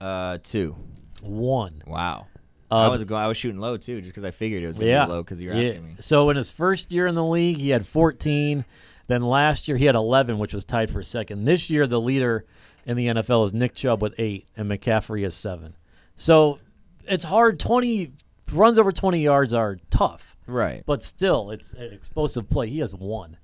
Uh, 0.00 0.38
two. 0.42 0.76
One. 1.22 1.82
Wow. 1.86 2.26
Uh, 2.70 2.76
I 2.76 2.88
was 2.88 3.04
going. 3.04 3.22
I 3.22 3.28
was 3.28 3.36
shooting 3.36 3.60
low 3.60 3.76
too, 3.76 4.00
just 4.00 4.10
because 4.10 4.24
I 4.24 4.30
figured 4.30 4.62
it 4.64 4.66
was 4.66 4.78
going 4.78 4.90
yeah. 4.90 5.04
low 5.04 5.22
because 5.22 5.40
you 5.40 5.50
were 5.50 5.54
Yeah. 5.54 5.68
asking 5.68 5.84
me. 5.84 5.94
So 6.00 6.30
in 6.30 6.36
his 6.36 6.50
first 6.50 6.90
year 6.90 7.06
in 7.06 7.14
the 7.14 7.24
league, 7.24 7.58
he 7.58 7.70
had 7.70 7.86
14. 7.86 8.64
Then 9.06 9.22
last 9.22 9.68
year 9.68 9.76
he 9.76 9.84
had 9.84 9.94
11, 9.94 10.38
which 10.38 10.54
was 10.54 10.64
tied 10.64 10.90
for 10.90 11.02
second. 11.02 11.44
This 11.44 11.68
year 11.68 11.86
the 11.86 12.00
leader 12.00 12.46
in 12.86 12.96
the 12.96 13.06
NFL 13.06 13.46
is 13.46 13.54
Nick 13.54 13.74
Chubb 13.74 14.02
with 14.02 14.14
eight, 14.18 14.46
and 14.56 14.70
McCaffrey 14.70 15.24
is 15.24 15.34
seven. 15.34 15.76
So 16.16 16.58
it's 17.06 17.24
hard. 17.24 17.58
20 17.60 18.12
runs 18.52 18.78
over 18.78 18.92
20 18.92 19.20
yards 19.20 19.52
are 19.54 19.78
tough, 19.90 20.36
Right. 20.46 20.82
but 20.86 21.02
still 21.02 21.50
it's 21.50 21.72
an 21.74 21.92
explosive 21.92 22.48
play. 22.48 22.68
He 22.68 22.78
has 22.80 22.94
one. 22.94 23.36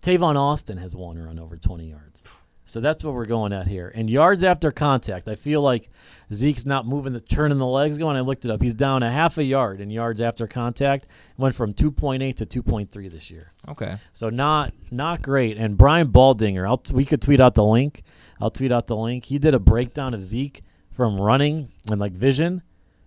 Tavon 0.00 0.36
Austin 0.36 0.78
has 0.78 0.96
one 0.96 1.18
run 1.18 1.38
over 1.38 1.56
20 1.56 1.90
yards. 1.90 2.24
So 2.70 2.80
that's 2.80 3.04
what 3.04 3.14
we're 3.14 3.26
going 3.26 3.52
at 3.52 3.66
here. 3.66 3.90
And 3.94 4.08
yards 4.08 4.44
after 4.44 4.70
contact, 4.70 5.28
I 5.28 5.34
feel 5.34 5.60
like 5.62 5.90
Zeke's 6.32 6.64
not 6.64 6.86
moving 6.86 7.12
the 7.12 7.20
turning 7.20 7.58
the 7.58 7.66
legs 7.66 7.98
going. 7.98 8.16
I 8.16 8.20
looked 8.20 8.44
it 8.44 8.50
up. 8.50 8.62
He's 8.62 8.74
down 8.74 9.02
a 9.02 9.10
half 9.10 9.38
a 9.38 9.44
yard 9.44 9.80
in 9.80 9.90
yards 9.90 10.20
after 10.20 10.46
contact. 10.46 11.06
Went 11.36 11.54
from 11.54 11.74
2.8 11.74 12.34
to 12.36 12.46
2.3 12.62 13.10
this 13.10 13.30
year. 13.30 13.50
Okay. 13.68 13.96
So 14.12 14.30
not 14.30 14.72
not 14.90 15.22
great. 15.22 15.56
And 15.56 15.76
Brian 15.76 16.08
Baldinger, 16.12 16.66
I'll 16.68 16.78
t- 16.78 16.94
we 16.94 17.04
could 17.04 17.20
tweet 17.20 17.40
out 17.40 17.54
the 17.54 17.64
link. 17.64 18.02
I'll 18.40 18.50
tweet 18.50 18.72
out 18.72 18.86
the 18.86 18.96
link. 18.96 19.24
He 19.26 19.38
did 19.38 19.54
a 19.54 19.58
breakdown 19.60 20.14
of 20.14 20.22
Zeke 20.22 20.62
from 20.90 21.20
running 21.20 21.70
and 21.90 22.00
like 22.00 22.12
vision 22.12 22.62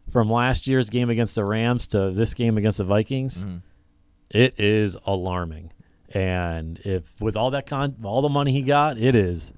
from 0.09 0.29
last 0.29 0.67
year's 0.67 0.89
game 0.89 1.09
against 1.09 1.35
the 1.35 1.45
Rams 1.45 1.87
to 1.87 2.11
this 2.11 2.33
game 2.33 2.57
against 2.57 2.77
the 2.79 2.83
Vikings. 2.83 3.43
Mhm. 3.43 3.61
It 4.29 4.59
is 4.59 4.97
alarming. 5.05 5.71
And 6.13 6.79
if 6.83 7.19
with 7.19 7.35
all 7.35 7.51
that 7.51 7.65
con 7.67 7.95
all 8.03 8.21
the 8.21 8.29
money 8.29 8.51
he 8.51 8.61
got, 8.61 8.97
it 8.97 9.15
is 9.15 9.51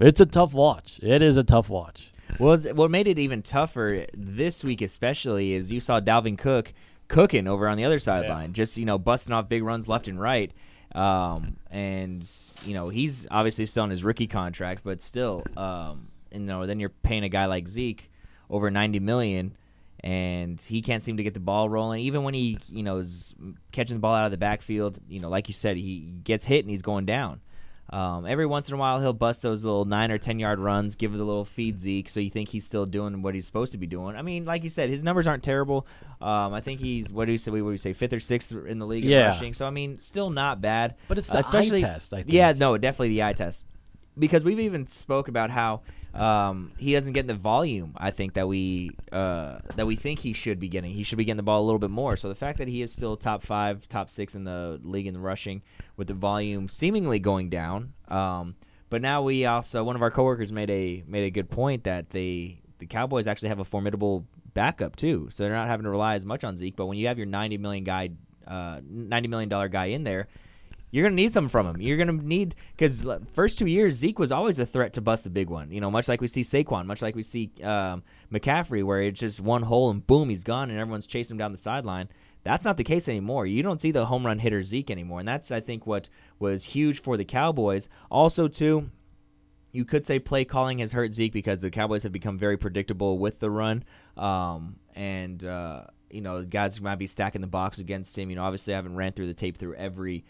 it's 0.00 0.20
a 0.20 0.26
tough 0.26 0.54
watch. 0.54 0.98
It 1.02 1.22
is 1.22 1.36
a 1.36 1.44
tough 1.44 1.68
watch. 1.68 2.12
Well, 2.38 2.58
what 2.58 2.90
made 2.90 3.06
it 3.06 3.18
even 3.18 3.42
tougher 3.42 4.06
this 4.14 4.64
week, 4.64 4.82
especially, 4.82 5.52
is 5.52 5.70
you 5.70 5.78
saw 5.80 6.00
Dalvin 6.00 6.36
Cook 6.36 6.72
cooking 7.06 7.46
over 7.46 7.68
on 7.68 7.76
the 7.76 7.84
other 7.84 7.98
sideline, 7.98 8.54
just 8.54 8.76
you 8.78 8.84
know 8.84 8.98
busting 8.98 9.34
off 9.34 9.48
big 9.48 9.62
runs 9.62 9.88
left 9.88 10.08
and 10.08 10.20
right. 10.20 10.52
Um, 10.94 11.56
and 11.70 12.28
you 12.64 12.74
know 12.74 12.88
he's 12.88 13.26
obviously 13.30 13.66
still 13.66 13.84
on 13.84 13.90
his 13.90 14.02
rookie 14.02 14.26
contract, 14.26 14.82
but 14.84 15.00
still, 15.00 15.44
um, 15.56 16.08
you 16.32 16.40
know, 16.40 16.66
then 16.66 16.80
you're 16.80 16.88
paying 16.88 17.24
a 17.24 17.28
guy 17.28 17.46
like 17.46 17.68
Zeke 17.68 18.10
over 18.48 18.70
ninety 18.70 19.00
million, 19.00 19.56
and 20.04 20.60
he 20.60 20.82
can't 20.82 21.02
seem 21.02 21.16
to 21.16 21.22
get 21.22 21.32
the 21.32 21.40
ball 21.40 21.66
rolling. 21.70 22.00
Even 22.02 22.24
when 22.24 22.34
he, 22.34 22.58
you 22.68 22.82
know, 22.82 22.98
is 22.98 23.34
catching 23.72 23.96
the 23.96 24.00
ball 24.00 24.14
out 24.14 24.26
of 24.26 24.30
the 24.32 24.36
backfield, 24.36 24.98
you 25.08 25.18
know, 25.18 25.30
like 25.30 25.48
you 25.48 25.54
said, 25.54 25.78
he 25.78 26.12
gets 26.22 26.44
hit 26.44 26.60
and 26.60 26.68
he's 26.70 26.82
going 26.82 27.06
down. 27.06 27.40
Um, 27.88 28.26
every 28.26 28.44
once 28.44 28.68
in 28.68 28.74
a 28.74 28.76
while, 28.76 29.00
he'll 29.00 29.14
bust 29.14 29.42
those 29.42 29.64
little 29.64 29.86
nine 29.86 30.10
or 30.10 30.18
ten 30.18 30.38
yard 30.38 30.58
runs, 30.58 30.94
give 30.94 31.14
it 31.14 31.20
a 31.20 31.24
little 31.24 31.44
feed 31.46 31.78
Zeke, 31.78 32.08
so 32.10 32.20
you 32.20 32.28
think 32.28 32.50
he's 32.50 32.66
still 32.66 32.84
doing 32.84 33.22
what 33.22 33.34
he's 33.34 33.46
supposed 33.46 33.72
to 33.72 33.78
be 33.78 33.86
doing. 33.86 34.14
I 34.14 34.20
mean, 34.22 34.44
like 34.44 34.62
you 34.62 34.68
said, 34.68 34.90
his 34.90 35.02
numbers 35.02 35.26
aren't 35.26 35.42
terrible. 35.42 35.86
Um, 36.20 36.52
I 36.52 36.60
think 36.60 36.80
he's 36.80 37.10
what 37.10 37.24
do 37.24 37.32
you 37.32 37.38
say? 37.38 37.50
What 37.50 37.58
do 37.58 37.64
we 37.64 37.78
say? 37.78 37.92
Fifth 37.94 38.12
or 38.12 38.20
sixth 38.20 38.52
in 38.52 38.78
the 38.78 38.86
league 38.86 39.04
in 39.04 39.10
Yeah. 39.10 39.28
rushing. 39.28 39.54
So 39.54 39.66
I 39.66 39.70
mean, 39.70 40.00
still 40.00 40.28
not 40.28 40.60
bad. 40.60 40.96
But 41.08 41.16
it's 41.18 41.28
the 41.28 41.36
eye 41.36 41.40
especially 41.40 41.80
test, 41.82 42.12
I 42.12 42.18
think. 42.18 42.32
yeah, 42.32 42.52
no, 42.54 42.76
definitely 42.76 43.08
the 43.10 43.22
eye 43.22 43.32
test 43.32 43.64
because 44.18 44.44
we've 44.44 44.60
even 44.60 44.86
spoke 44.86 45.28
about 45.28 45.50
how 45.50 45.82
um, 46.14 46.72
he 46.78 46.92
doesn't 46.92 47.12
get 47.12 47.26
the 47.26 47.34
volume. 47.34 47.94
I 47.96 48.10
think 48.10 48.34
that 48.34 48.46
we 48.46 48.92
uh, 49.12 49.58
that 49.76 49.86
we 49.86 49.96
think 49.96 50.20
he 50.20 50.32
should 50.32 50.60
be 50.60 50.68
getting. 50.68 50.92
He 50.92 51.02
should 51.02 51.18
be 51.18 51.24
getting 51.24 51.36
the 51.36 51.42
ball 51.42 51.62
a 51.62 51.66
little 51.66 51.78
bit 51.78 51.90
more. 51.90 52.16
So 52.16 52.28
the 52.28 52.34
fact 52.34 52.58
that 52.58 52.68
he 52.68 52.82
is 52.82 52.92
still 52.92 53.16
top 53.16 53.42
five, 53.42 53.88
top 53.88 54.08
six 54.08 54.34
in 54.34 54.44
the 54.44 54.80
league 54.82 55.06
in 55.06 55.14
the 55.14 55.20
rushing, 55.20 55.62
with 55.96 56.06
the 56.06 56.14
volume 56.14 56.68
seemingly 56.68 57.18
going 57.18 57.50
down. 57.50 57.94
Um, 58.08 58.54
but 58.90 59.02
now 59.02 59.22
we 59.22 59.44
also 59.44 59.82
one 59.82 59.96
of 59.96 60.02
our 60.02 60.10
coworkers 60.10 60.52
made 60.52 60.70
a 60.70 61.02
made 61.06 61.24
a 61.24 61.30
good 61.30 61.50
point 61.50 61.84
that 61.84 62.10
they 62.10 62.60
the 62.78 62.86
Cowboys 62.86 63.26
actually 63.26 63.48
have 63.48 63.58
a 63.58 63.64
formidable 63.64 64.24
backup 64.52 64.94
too. 64.94 65.28
So 65.32 65.42
they're 65.42 65.52
not 65.52 65.66
having 65.66 65.84
to 65.84 65.90
rely 65.90 66.14
as 66.14 66.24
much 66.24 66.44
on 66.44 66.56
Zeke. 66.56 66.76
But 66.76 66.86
when 66.86 66.96
you 66.96 67.08
have 67.08 67.18
your 67.18 67.26
ninety 67.26 67.58
million 67.58 67.82
guy, 67.82 68.10
uh, 68.46 68.80
ninety 68.88 69.28
million 69.28 69.48
dollar 69.48 69.68
guy 69.68 69.86
in 69.86 70.04
there, 70.04 70.28
You're 70.94 71.02
gonna 71.02 71.16
need 71.16 71.32
some 71.32 71.48
from 71.48 71.66
him. 71.66 71.80
You're 71.80 71.96
gonna 71.96 72.12
need 72.12 72.54
because 72.76 73.04
first 73.32 73.58
two 73.58 73.66
years 73.66 73.94
Zeke 73.94 74.20
was 74.20 74.30
always 74.30 74.60
a 74.60 74.64
threat 74.64 74.92
to 74.92 75.00
bust 75.00 75.24
the 75.24 75.30
big 75.30 75.50
one. 75.50 75.72
You 75.72 75.80
know, 75.80 75.90
much 75.90 76.06
like 76.06 76.20
we 76.20 76.28
see 76.28 76.42
Saquon, 76.42 76.86
much 76.86 77.02
like 77.02 77.16
we 77.16 77.24
see 77.24 77.50
um, 77.64 78.04
McCaffrey, 78.32 78.84
where 78.84 79.02
it's 79.02 79.18
just 79.18 79.40
one 79.40 79.62
hole 79.62 79.90
and 79.90 80.06
boom, 80.06 80.28
he's 80.28 80.44
gone, 80.44 80.70
and 80.70 80.78
everyone's 80.78 81.08
chasing 81.08 81.34
him 81.34 81.38
down 81.38 81.50
the 81.50 81.58
sideline. 81.58 82.10
That's 82.44 82.64
not 82.64 82.76
the 82.76 82.84
case 82.84 83.08
anymore. 83.08 83.44
You 83.44 83.60
don't 83.64 83.80
see 83.80 83.90
the 83.90 84.06
home 84.06 84.24
run 84.24 84.38
hitter 84.38 84.62
Zeke 84.62 84.88
anymore, 84.88 85.18
and 85.18 85.26
that's 85.26 85.50
I 85.50 85.58
think 85.58 85.84
what 85.84 86.08
was 86.38 86.62
huge 86.62 87.02
for 87.02 87.16
the 87.16 87.24
Cowboys. 87.24 87.88
Also, 88.08 88.46
too, 88.46 88.88
you 89.72 89.84
could 89.84 90.06
say 90.06 90.20
play 90.20 90.44
calling 90.44 90.78
has 90.78 90.92
hurt 90.92 91.12
Zeke 91.12 91.32
because 91.32 91.60
the 91.60 91.72
Cowboys 91.72 92.04
have 92.04 92.12
become 92.12 92.38
very 92.38 92.56
predictable 92.56 93.18
with 93.18 93.40
the 93.40 93.50
run, 93.50 93.82
um, 94.16 94.76
and 94.94 95.44
uh, 95.44 95.86
you 96.08 96.20
know 96.20 96.44
guys 96.44 96.80
might 96.80 97.00
be 97.00 97.08
stacking 97.08 97.40
the 97.40 97.48
box 97.48 97.80
against 97.80 98.16
him. 98.16 98.30
You 98.30 98.36
know, 98.36 98.44
obviously 98.44 98.74
I 98.74 98.76
haven't 98.76 98.94
ran 98.94 99.10
through 99.10 99.26
the 99.26 99.34
tape 99.34 99.58
through 99.58 99.74
every 99.74 100.24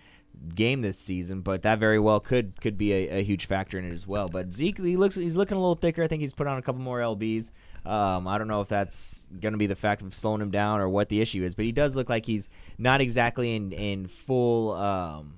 game 0.55 0.83
this 0.83 0.99
season, 0.99 1.40
but 1.40 1.62
that 1.62 1.79
very 1.79 1.99
well 1.99 2.20
could 2.20 2.61
could 2.61 2.77
be 2.77 2.92
a, 2.92 3.18
a, 3.18 3.25
huge 3.25 3.47
factor 3.47 3.79
in 3.79 3.85
it 3.85 3.92
as 3.92 4.07
well. 4.07 4.29
But 4.29 4.53
Zeke, 4.53 4.79
he 4.79 4.97
looks 4.97 5.14
he's 5.14 5.37
looking 5.37 5.57
a 5.57 5.61
little 5.61 5.75
thicker. 5.75 6.03
I 6.03 6.07
think 6.07 6.20
he's 6.20 6.33
put 6.33 6.47
on 6.47 6.59
a 6.59 6.62
couple 6.62 6.81
more 6.81 6.99
lbs. 6.99 7.51
Um, 7.85 8.27
I 8.27 8.38
don't 8.38 8.49
know 8.49 8.61
if 8.61 8.68
that's 8.68 9.27
going 9.40 9.53
to 9.53 9.59
be 9.59 9.66
the 9.66 9.77
fact 9.77 10.03
of 10.03 10.14
slowing 10.14 10.40
him 10.40 10.51
down 10.51 10.81
or 10.81 10.88
what 10.88 11.09
the 11.09 11.20
issue 11.20 11.44
is, 11.44 11.55
but 11.55 11.64
he 11.64 11.73
does 11.73 11.94
look 11.97 12.09
like 12.09 12.27
he's 12.27 12.49
not 12.79 13.01
exactly 13.01 13.55
in 13.55 13.73
in 13.73 14.07
full. 14.07 14.73
Um, 14.73 15.35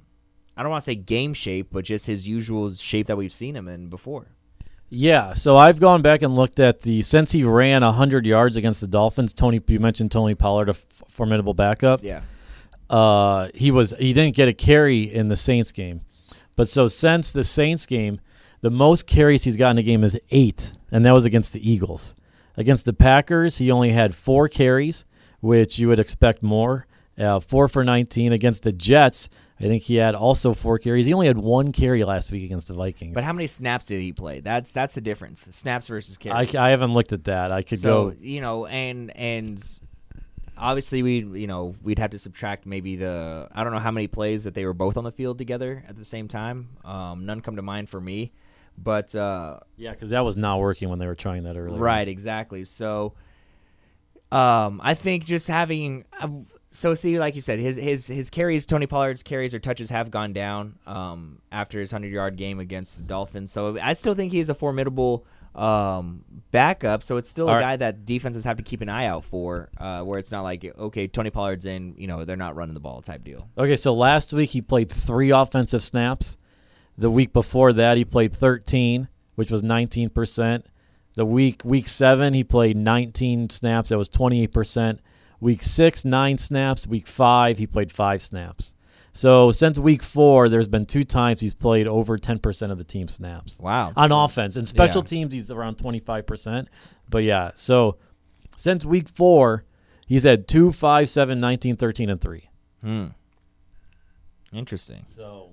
I 0.57 0.63
don't 0.63 0.71
want 0.71 0.83
to 0.83 0.87
say 0.87 0.95
game 0.95 1.35
shape, 1.35 1.69
but 1.71 1.85
just 1.85 2.07
his 2.07 2.27
usual 2.27 2.75
shape 2.75 3.07
that 3.09 3.17
we've 3.17 3.33
seen 3.33 3.55
him 3.57 3.69
in 3.69 3.89
before. 3.89 4.29
Yeah, 4.89 5.33
so 5.33 5.57
I've 5.57 5.81
gone 5.81 6.01
back 6.01 6.23
and 6.23 6.37
looked 6.37 6.61
at 6.61 6.81
the 6.81 7.03
since 7.03 7.33
he 7.33 7.43
ran 7.43 7.83
100 7.83 8.25
yards 8.25 8.57
against 8.57 8.81
the 8.81 8.87
Dolphins. 8.87 9.33
Tony, 9.33 9.61
you 9.67 9.81
mentioned 9.81 10.13
Tony 10.13 10.37
Pollard, 10.37 10.69
a 10.69 10.71
f- 10.71 10.87
formidable 11.09 11.55
backup. 11.55 12.05
Yeah. 12.05 12.21
Uh, 12.89 13.49
he 13.55 13.71
was 13.71 13.93
he 13.99 14.13
didn't 14.13 14.37
get 14.37 14.49
a 14.49 14.53
carry 14.53 15.03
in 15.03 15.29
the 15.29 15.37
Saints 15.37 15.73
game, 15.73 16.03
but 16.55 16.69
so 16.69 16.87
since 16.87 17.33
the 17.33 17.45
Saints 17.45 17.87
game, 17.87 18.21
the 18.61 18.71
most 18.71 19.07
carries 19.07 19.45
he's 19.45 19.57
gotten 19.57 19.79
in 19.79 19.85
a 19.85 19.87
game 19.87 20.05
is 20.05 20.19
eight, 20.31 20.73
and 20.93 21.05
that 21.05 21.13
was 21.13 21.25
against 21.25 21.53
the 21.53 21.71
Eagles. 21.71 22.15
Against 22.57 22.85
the 22.85 22.93
Packers, 22.93 23.59
he 23.59 23.71
only 23.71 23.91
had 23.91 24.15
four 24.15 24.49
carries, 24.49 25.05
which 25.41 25.79
you 25.79 25.89
would 25.89 25.99
expect 25.99 26.43
more. 26.43 26.87
Uh, 27.19 27.41
four 27.41 27.67
for 27.67 27.83
19 27.83 28.33
against 28.33 28.63
the 28.63 28.73
Jets. 28.73 29.29
I 29.59 29.65
think 29.65 29.85
he 29.85 29.97
had 29.97 30.15
also 30.15 30.53
four 30.53 30.79
carries. 30.79 31.07
He 31.07 31.15
only 31.15 31.27
had 31.27 31.39
one 31.39 31.73
carry 31.73 32.05
last 32.05 32.31
week 32.31 32.45
against 32.45 32.69
the 32.69 32.75
Vikings. 32.75 33.15
But 33.15 33.25
how 33.25 33.33
many 33.33 33.47
snaps 33.47 33.87
did 33.87 34.03
he 34.03 34.13
play? 34.13 34.41
That's 34.41 34.71
that's 34.73 34.95
the 34.95 35.01
difference. 35.01 35.49
Snaps 35.51 35.89
versus 35.89 36.19
carries. 36.19 36.55
I, 36.55 36.67
I 36.67 36.71
haven't 36.71 36.93
looked 36.93 37.13
at 37.15 37.25
that. 37.25 37.51
I 37.51 37.63
could 37.63 37.81
so, 37.81 38.11
go. 38.11 38.17
You 38.21 38.43
know, 38.43 38.67
and 38.67 39.17
and 39.17 39.81
obviously 40.57 41.03
we 41.03 41.19
you 41.41 41.47
know 41.47 41.75
we'd 41.83 41.99
have 41.99 42.11
to 42.11 42.19
subtract 42.19 42.67
maybe 42.67 42.97
the 42.97 43.49
I 43.53 43.65
don't 43.65 43.73
know 43.73 43.79
how 43.79 43.91
many 43.91 44.07
plays 44.07 44.45
that 44.45 44.55
they 44.55 44.65
were 44.65 44.75
both 44.75 44.97
on 44.97 45.05
the 45.05 45.13
field 45.13 45.39
together 45.39 45.85
at 45.89 45.97
the 45.97 46.05
same 46.05 46.29
time. 46.29 46.69
Um, 46.85 47.27
none 47.27 47.41
come 47.41 47.57
to 47.57 47.63
mind 47.63 47.89
for 47.89 48.01
me, 48.01 48.33
but 48.79 49.15
uh, 49.15 49.61
yeah, 49.77 49.93
because 49.93 50.11
that 50.11 50.25
was 50.25 50.37
not 50.37 50.59
working 50.61 50.89
when 50.89 50.99
they 50.99 51.07
were 51.07 51.15
trying 51.15 51.45
that 51.45 51.57
earlier. 51.57 51.81
Right, 51.81 52.09
exactly. 52.09 52.65
So, 52.65 53.15
um, 54.33 54.81
I 54.83 54.95
think 54.95 55.25
just 55.25 55.49
having. 55.49 56.05
Uh, 56.19 56.29
so 56.73 56.93
see, 56.93 57.19
like 57.19 57.35
you 57.35 57.41
said, 57.41 57.59
his 57.59 57.77
his 57.77 58.07
his 58.07 58.29
carries, 58.29 58.67
Tony 58.67 58.87
Pollard's 58.87 59.23
carries 59.23 59.55
or 59.55 59.59
touches 59.59 59.89
have 59.89 60.11
gone 60.11 60.35
down 60.35 60.79
um, 60.87 61.41
after 61.51 61.81
his 61.81 61.91
hundred 61.91 62.13
yard 62.13 62.37
game 62.37 62.61
against 62.61 62.99
the 62.99 63.05
Dolphins. 63.05 63.51
So 63.51 63.79
I 63.81 63.95
still 63.95 64.15
think 64.15 64.33
he's 64.33 64.51
a 64.51 64.55
formidable 64.55 65.25
um, 65.57 66.25
backup. 66.51 67.03
So 67.03 67.17
it's 67.17 67.29
still 67.29 67.49
All 67.49 67.57
a 67.57 67.61
guy 67.61 67.71
right. 67.71 67.79
that 67.79 68.05
defenses 68.05 68.45
have 68.45 68.59
to 68.59 68.63
keep 68.63 68.83
an 68.83 68.89
eye 68.89 69.07
out 69.07 69.25
for, 69.25 69.71
uh, 69.79 70.03
where 70.03 70.19
it's 70.19 70.31
not 70.31 70.43
like 70.43 70.65
okay, 70.65 71.09
Tony 71.09 71.31
Pollard's 71.31 71.65
in, 71.65 71.95
you 71.97 72.07
know, 72.07 72.25
they're 72.25 72.37
not 72.37 72.55
running 72.55 72.75
the 72.75 72.81
ball 72.81 73.01
type 73.03 73.25
deal. 73.25 73.49
Okay, 73.59 73.77
so 73.77 73.95
last 73.95 74.33
week 74.33 74.51
he 74.51 74.61
played 74.61 74.91
three 74.91 75.31
offensive 75.31 75.83
snaps. 75.83 76.37
The 76.99 77.11
week 77.11 77.33
before 77.33 77.73
that 77.75 77.97
he 77.97 78.05
played 78.05 78.35
13, 78.35 79.09
which 79.35 79.51
was 79.51 79.63
19 79.63 80.11
percent. 80.11 80.67
The 81.15 81.27
week 81.27 81.63
week 81.65 81.89
seven 81.89 82.35
he 82.35 82.45
played 82.45 82.77
19 82.77 83.51
snaps. 83.51 83.89
That 83.89 83.99
was 83.99 84.09
28 84.09 84.53
percent. 84.53 85.01
Week 85.41 85.63
six, 85.63 86.05
nine 86.05 86.39
snaps. 86.39 86.87
Week 86.87 87.07
five, 87.07 87.59
he 87.59 87.67
played 87.67 87.93
five 87.93 88.23
snaps. 88.23 88.75
So 89.17 89.51
since 89.51 89.79
week 89.79 90.03
four, 90.03 90.51
there's 90.51 90.69
been 90.69 90.85
two 90.85 91.03
times 91.03 91.41
he's 91.41 91.55
played 91.55 91.87
over 91.87 92.19
10% 92.19 92.71
of 92.71 92.77
the 92.77 92.85
team 92.85 93.09
snaps. 93.09 93.59
Wow. 93.59 93.95
On 93.97 94.13
offense. 94.13 94.57
And 94.57 94.69
special 94.69 95.01
yeah. 95.01 95.07
teams, 95.07 95.33
he's 95.33 95.51
around 95.51 95.79
25%. 95.79 96.67
But 97.09 97.25
yeah, 97.25 97.53
so 97.55 97.97
since 98.59 98.85
week 98.85 99.09
four, 99.09 99.65
he's 100.07 100.25
had 100.25 100.47
2, 100.47 100.71
5, 100.71 101.09
7, 101.09 101.41
19, 101.41 101.77
13, 101.77 102.11
and 102.11 102.21
3. 102.21 102.51
Hmm. 102.83 103.07
Interesting. 104.53 105.03
So 105.07 105.53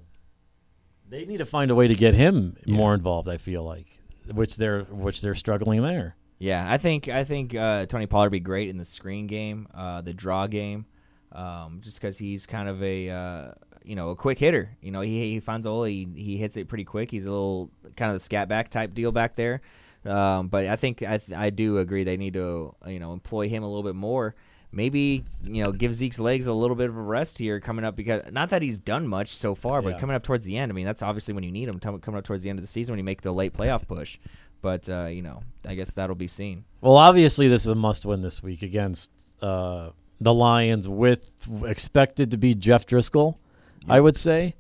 they 1.10 1.24
need 1.24 1.38
to 1.38 1.46
find 1.46 1.72
a 1.72 1.76
way 1.76 1.88
to 1.88 1.96
get 1.96 2.14
him 2.14 2.58
yeah. 2.66 2.76
more 2.76 2.94
involved, 2.94 3.30
I 3.30 3.38
feel 3.38 3.64
like, 3.64 3.88
which 4.34 4.58
they're 4.58 4.84
which 4.84 5.22
they're 5.22 5.36
struggling 5.36 5.82
there. 5.82 6.18
Yeah, 6.38 6.70
I 6.70 6.78
think 6.78 7.08
I 7.08 7.24
think 7.24 7.56
uh, 7.56 7.86
Tony 7.86 8.08
Pollard 8.08 8.26
would 8.26 8.32
be 8.32 8.40
great 8.42 8.70
in 8.70 8.78
the 8.78 8.86
screen 8.86 9.28
game, 9.28 9.68
uh, 9.74 10.02
the 10.02 10.14
draw 10.14 10.48
game, 10.48 10.86
um, 11.34 11.82
just 11.82 12.00
because 12.00 12.18
he's 12.18 12.46
kind 12.46 12.70
of 12.70 12.82
a 12.82 13.10
uh, 13.10 13.52
you 13.84 13.96
know 13.96 14.10
a 14.10 14.16
quick 14.16 14.40
hitter. 14.40 14.70
You 14.82 14.92
know, 14.92 15.02
he 15.02 15.32
he 15.32 15.40
finds 15.40 15.66
a 15.66 15.70
hole, 15.70 15.84
he 15.84 16.08
he 16.16 16.38
hits 16.38 16.58
it 16.58 16.68
pretty 16.68 16.86
quick. 16.86 17.12
He's 17.12 17.26
a 17.26 17.32
little 17.32 17.70
kind 17.98 18.10
of 18.10 18.16
the 18.16 18.20
scat 18.20 18.48
back 18.48 18.70
type 18.70 18.94
deal 18.94 19.12
back 19.12 19.36
there. 19.36 19.62
Um, 20.06 20.48
but 20.48 20.68
I 20.68 20.76
think 20.76 21.02
I 21.02 21.20
I 21.36 21.50
do 21.50 21.78
agree 21.78 22.04
they 22.04 22.18
need 22.18 22.34
to 22.34 22.76
you 22.88 23.00
know 23.00 23.14
employ 23.14 23.50
him 23.50 23.64
a 23.64 23.68
little 23.68 23.84
bit 23.84 23.96
more. 23.96 24.36
Maybe 24.72 25.24
you 25.44 25.64
know 25.64 25.72
give 25.72 25.94
Zeke's 25.94 26.20
legs 26.20 26.48
a 26.48 26.54
little 26.54 26.76
bit 26.76 26.90
of 26.90 26.98
a 26.98 27.02
rest 27.02 27.38
here 27.38 27.60
coming 27.60 27.86
up 27.86 27.96
because 27.96 28.32
not 28.32 28.50
that 28.50 28.62
he's 28.62 28.80
done 28.80 29.08
much 29.08 29.36
so 29.36 29.54
far, 29.56 29.82
but 29.82 30.00
coming 30.00 30.16
up 30.16 30.24
towards 30.24 30.46
the 30.46 30.58
end. 30.58 30.72
I 30.72 30.74
mean, 30.74 30.86
that's 30.86 31.04
obviously 31.04 31.34
when 31.34 31.44
you 31.44 31.52
need 31.52 31.70
him 31.70 31.80
coming 31.80 32.18
up 32.18 32.24
towards 32.24 32.44
the 32.44 32.50
end 32.50 32.60
of 32.60 32.64
the 32.64 32.68
season 32.68 32.94
when 32.94 32.98
you 32.98 33.04
make 33.04 33.22
the 33.22 33.32
late 33.32 33.54
playoff 33.54 33.88
push. 33.88 34.18
But 34.62 34.90
uh, 34.90 35.06
you 35.06 35.22
know, 35.22 35.44
I 35.68 35.76
guess 35.76 35.94
that'll 35.94 36.16
be 36.16 36.28
seen. 36.28 36.64
Well, 36.82 36.98
obviously, 36.98 37.48
this 37.48 37.62
is 37.62 37.68
a 37.68 37.76
must-win 37.76 38.22
this 38.22 38.42
week 38.42 38.64
against 38.64 39.12
uh, 39.42 39.90
the 40.24 40.34
Lions, 40.34 40.88
with 40.88 41.30
expected 41.66 42.32
to 42.32 42.38
be 42.38 42.56
Jeff 42.56 42.86
Driskel. 42.86 43.36
Yep. 43.82 43.90
I 43.90 44.00
would 44.00 44.16
say 44.16 44.56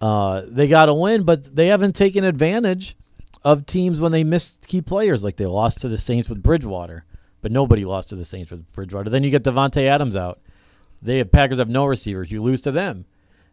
uh, 0.00 0.42
they 0.46 0.66
got 0.66 0.88
a 0.88 0.94
win, 0.94 1.22
but 1.24 1.54
they 1.54 1.68
haven't 1.68 1.94
taken 1.94 2.24
advantage 2.24 2.96
of 3.44 3.64
teams 3.64 4.00
when 4.00 4.12
they 4.12 4.24
missed 4.24 4.66
key 4.66 4.80
players, 4.80 5.22
like 5.22 5.36
they 5.36 5.46
lost 5.46 5.80
to 5.80 5.88
the 5.88 5.98
Saints 5.98 6.28
with 6.28 6.42
Bridgewater, 6.42 7.04
but 7.42 7.52
nobody 7.52 7.84
lost 7.84 8.08
to 8.08 8.16
the 8.16 8.24
Saints 8.24 8.50
with 8.50 8.70
Bridgewater. 8.72 9.08
Then 9.08 9.22
you 9.22 9.30
get 9.30 9.44
Davante 9.44 9.84
Adams 9.84 10.16
out. 10.16 10.40
They 11.00 11.18
have 11.18 11.30
Packers 11.30 11.58
have 11.58 11.68
no 11.68 11.84
receivers. 11.84 12.32
You 12.32 12.42
lose 12.42 12.60
to 12.62 12.72
them, 12.72 13.04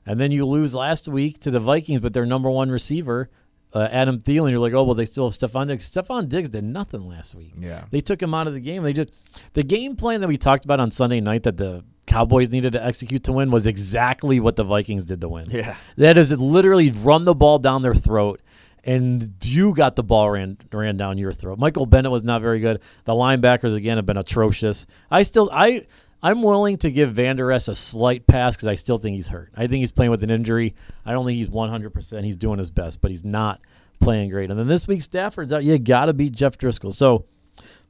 and 0.06 0.20
then 0.20 0.32
you 0.32 0.46
lose 0.46 0.74
last 0.74 1.08
week 1.08 1.40
to 1.40 1.52
the 1.52 1.60
Vikings, 1.60 2.00
but 2.00 2.14
their 2.14 2.26
number 2.26 2.50
one 2.50 2.72
receiver 2.72 3.30
uh, 3.74 3.88
Adam 3.92 4.20
Thielen, 4.20 4.52
you're 4.52 4.60
like, 4.60 4.74
oh 4.74 4.84
well, 4.84 4.94
they 4.94 5.06
still 5.06 5.30
have 5.30 5.34
Stefon 5.34 5.68
Diggs. 5.68 5.90
Stefon 5.90 6.30
Diggs 6.30 6.50
did 6.50 6.64
nothing 6.64 7.08
last 7.08 7.36
week. 7.36 7.54
Yeah, 7.60 7.86
they 7.92 8.02
took 8.02 8.22
him 8.22 8.34
out 8.34 8.48
of 8.48 8.54
the 8.54 8.60
game. 8.60 8.84
They 8.84 8.94
just 8.94 9.12
the 9.54 9.64
game 9.64 9.96
plan 9.96 10.22
that 10.22 10.28
we 10.28 10.38
talked 10.38 10.66
about 10.66 10.80
on 10.80 10.92
Sunday 10.92 11.20
night 11.20 11.44
that 11.44 11.58
the 11.58 11.84
Cowboys 12.06 12.52
needed 12.52 12.74
to 12.74 12.86
execute 12.86 13.24
to 13.24 13.32
win 13.32 13.50
was 13.50 13.66
exactly 13.66 14.40
what 14.40 14.56
the 14.56 14.64
Vikings 14.64 15.06
did 15.06 15.22
to 15.22 15.30
win. 15.30 15.50
Yeah, 15.50 15.76
that 15.98 16.18
is 16.18 16.32
literally 16.32 16.92
run 16.92 17.26
the 17.26 17.34
ball 17.34 17.60
down 17.60 17.82
their 17.82 17.96
throat. 17.96 18.42
And 18.86 19.34
you 19.42 19.74
got 19.74 19.96
the 19.96 20.04
ball 20.04 20.30
ran 20.30 20.58
ran 20.74 20.98
down 20.98 21.18
your 21.18 21.32
throat. 21.32 21.58
Michael 21.58 21.86
Bennett 21.86 22.12
was 22.12 22.26
not 22.26 22.42
very 22.42 22.60
good. 22.60 22.82
The 23.06 23.14
linebackers 23.14 23.74
again 23.74 23.96
have 23.96 24.06
been 24.06 24.18
atrocious. 24.18 24.86
I 25.10 25.24
still 25.24 25.50
I 25.54 25.86
I'm 26.24 26.42
willing 26.42 26.78
to 26.78 26.90
give 26.90 27.12
Vander 27.12 27.52
Esch 27.52 27.68
a 27.68 27.76
slight 27.76 28.26
pass 28.26 28.56
because 28.56 28.70
I 28.70 28.76
still 28.76 28.96
think 28.98 29.16
he's 29.16 29.28
hurt. 29.28 29.52
I 29.56 29.68
think 29.68 29.82
he's 29.82 29.92
playing 29.92 30.10
with 30.10 30.24
an 30.24 30.30
injury. 30.30 30.74
I 31.06 31.12
don't 31.12 31.26
think 31.26 31.36
he's 31.36 31.50
100%. 31.50 32.24
He's 32.24 32.38
doing 32.38 32.60
his 32.60 32.72
best, 32.72 33.02
but 33.02 33.12
he's 33.12 33.26
not 33.26 33.60
playing 34.00 34.30
great. 34.30 34.50
And 34.50 34.58
then 34.58 34.68
this 34.68 34.88
week, 34.88 35.02
Stafford's 35.02 35.52
out. 35.52 35.66
You 35.66 35.78
got 35.78 36.06
to 36.06 36.14
beat 36.14 36.32
Jeff 36.32 36.58
Driskel. 36.58 36.94
So, 36.94 37.26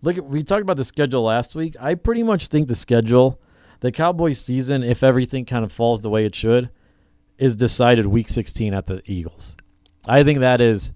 look, 0.02 0.18
at, 0.18 0.26
we 0.26 0.42
talked 0.42 0.64
about 0.64 0.78
the 0.78 0.84
schedule 0.84 1.22
last 1.22 1.54
week. 1.54 1.76
I 1.80 1.94
pretty 1.94 2.24
much 2.24 2.48
think 2.48 2.68
the 2.68 2.76
schedule, 2.76 3.40
the 3.82 3.92
Cowboys 3.92 4.40
season, 4.40 4.82
if 4.82 5.04
everything 5.04 5.46
kind 5.46 5.64
of 5.64 5.72
falls 5.72 6.02
the 6.02 6.10
way 6.10 6.26
it 6.26 6.34
should, 6.34 6.72
is 7.38 7.56
decided 7.56 8.08
week 8.08 8.30
16 8.30 8.74
at 8.74 8.88
the 8.88 9.04
Eagles. 9.06 9.56
I 10.08 10.24
think 10.24 10.40
that 10.40 10.60
is. 10.60 10.92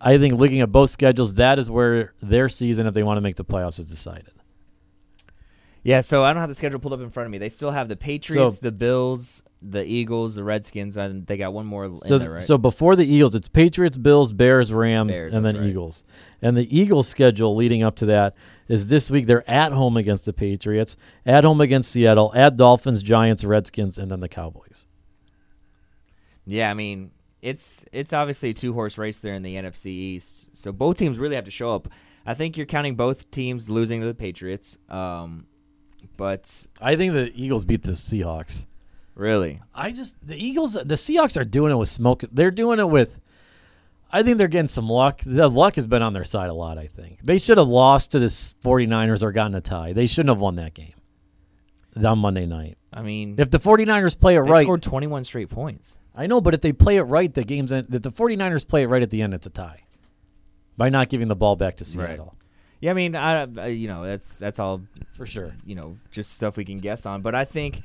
I 0.00 0.18
think 0.18 0.34
looking 0.34 0.60
at 0.60 0.70
both 0.70 0.90
schedules, 0.90 1.36
that 1.36 1.58
is 1.58 1.68
where 1.70 2.12
their 2.22 2.48
season, 2.48 2.86
if 2.86 2.94
they 2.94 3.02
want 3.02 3.18
to 3.18 3.20
make 3.20 3.36
the 3.36 3.44
playoffs, 3.44 3.78
is 3.78 3.86
decided. 3.86 4.32
Yeah, 5.84 6.00
so 6.00 6.24
I 6.24 6.32
don't 6.32 6.40
have 6.40 6.48
the 6.48 6.54
schedule 6.54 6.78
pulled 6.78 6.94
up 6.94 7.00
in 7.00 7.10
front 7.10 7.26
of 7.26 7.32
me. 7.32 7.38
They 7.38 7.48
still 7.48 7.72
have 7.72 7.88
the 7.88 7.96
Patriots, 7.96 8.56
so, 8.56 8.60
the 8.62 8.70
Bills, 8.70 9.42
the 9.60 9.84
Eagles, 9.84 10.36
the 10.36 10.44
Redskins, 10.44 10.96
and 10.96 11.26
they 11.26 11.36
got 11.36 11.52
one 11.52 11.66
more. 11.66 11.98
So, 11.98 12.18
there, 12.18 12.32
right? 12.32 12.42
so 12.42 12.56
before 12.56 12.94
the 12.94 13.04
Eagles, 13.04 13.34
it's 13.34 13.48
Patriots, 13.48 13.96
Bills, 13.96 14.32
Bears, 14.32 14.72
Rams, 14.72 15.12
Bears, 15.12 15.34
and 15.34 15.44
then 15.44 15.56
right. 15.56 15.66
Eagles. 15.66 16.04
And 16.40 16.56
the 16.56 16.76
Eagles 16.76 17.08
schedule 17.08 17.56
leading 17.56 17.82
up 17.82 17.96
to 17.96 18.06
that 18.06 18.36
is 18.68 18.88
this 18.88 19.10
week 19.10 19.26
they're 19.26 19.48
at 19.50 19.72
home 19.72 19.96
against 19.96 20.24
the 20.24 20.32
Patriots, 20.32 20.96
at 21.26 21.42
home 21.42 21.60
against 21.60 21.90
Seattle, 21.90 22.32
at 22.34 22.56
Dolphins, 22.56 23.02
Giants, 23.02 23.42
Redskins, 23.42 23.98
and 23.98 24.08
then 24.08 24.20
the 24.20 24.28
Cowboys. 24.28 24.86
Yeah, 26.44 26.70
I 26.70 26.74
mean 26.74 27.10
it's 27.40 27.84
it's 27.92 28.12
obviously 28.12 28.50
a 28.50 28.54
two 28.54 28.72
horse 28.72 28.96
race 28.96 29.18
there 29.18 29.34
in 29.34 29.42
the 29.42 29.56
NFC 29.56 29.86
East. 29.86 30.56
So 30.56 30.72
both 30.72 30.96
teams 30.96 31.18
really 31.18 31.34
have 31.34 31.44
to 31.44 31.50
show 31.50 31.74
up. 31.74 31.88
I 32.24 32.34
think 32.34 32.56
you're 32.56 32.66
counting 32.66 32.94
both 32.94 33.32
teams 33.32 33.68
losing 33.68 34.00
to 34.00 34.06
the 34.06 34.14
Patriots. 34.14 34.78
Um, 34.88 35.46
but 36.16 36.66
I 36.80 36.96
think 36.96 37.12
the 37.12 37.32
Eagles 37.34 37.64
beat 37.64 37.82
the 37.82 37.92
Seahawks. 37.92 38.66
Really? 39.14 39.60
I 39.74 39.92
just 39.92 40.16
the 40.26 40.36
Eagles, 40.36 40.74
the 40.74 40.94
Seahawks 40.94 41.38
are 41.40 41.44
doing 41.44 41.72
it 41.72 41.76
with 41.76 41.88
smoke. 41.88 42.24
They're 42.32 42.50
doing 42.50 42.78
it 42.78 42.88
with. 42.88 43.18
I 44.14 44.22
think 44.22 44.36
they're 44.38 44.48
getting 44.48 44.68
some 44.68 44.88
luck. 44.88 45.22
The 45.24 45.48
luck 45.48 45.76
has 45.76 45.86
been 45.86 46.02
on 46.02 46.12
their 46.12 46.24
side 46.24 46.50
a 46.50 46.54
lot. 46.54 46.76
I 46.78 46.86
think 46.86 47.20
they 47.22 47.38
should 47.38 47.56
have 47.58 47.68
lost 47.68 48.12
to 48.12 48.18
the 48.18 48.26
49ers 48.26 49.22
or 49.22 49.32
gotten 49.32 49.54
a 49.54 49.60
tie. 49.60 49.92
They 49.94 50.06
shouldn't 50.06 50.28
have 50.28 50.40
won 50.40 50.56
that 50.56 50.74
game 50.74 50.92
on 52.04 52.18
Monday 52.18 52.46
night. 52.46 52.76
I 52.92 53.02
mean, 53.02 53.36
If 53.38 53.50
the 53.50 53.58
49ers 53.58 54.18
play 54.18 54.36
it 54.36 54.44
they 54.44 54.50
right, 54.50 54.64
scored 54.64 54.82
21 54.82 55.24
straight 55.24 55.48
points. 55.48 55.98
I 56.14 56.26
know, 56.26 56.42
but 56.42 56.52
if 56.52 56.60
they 56.60 56.72
play 56.72 56.96
it 56.96 57.02
right, 57.02 57.32
the 57.32 57.44
game's 57.44 57.72
end. 57.72 57.86
If 57.94 58.02
the 58.02 58.12
49ers 58.12 58.68
play 58.68 58.82
it 58.82 58.88
right 58.88 59.02
at 59.02 59.08
the 59.08 59.22
end, 59.22 59.32
it's 59.32 59.46
a 59.46 59.50
tie 59.50 59.84
by 60.76 60.90
not 60.90 61.08
giving 61.08 61.28
the 61.28 61.36
ball 61.36 61.56
back 61.56 61.76
to 61.76 61.98
Right. 61.98 62.20
Yeah, 62.82 62.90
I 62.90 62.94
mean, 62.94 63.14
I, 63.14 63.68
you 63.68 63.86
know, 63.86 64.04
that's 64.04 64.38
that's 64.38 64.58
all 64.58 64.82
for 65.14 65.24
sure. 65.24 65.54
you 65.64 65.76
know, 65.76 65.96
just 66.10 66.34
stuff 66.34 66.56
we 66.56 66.64
can 66.64 66.78
guess 66.78 67.06
on. 67.06 67.22
But 67.22 67.32
I 67.36 67.44
think 67.44 67.80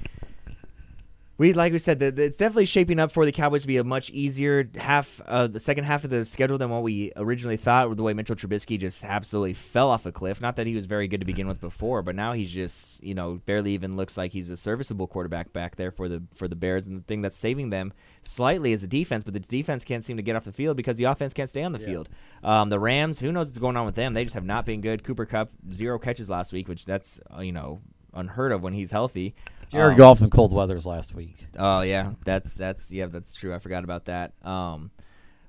we, 1.37 1.53
like 1.53 1.71
we 1.71 1.77
said, 1.77 1.99
that 1.99 2.17
it's 2.17 2.37
definitely 2.37 2.65
shaping 2.65 2.99
up 2.99 3.11
for 3.11 3.23
the 3.23 3.31
Cowboys 3.31 3.61
to 3.61 3.67
be 3.67 3.77
a 3.77 3.83
much 3.83 4.09
easier 4.09 4.67
half, 4.75 5.21
uh, 5.27 5.45
the 5.45 5.59
second 5.59 5.83
half 5.83 6.03
of 6.03 6.09
the 6.09 6.25
schedule 6.25 6.57
than 6.57 6.71
what 6.71 6.81
we 6.81 7.11
originally 7.15 7.57
thought. 7.57 7.89
With 7.89 7.97
the 7.97 8.03
way 8.03 8.13
Mitchell 8.13 8.35
Trubisky 8.35 8.79
just 8.79 9.03
absolutely 9.05 9.53
fell 9.53 9.91
off 9.91 10.07
a 10.07 10.11
cliff. 10.11 10.41
Not 10.41 10.55
that 10.55 10.65
he 10.65 10.73
was 10.73 10.87
very 10.87 11.07
good 11.07 11.19
to 11.19 11.25
begin 11.25 11.47
with 11.47 11.61
before, 11.61 12.01
but 12.01 12.15
now 12.15 12.33
he's 12.33 12.51
just, 12.51 13.03
you 13.03 13.13
know, 13.13 13.39
barely 13.45 13.73
even 13.73 13.95
looks 13.95 14.17
like 14.17 14.31
he's 14.31 14.49
a 14.49 14.57
serviceable 14.57 15.05
quarterback 15.05 15.53
back 15.53 15.75
there 15.75 15.91
for 15.91 16.09
the 16.09 16.23
for 16.33 16.47
the 16.47 16.55
Bears. 16.55 16.87
And 16.87 16.97
the 16.97 17.03
thing 17.03 17.21
that's 17.21 17.37
saving 17.37 17.69
them 17.69 17.93
slightly 18.23 18.71
is 18.71 18.81
the 18.81 18.87
defense, 18.87 19.23
but 19.23 19.35
the 19.35 19.39
defense 19.39 19.85
can't 19.85 20.03
seem 20.03 20.17
to 20.17 20.23
get 20.23 20.35
off 20.35 20.45
the 20.45 20.51
field 20.51 20.75
because 20.75 20.97
the 20.97 21.03
offense 21.03 21.35
can't 21.35 21.49
stay 21.49 21.63
on 21.63 21.71
the 21.71 21.79
field. 21.79 22.09
Um, 22.43 22.69
the 22.69 22.79
Rams, 22.79 23.19
who 23.19 23.31
knows 23.31 23.49
what's 23.49 23.59
going 23.59 23.77
on 23.77 23.85
with 23.85 23.95
them? 23.95 24.13
They 24.13 24.23
just 24.23 24.35
have 24.35 24.45
not 24.45 24.65
been 24.65 24.81
good. 24.81 25.03
Cooper 25.03 25.27
Kupp 25.27 25.51
zero 25.71 25.99
catches 25.99 26.31
last 26.31 26.51
week, 26.51 26.67
which 26.67 26.85
that's 26.85 27.19
uh, 27.35 27.41
you 27.41 27.51
know 27.51 27.81
unheard 28.13 28.51
of 28.51 28.63
when 28.63 28.73
he's 28.73 28.89
healthy. 28.89 29.35
Jared 29.69 29.93
Um, 29.93 29.97
Goff 29.97 30.21
and 30.21 30.31
cold 30.31 30.53
weathers 30.53 30.85
last 30.85 31.13
week. 31.13 31.45
Oh 31.57 31.81
yeah, 31.81 32.11
that's 32.25 32.55
that's 32.55 32.91
yeah, 32.91 33.07
that's 33.07 33.35
true. 33.35 33.53
I 33.53 33.59
forgot 33.59 33.83
about 33.83 34.05
that. 34.05 34.33
Um, 34.43 34.91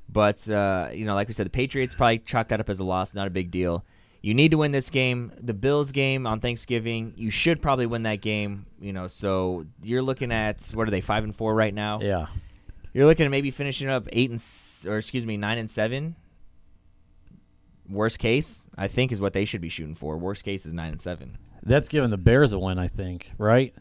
but 0.08 0.48
uh, 0.50 0.88
you 0.92 1.04
know, 1.04 1.14
like 1.14 1.28
we 1.28 1.34
said, 1.34 1.46
the 1.46 1.50
Patriots 1.50 1.94
probably 1.94 2.18
chalk 2.18 2.48
that 2.48 2.60
up 2.60 2.68
as 2.68 2.80
a 2.80 2.84
loss. 2.84 3.14
Not 3.14 3.26
a 3.26 3.30
big 3.30 3.50
deal. 3.50 3.84
You 4.20 4.34
need 4.34 4.50
to 4.50 4.58
win 4.58 4.72
this 4.72 4.90
game. 4.90 5.30
The 5.40 5.54
Bills 5.54 5.92
game 5.92 6.26
on 6.26 6.40
Thanksgiving, 6.40 7.12
you 7.16 7.30
should 7.30 7.62
probably 7.62 7.86
win 7.86 8.02
that 8.02 8.20
game. 8.20 8.66
You 8.80 8.92
know, 8.92 9.06
so 9.06 9.66
you're 9.82 10.02
looking 10.02 10.32
at 10.32 10.62
what 10.74 10.88
are 10.88 10.90
they 10.90 11.00
five 11.00 11.22
and 11.22 11.34
four 11.36 11.54
right 11.54 11.72
now? 11.72 12.00
Yeah, 12.00 12.26
You're 12.92 13.06
looking 13.06 13.26
at 13.26 13.30
maybe 13.30 13.52
finishing 13.52 13.88
up 13.88 14.08
eight 14.12 14.30
and 14.30 14.42
or 14.90 14.98
excuse 14.98 15.24
me 15.24 15.36
nine 15.36 15.58
and 15.58 15.70
seven. 15.70 16.16
Worst 17.88 18.18
case, 18.18 18.66
I 18.76 18.88
think, 18.88 19.12
is 19.12 19.20
what 19.20 19.32
they 19.32 19.44
should 19.46 19.60
be 19.62 19.68
shooting 19.70 19.94
for. 19.94 20.18
Worst 20.18 20.44
case 20.44 20.66
is 20.66 20.74
nine 20.74 20.90
and 20.90 21.00
seven. 21.00 21.38
that's 21.62 21.88
giving 21.88 22.10
the 22.10 22.18
Bears 22.18 22.52
a 22.52 22.58
win. 22.58 22.78
I 22.78 22.88
think, 22.88 23.32
right? 23.38 23.74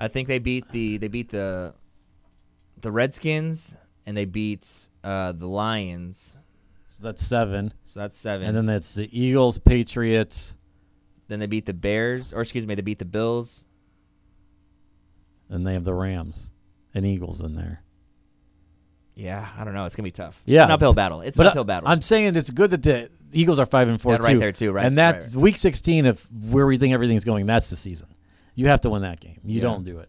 I 0.00 0.08
think 0.08 0.26
they 0.28 0.38
beat 0.38 0.68
the 0.70 0.96
they 0.96 1.08
beat 1.08 1.28
the 1.30 1.74
the 2.80 2.90
Redskins 2.90 3.76
and 4.06 4.16
they 4.16 4.24
beat 4.24 4.88
uh, 5.04 5.32
the 5.32 5.46
Lions. 5.46 6.36
So 6.88 7.04
that's 7.04 7.22
seven, 7.24 7.72
So 7.84 8.00
that's 8.00 8.16
seven. 8.16 8.48
and 8.48 8.56
then 8.56 8.66
that's 8.66 8.94
the 8.94 9.08
Eagles, 9.16 9.58
Patriots, 9.58 10.56
then 11.28 11.38
they 11.38 11.46
beat 11.46 11.64
the 11.66 11.74
Bears, 11.74 12.32
or 12.32 12.40
excuse 12.40 12.66
me, 12.66 12.74
they 12.74 12.82
beat 12.82 12.98
the 12.98 13.04
Bills. 13.04 13.64
and 15.48 15.64
they 15.66 15.74
have 15.74 15.84
the 15.84 15.94
Rams 15.94 16.50
and 16.94 17.04
Eagles 17.06 17.40
in 17.42 17.54
there. 17.54 17.82
Yeah, 19.14 19.46
I 19.58 19.64
don't 19.64 19.74
know. 19.74 19.84
It's 19.84 19.94
gonna 19.94 20.04
be 20.06 20.10
tough. 20.12 20.42
Yeah. 20.46 20.62
it's 20.62 20.68
an 20.68 20.72
uphill 20.72 20.94
battle. 20.94 21.20
It's 21.20 21.36
But 21.36 21.46
an 21.46 21.50
uphill 21.50 21.64
battle. 21.64 21.88
I'm 21.88 22.00
saying 22.00 22.34
it's 22.36 22.50
good 22.50 22.70
that 22.70 22.82
the 22.82 23.10
Eagles 23.32 23.58
are 23.58 23.66
five 23.66 23.88
and 23.88 24.00
four 24.00 24.16
too. 24.16 24.24
right 24.24 24.38
there 24.38 24.52
too, 24.52 24.72
right, 24.72 24.86
And 24.86 24.96
right, 24.96 25.12
that's 25.12 25.36
week 25.36 25.58
16. 25.58 26.06
If 26.06 26.26
where 26.32 26.66
we 26.66 26.78
think 26.78 26.94
everything's 26.94 27.24
going, 27.24 27.46
that's 27.46 27.68
the 27.70 27.76
season. 27.76 28.08
You 28.60 28.68
have 28.68 28.80
to 28.82 28.90
win 28.90 29.02
that 29.02 29.20
game. 29.20 29.40
You 29.44 29.56
Yeah. 29.56 29.62
don't 29.62 29.84
do 29.84 29.98
it, 29.98 30.08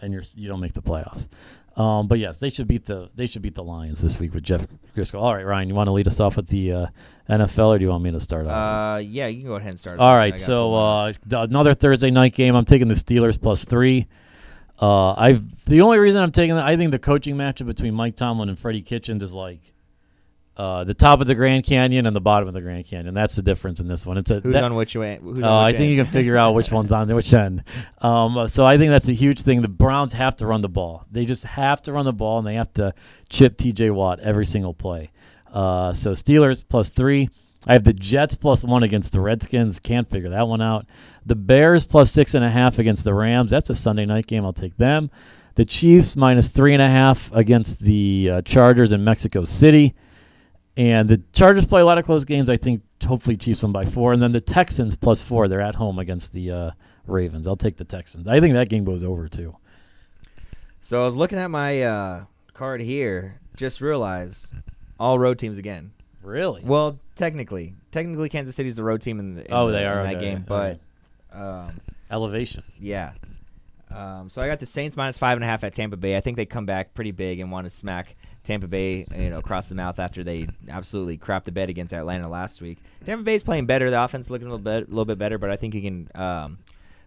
and 0.00 0.12
you're 0.12 0.22
you 0.36 0.48
don't 0.48 0.60
make 0.60 0.72
the 0.72 0.82
playoffs. 0.82 1.28
Um, 1.76 2.06
but 2.06 2.20
yes, 2.20 2.38
they 2.38 2.50
should 2.50 2.68
beat 2.68 2.84
the 2.84 3.08
they 3.16 3.26
should 3.26 3.42
beat 3.42 3.54
the 3.56 3.64
Lions 3.64 4.00
this 4.00 4.20
week 4.20 4.32
with 4.32 4.44
Jeff 4.44 4.64
Driskel. 4.96 5.20
All 5.20 5.34
right, 5.34 5.44
Ryan, 5.44 5.68
you 5.68 5.74
want 5.74 5.88
to 5.88 5.92
lead 5.92 6.06
us 6.06 6.20
off 6.20 6.36
with 6.36 6.46
the 6.46 6.72
uh, 6.72 6.86
NFL, 7.28 7.68
or 7.74 7.78
do 7.78 7.84
you 7.84 7.90
want 7.90 8.04
me 8.04 8.12
to 8.12 8.20
start 8.20 8.46
off? 8.46 8.52
uh, 8.52 8.98
yeah, 8.98 9.26
you 9.26 9.40
can 9.40 9.48
go 9.48 9.56
ahead 9.56 9.70
and 9.70 9.78
start. 9.78 9.98
All. 9.98 10.14
Right, 10.14 10.36
so 10.38 10.74
uh, 10.74 11.12
another 11.32 11.74
Thursday 11.74 12.10
night 12.12 12.34
game. 12.34 12.54
I'm 12.54 12.64
taking 12.64 12.86
the 12.88 12.94
Steelers 12.94 13.40
plus 13.40 13.64
three. 13.64 14.06
Uh, 14.80 15.14
I've 15.14 15.64
the 15.66 15.80
only 15.82 15.98
reason 15.98 16.22
I'm 16.22 16.32
taking 16.32 16.54
that 16.56 16.64
I 16.64 16.76
think 16.76 16.90
the 16.90 16.98
coaching 16.98 17.36
matchup 17.36 17.66
between 17.66 17.94
Mike 17.94 18.16
Tomlin 18.16 18.48
and 18.48 18.58
Freddie 18.58 18.82
Kitchens 18.82 19.22
is 19.22 19.34
like 19.34 19.72
uh, 20.56 20.84
the 20.84 20.94
top 20.94 21.20
of 21.20 21.26
the 21.26 21.34
Grand 21.34 21.64
Canyon 21.64 22.06
and 22.06 22.14
the 22.14 22.20
bottom 22.20 22.46
of 22.46 22.54
the 22.54 22.60
Grand 22.60 22.86
Canyon. 22.86 23.12
That's 23.14 23.34
the 23.36 23.42
difference 23.42 23.80
in 23.80 23.88
this 23.88 24.06
one. 24.06 24.18
It's 24.18 24.30
a 24.30 24.40
who's 24.40 24.52
that- 24.52 24.64
on 24.64 24.74
which 24.74 24.94
way? 24.94 25.18
On 25.18 25.42
uh, 25.42 25.50
I 25.50 25.66
which 25.70 25.76
think 25.78 25.90
you 25.90 26.02
can 26.04 26.12
figure 26.12 26.36
out 26.36 26.54
which 26.54 26.70
one's 26.70 26.92
on 26.92 27.08
which 27.14 27.32
end. 27.34 27.64
Um, 28.00 28.46
so 28.48 28.64
I 28.64 28.78
think 28.78 28.90
that's 28.90 29.08
a 29.08 29.12
huge 29.14 29.42
thing. 29.42 29.62
The 29.62 29.68
Browns 29.68 30.12
have 30.12 30.36
to 30.36 30.46
run 30.46 30.60
the 30.60 30.68
ball. 30.68 31.04
They 31.10 31.24
just 31.24 31.44
have 31.44 31.82
to 31.82 31.92
run 31.92 32.04
the 32.04 32.12
ball, 32.12 32.38
and 32.38 32.46
they 32.46 32.54
have 32.54 32.72
to 32.74 32.94
chip 33.28 33.56
T.J. 33.56 33.90
Watt 33.90 34.20
every 34.20 34.46
single 34.46 34.74
play. 34.74 35.10
Uh, 35.52 35.92
so 35.92 36.12
Steelers 36.12 36.64
plus 36.68 36.90
three. 36.90 37.28
I 37.66 37.72
have 37.72 37.84
the 37.84 37.94
Jets 37.94 38.34
plus 38.34 38.62
one 38.62 38.82
against 38.82 39.12
the 39.12 39.20
Redskins. 39.20 39.80
Can't 39.80 40.08
figure 40.10 40.28
that 40.30 40.46
one 40.46 40.60
out. 40.60 40.86
The 41.24 41.34
Bears 41.34 41.86
plus 41.86 42.12
six 42.12 42.34
and 42.34 42.44
a 42.44 42.50
half 42.50 42.78
against 42.78 43.04
the 43.04 43.14
Rams. 43.14 43.50
That's 43.50 43.70
a 43.70 43.74
Sunday 43.74 44.04
night 44.04 44.26
game. 44.26 44.44
I'll 44.44 44.52
take 44.52 44.76
them. 44.76 45.10
The 45.54 45.64
Chiefs 45.64 46.14
minus 46.14 46.50
three 46.50 46.74
and 46.74 46.82
a 46.82 46.88
half 46.88 47.32
against 47.32 47.80
the 47.80 48.30
uh, 48.30 48.42
Chargers 48.42 48.92
in 48.92 49.02
Mexico 49.02 49.44
City. 49.44 49.94
And 50.76 51.08
the 51.08 51.22
Chargers 51.32 51.66
play 51.66 51.80
a 51.80 51.84
lot 51.84 51.98
of 51.98 52.04
close 52.04 52.24
games. 52.24 52.50
I 52.50 52.56
think 52.56 52.82
hopefully 53.06 53.36
Chiefs 53.36 53.62
win 53.62 53.70
by 53.72 53.84
four. 53.84 54.12
And 54.12 54.20
then 54.22 54.32
the 54.32 54.40
Texans 54.40 54.96
plus 54.96 55.22
four. 55.22 55.46
They're 55.46 55.60
at 55.60 55.76
home 55.76 55.98
against 56.00 56.32
the 56.32 56.50
uh, 56.50 56.70
Ravens. 57.06 57.46
I'll 57.46 57.54
take 57.54 57.76
the 57.76 57.84
Texans. 57.84 58.26
I 58.26 58.40
think 58.40 58.54
that 58.54 58.68
game 58.68 58.84
goes 58.84 59.04
over 59.04 59.28
too. 59.28 59.56
So 60.80 61.02
I 61.02 61.06
was 61.06 61.14
looking 61.14 61.38
at 61.38 61.48
my 61.50 61.82
uh, 61.82 62.24
card 62.54 62.80
here. 62.80 63.40
Just 63.56 63.80
realized 63.80 64.52
all 64.98 65.18
road 65.18 65.38
teams 65.38 65.58
again. 65.58 65.92
Really? 66.22 66.62
Well, 66.64 66.98
technically, 67.14 67.74
technically 67.92 68.28
Kansas 68.28 68.56
City's 68.56 68.76
the 68.76 68.82
road 68.84 69.00
team 69.00 69.20
in, 69.20 69.34
the, 69.36 69.42
in 69.46 69.52
Oh, 69.52 69.66
the- 69.68 69.74
they 69.74 69.86
are, 69.86 70.00
in 70.00 70.06
that 70.08 70.16
okay, 70.16 70.24
game, 70.32 70.44
but 70.48 70.80
um, 71.32 71.80
Elevation. 72.10 72.64
yeah. 72.80 73.12
Um, 73.94 74.28
so 74.28 74.42
I 74.42 74.48
got 74.48 74.58
the 74.58 74.66
Saints 74.66 74.96
minus 74.96 75.18
five 75.18 75.36
and 75.36 75.44
a 75.44 75.46
half 75.46 75.62
at 75.62 75.72
Tampa 75.74 75.96
Bay. 75.96 76.16
I 76.16 76.20
think 76.20 76.36
they 76.36 76.46
come 76.46 76.66
back 76.66 76.94
pretty 76.94 77.12
big 77.12 77.38
and 77.38 77.52
want 77.52 77.64
to 77.66 77.70
smack 77.70 78.16
Tampa 78.44 78.68
Bay, 78.68 79.06
you 79.16 79.30
know, 79.30 79.38
across 79.38 79.68
the 79.68 79.74
mouth 79.74 79.98
after 79.98 80.22
they 80.22 80.46
absolutely 80.68 81.18
crapped 81.18 81.44
the 81.44 81.52
bed 81.52 81.70
against 81.70 81.92
Atlanta 81.92 82.28
last 82.28 82.60
week. 82.62 82.78
Tampa 83.04 83.24
Bay's 83.24 83.42
playing 83.42 83.66
better. 83.66 83.90
The 83.90 84.02
offense 84.02 84.30
looking 84.30 84.46
a 84.46 84.50
little 84.50 84.62
bit, 84.62 84.86
a 84.86 84.90
little 84.90 85.04
bit 85.06 85.18
better, 85.18 85.38
but 85.38 85.50
I 85.50 85.56
think 85.56 85.74
you 85.74 85.82
can 85.82 86.08
um, 86.14 86.58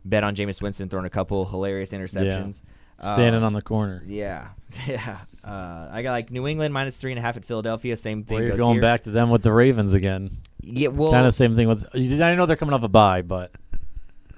bet 0.03 0.23
on 0.23 0.35
Jameis 0.35 0.61
Winston 0.61 0.89
throwing 0.89 1.05
a 1.05 1.09
couple 1.11 1.45
hilarious 1.45 1.91
interceptions. 1.93 2.61
Standing 2.99 3.35
Um, 3.41 3.43
on 3.43 3.53
the 3.53 3.61
corner. 3.61 4.03
Yeah, 4.07 4.47
yeah. 4.87 5.19
Uh, 5.43 5.87
I 5.91 6.01
got 6.01 6.11
like 6.13 6.31
New 6.31 6.47
England 6.47 6.73
minus 6.73 6.99
three 6.99 7.11
and 7.11 7.19
a 7.19 7.21
half 7.21 7.37
at 7.37 7.45
Philadelphia. 7.45 7.95
Same 7.95 8.23
thing. 8.23 8.37
Well, 8.39 8.43
you're 8.47 8.57
going 8.57 8.73
here. 8.73 8.81
back 8.81 9.01
to 9.03 9.11
them 9.11 9.29
with 9.29 9.43
the 9.43 9.51
Ravens 9.53 9.93
again. 9.93 10.31
Yeah, 10.61 10.87
well, 10.89 11.11
kind 11.11 11.27
of 11.27 11.33
same 11.35 11.55
thing 11.55 11.67
with. 11.67 11.87
I 11.95 12.33
know 12.35 12.47
they're 12.47 12.55
coming 12.57 12.73
off 12.73 12.81
a 12.83 12.87
bye, 12.87 13.21
but 13.21 13.51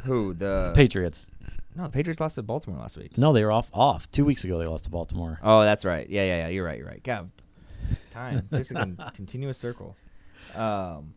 who 0.03 0.33
the 0.33 0.73
Patriots. 0.75 1.31
No, 1.79 1.85
the 1.85 1.91
Patriots 1.91 2.19
lost 2.19 2.35
to 2.35 2.43
Baltimore 2.43 2.77
last 2.77 2.97
week. 2.97 3.17
No, 3.17 3.31
they 3.31 3.41
were 3.45 3.53
off. 3.53 3.69
Off 3.73 4.11
two 4.11 4.25
weeks 4.25 4.43
ago. 4.43 4.59
They 4.59 4.65
lost 4.65 4.83
to 4.83 4.89
Baltimore. 4.89 5.39
Oh, 5.41 5.61
that's 5.61 5.85
right. 5.85 6.09
Yeah, 6.09 6.23
yeah, 6.23 6.37
yeah. 6.39 6.47
You're 6.49 6.65
right. 6.65 6.77
You're 6.77 6.87
right. 6.87 7.01
God, 7.01 7.31
time 8.11 8.47
just 8.53 8.71
a 8.71 8.73
con- 8.73 8.97
continuous 9.15 9.57
circle. 9.57 9.95
Um, 10.55 11.13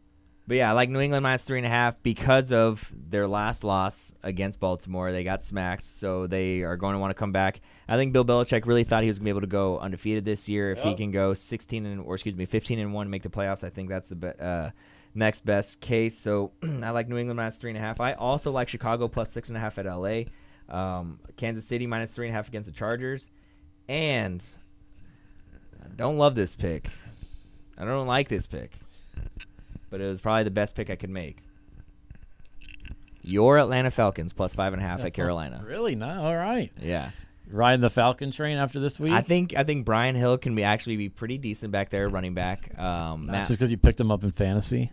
but 0.46 0.56
yeah, 0.56 0.70
I 0.70 0.72
like 0.74 0.88
New 0.88 1.00
England 1.00 1.24
minus 1.24 1.42
three 1.44 1.58
and 1.58 1.66
a 1.66 1.70
half 1.70 2.00
because 2.04 2.52
of 2.52 2.92
their 2.94 3.26
last 3.26 3.64
loss 3.64 4.14
against 4.22 4.60
Baltimore. 4.60 5.10
They 5.10 5.24
got 5.24 5.42
smacked, 5.42 5.82
so 5.82 6.28
they 6.28 6.62
are 6.62 6.76
going 6.76 6.92
to 6.94 7.00
want 7.00 7.10
to 7.10 7.14
come 7.18 7.32
back. 7.32 7.60
I 7.88 7.96
think 7.96 8.12
Bill 8.12 8.24
Belichick 8.24 8.64
really 8.64 8.84
thought 8.84 9.02
he 9.02 9.08
was 9.08 9.18
going 9.18 9.24
to 9.24 9.26
be 9.26 9.30
able 9.30 9.40
to 9.40 9.46
go 9.48 9.78
undefeated 9.80 10.24
this 10.24 10.48
year. 10.48 10.70
If 10.70 10.82
he 10.84 10.94
can 10.94 11.10
go 11.10 11.34
16 11.34 11.86
and 11.86 12.00
or 12.02 12.14
excuse 12.14 12.36
me, 12.36 12.44
15 12.44 12.78
and 12.78 12.94
one, 12.94 13.06
and 13.06 13.10
make 13.10 13.22
the 13.22 13.30
playoffs, 13.30 13.64
I 13.64 13.70
think 13.70 13.88
that's 13.88 14.10
the 14.10 14.14
be- 14.16 14.38
uh, 14.40 14.70
next 15.14 15.44
best 15.44 15.80
case. 15.80 16.16
So 16.16 16.52
I 16.62 16.90
like 16.90 17.08
New 17.08 17.18
England 17.18 17.36
minus 17.36 17.58
three 17.58 17.70
and 17.70 17.78
a 17.78 17.80
half. 17.80 18.00
I 18.00 18.12
also 18.12 18.52
like 18.52 18.68
Chicago 18.68 19.08
plus 19.08 19.32
six 19.32 19.48
and 19.48 19.56
a 19.56 19.60
half 19.60 19.76
at 19.78 19.86
LA. 19.86 20.24
Um, 20.68 21.18
Kansas 21.36 21.64
City 21.66 21.86
minus 21.86 22.14
three 22.14 22.26
and 22.26 22.34
a 22.34 22.36
half 22.36 22.48
against 22.48 22.68
the 22.68 22.74
Chargers, 22.74 23.28
and 23.88 24.44
I 25.82 25.88
don't 25.96 26.16
love 26.16 26.34
this 26.34 26.56
pick. 26.56 26.88
I 27.76 27.84
don't 27.84 28.06
like 28.06 28.28
this 28.28 28.46
pick, 28.46 28.72
but 29.90 30.00
it 30.00 30.06
was 30.06 30.20
probably 30.20 30.44
the 30.44 30.50
best 30.50 30.74
pick 30.74 30.90
I 30.90 30.96
could 30.96 31.10
make. 31.10 31.38
Your 33.22 33.58
Atlanta 33.58 33.90
Falcons 33.90 34.32
plus 34.32 34.54
five 34.54 34.72
and 34.72 34.82
a 34.82 34.84
half 34.84 35.00
at 35.00 35.14
Carolina. 35.14 35.62
Really? 35.64 35.94
Not 35.94 36.18
All 36.18 36.36
right. 36.36 36.72
Yeah, 36.80 37.10
Riding 37.52 37.82
the 37.82 37.90
Falcon 37.90 38.30
train 38.30 38.56
after 38.56 38.80
this 38.80 38.98
week. 38.98 39.12
I 39.12 39.20
think 39.20 39.54
I 39.54 39.64
think 39.64 39.84
Brian 39.84 40.14
Hill 40.14 40.38
can 40.38 40.54
be 40.54 40.64
actually 40.64 40.96
be 40.96 41.08
pretty 41.10 41.36
decent 41.38 41.70
back 41.70 41.90
there, 41.90 42.08
running 42.08 42.34
back. 42.34 42.78
Um, 42.78 43.26
Not 43.26 43.32
Matt, 43.32 43.46
just 43.48 43.58
because 43.58 43.70
you 43.70 43.76
picked 43.76 44.00
him 44.00 44.10
up 44.10 44.24
in 44.24 44.30
fantasy. 44.32 44.90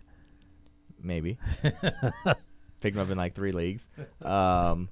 maybe 1.02 1.38
pick 2.80 2.94
him 2.94 3.00
up 3.00 3.08
in 3.08 3.16
like 3.16 3.34
three 3.34 3.52
leagues. 3.52 3.88
Um, 4.22 4.90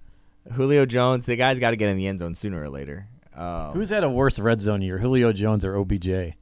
Julio 0.53 0.87
Jones, 0.87 1.27
the 1.27 1.37
guy's 1.37 1.59
got 1.59 1.71
to 1.71 1.77
get 1.77 1.89
in 1.89 1.97
the 1.97 2.07
end 2.07 2.19
zone 2.21 2.35
sooner 2.35 2.63
or 2.63 2.69
later. 2.71 3.07
Um, 3.35 3.73
Who's 3.73 3.91
had 3.91 4.03
a 4.05 4.11
worse 4.11 4.39
red 4.39 4.61
zone 4.61 4.83
year, 4.83 4.99
Julio 4.99 5.33
Jones 5.33 5.65
or 5.65 5.77
OBJ? 5.77 6.35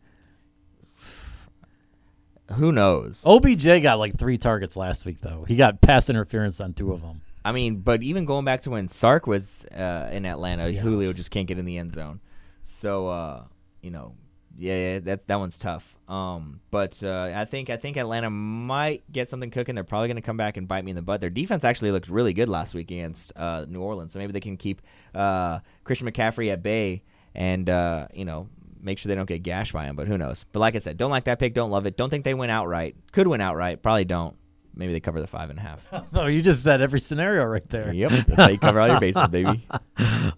who 2.53 2.71
knows? 2.73 3.23
OBJ 3.27 3.83
got 3.83 3.99
like 3.99 4.17
three 4.19 4.39
targets 4.39 4.77
last 4.77 5.05
week, 5.05 5.21
though. 5.21 5.45
He 5.49 5.57
got 5.57 5.81
pass 5.81 6.09
interference 6.09 6.61
on 6.61 6.75
two 6.75 6.93
of 6.93 7.03
them. 7.03 7.21
I 7.45 7.53
mean, 7.53 7.77
but 7.81 8.03
even 8.03 8.25
going 8.25 8.45
back 8.45 8.63
to 8.63 8.71
when 8.71 8.89
Sark 8.89 9.27
was 9.27 9.65
uh, 9.67 10.09
in 10.13 10.25
Atlanta, 10.25 10.69
Yeah. 10.69 10.81
Julio 10.81 11.13
just 11.13 11.31
can't 11.31 11.47
get 11.47 11.59
in 11.59 11.65
the 11.65 11.79
end 11.79 11.93
zone. 11.93 12.21
So 12.63 13.09
uh, 13.09 13.45
you 13.83 13.91
know, 13.91 14.15
yeah, 14.59 14.99
that 15.01 15.27
that 15.27 15.39
one's 15.39 15.59
tough. 15.59 15.97
Um, 16.09 16.61
but 16.71 17.03
uh, 17.03 17.33
I 17.35 17.45
think 17.45 17.71
I 17.71 17.77
think 17.77 17.97
Atlanta 17.97 18.31
might 18.31 19.11
get 19.11 19.29
something 19.29 19.51
cooking. 19.51 19.75
They're 19.75 19.85
probably 19.85 20.09
going 20.09 20.17
to 20.17 20.23
come 20.23 20.37
back 20.37 20.57
and 20.57 20.67
bite 20.67 20.85
me 20.85 20.91
in 20.91 20.97
the 20.97 21.03
butt. 21.03 21.21
Their 21.21 21.31
defense 21.31 21.65
actually 21.65 21.91
looked 21.91 22.09
really 22.09 22.33
good 22.33 22.49
last 22.49 22.75
week 22.75 22.91
against 22.91 23.33
uh, 23.37 23.67
New 23.69 23.81
Orleans, 23.81 24.13
so 24.13 24.19
maybe 24.19 24.33
they 24.33 24.41
can 24.41 24.57
keep 24.57 24.83
uh, 25.15 25.61
Christian 25.85 26.11
McCaffrey 26.11 26.53
at 26.53 26.63
bay 26.63 27.03
and 27.35 27.69
uh, 27.69 28.09
you 28.15 28.25
know 28.25 28.49
make 28.81 28.99
sure 28.99 29.09
they 29.09 29.15
don't 29.15 29.29
get 29.29 29.43
gashed 29.43 29.73
by 29.73 29.85
him. 29.85 29.97
But 29.97 30.09
who 30.09 30.17
knows? 30.17 30.45
But 30.53 30.61
like 30.61 30.77
I 30.77 30.79
said, 30.79 30.97
don't 30.97 31.11
like 31.11 31.25
that 31.25 31.39
pick. 31.39 31.55
Don't 31.55 31.71
love 31.71 31.87
it. 31.87 31.97
Don't 31.97 32.09
think 32.09 32.25
they 32.25 32.35
win 32.35 32.51
outright. 32.51 32.97
Could 33.13 33.27
win 33.27 33.41
outright. 33.41 33.83
Probably 33.83 34.05
don't. 34.05 34.37
Maybe 34.79 34.93
they 34.93 35.01
cover 35.01 35.21
the 35.23 35.27
five 35.27 35.49
and 35.51 35.59
a 35.59 35.63
half. 35.63 35.87
Oh, 36.15 36.27
you 36.27 36.43
just 36.43 36.63
said 36.63 36.81
every 36.83 37.01
scenario 37.01 37.45
right 37.45 37.67
there. 37.71 37.93
Yep, 37.93 38.11
that's 38.11 38.35
how 38.35 38.49
you 38.51 38.59
cover 38.59 38.79
all 38.81 38.89
your 38.89 39.01
bases, 39.01 39.29
baby. 39.29 39.67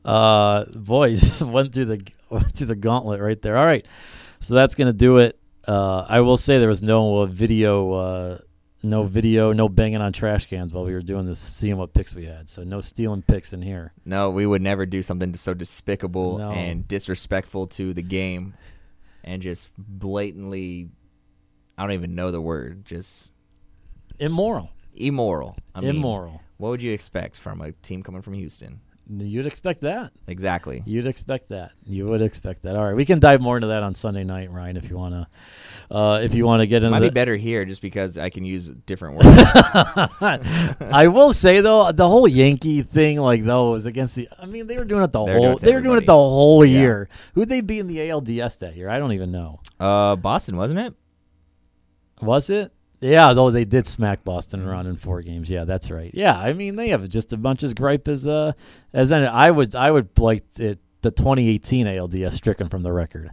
Uh, 0.04 0.64
boy, 0.66 1.10
just 1.16 1.42
went 1.42 1.72
through 1.74 1.84
the 1.86 2.00
went 2.30 2.54
through 2.54 2.68
the 2.68 2.76
gauntlet 2.76 3.20
right 3.20 3.40
there. 3.42 3.56
All 3.58 3.66
right, 3.66 3.86
so 4.40 4.54
that's 4.54 4.74
gonna 4.74 4.92
do 4.92 5.18
it. 5.18 5.38
Uh, 5.66 6.06
I 6.08 6.20
will 6.20 6.36
say 6.36 6.58
there 6.58 6.68
was 6.68 6.82
no 6.82 7.18
uh, 7.18 7.26
video, 7.26 7.92
uh, 7.92 8.38
no 8.82 9.02
video, 9.02 9.52
no 9.52 9.68
banging 9.68 10.00
on 10.00 10.12
trash 10.12 10.46
cans 10.46 10.72
while 10.72 10.84
we 10.84 10.92
were 10.94 11.02
doing 11.02 11.26
this, 11.26 11.38
seeing 11.38 11.76
what 11.76 11.92
picks 11.92 12.14
we 12.14 12.24
had. 12.24 12.48
So 12.48 12.64
no 12.64 12.80
stealing 12.80 13.22
picks 13.22 13.52
in 13.52 13.60
here. 13.60 13.92
No, 14.06 14.30
we 14.30 14.46
would 14.46 14.62
never 14.62 14.86
do 14.86 15.02
something 15.02 15.34
so 15.34 15.52
despicable 15.52 16.38
No. 16.38 16.50
and 16.52 16.86
disrespectful 16.88 17.66
to 17.68 17.92
the 17.92 18.02
game, 18.02 18.54
and 19.24 19.42
just 19.42 19.68
blatantly, 19.76 20.88
I 21.76 21.82
don't 21.82 21.92
even 21.92 22.14
know 22.14 22.30
the 22.30 22.40
word, 22.40 22.84
just 22.86 23.30
Immoral, 24.18 24.70
immoral. 24.94 25.56
I 25.74 25.80
mean, 25.80 25.90
immoral. 25.90 26.40
What 26.56 26.70
would 26.70 26.82
you 26.82 26.92
expect 26.92 27.38
from 27.38 27.60
a 27.60 27.72
team 27.72 28.02
coming 28.02 28.22
from 28.22 28.34
Houston? 28.34 28.80
You'd 29.10 29.46
expect 29.46 29.80
that. 29.82 30.10
Exactly. 30.26 30.82
You'd 30.84 31.06
expect 31.06 31.48
that. 31.48 31.70
You 31.86 32.04
would 32.08 32.20
expect 32.20 32.64
that. 32.64 32.76
All 32.76 32.84
right, 32.84 32.94
we 32.94 33.06
can 33.06 33.20
dive 33.20 33.40
more 33.40 33.56
into 33.56 33.68
that 33.68 33.82
on 33.82 33.94
Sunday 33.94 34.22
night, 34.22 34.50
Ryan, 34.52 34.76
if 34.76 34.90
you 34.90 34.98
wanna. 34.98 35.28
Uh, 35.90 36.20
if 36.22 36.34
you 36.34 36.44
want 36.44 36.60
to 36.60 36.66
get 36.66 36.78
into 36.84 36.90
Might 36.90 37.00
be 37.00 37.08
better 37.08 37.34
here 37.34 37.64
just 37.64 37.80
because 37.80 38.18
I 38.18 38.28
can 38.28 38.44
use 38.44 38.68
different 38.68 39.14
words. 39.24 39.26
I 40.20 41.06
will 41.10 41.32
say 41.32 41.62
though, 41.62 41.90
the 41.92 42.06
whole 42.06 42.28
Yankee 42.28 42.82
thing, 42.82 43.18
like 43.18 43.44
though, 43.44 43.70
was 43.70 43.86
against 43.86 44.14
the. 44.16 44.28
I 44.38 44.44
mean, 44.44 44.66
they 44.66 44.76
were 44.76 44.84
doing 44.84 45.02
it 45.02 45.12
the 45.12 45.24
They 45.24 45.32
were 45.32 45.38
doing 45.38 45.48
whole. 45.48 45.56
They 45.56 45.72
were 45.72 45.80
doing 45.80 45.98
it 46.02 46.06
the 46.06 46.12
whole 46.12 46.64
Yeah. 46.64 46.78
year. 46.80 47.08
Who'd 47.34 47.48
they 47.48 47.62
be 47.62 47.78
in 47.78 47.86
the 47.86 47.98
ALDS 48.10 48.58
that 48.58 48.76
year? 48.76 48.90
I 48.90 48.98
don't 48.98 49.12
even 49.12 49.32
know. 49.32 49.60
uh, 49.80 50.16
Boston, 50.16 50.56
wasn't 50.56 50.80
it? 50.80 50.94
Was 52.20 52.50
it? 52.50 52.72
Yeah, 53.00 53.32
though 53.32 53.50
they 53.50 53.64
did 53.64 53.86
smack 53.86 54.24
Boston 54.24 54.66
around 54.66 54.86
in 54.88 54.96
four 54.96 55.22
games. 55.22 55.48
Yeah, 55.48 55.64
that's 55.64 55.90
right. 55.90 56.10
Yeah, 56.12 56.36
I 56.38 56.52
mean 56.52 56.74
they 56.76 56.88
have 56.88 57.08
just 57.08 57.32
a 57.32 57.36
bunch 57.36 57.62
as 57.62 57.72
gripe 57.74 58.08
as 58.08 58.26
uh 58.26 58.52
as 58.92 59.12
any. 59.12 59.26
I 59.26 59.50
would 59.50 59.74
I 59.74 59.90
would 59.90 60.08
like 60.18 60.42
it 60.58 60.78
the 61.02 61.10
2018 61.12 61.86
ALDS 61.86 62.34
stricken 62.34 62.68
from 62.68 62.82
the 62.82 62.92
record. 62.92 63.30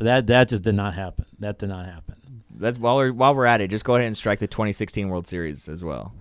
That 0.00 0.28
that 0.28 0.48
just 0.48 0.62
did 0.62 0.74
not 0.76 0.94
happen. 0.94 1.24
That 1.40 1.58
did 1.58 1.68
not 1.70 1.84
happen. 1.84 2.16
That's 2.54 2.78
while 2.78 2.96
we're 2.96 3.12
while 3.12 3.34
we're 3.34 3.46
at 3.46 3.60
it. 3.60 3.68
Just 3.68 3.84
go 3.84 3.96
ahead 3.96 4.06
and 4.06 4.16
strike 4.16 4.38
the 4.38 4.46
2016 4.46 5.08
World 5.08 5.26
Series 5.26 5.68
as 5.68 5.82
well. 5.82 6.14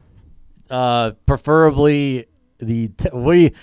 Uh, 0.70 1.12
preferably 1.26 2.26
the 2.60 2.88
t- 2.90 3.10
we. 3.14 3.54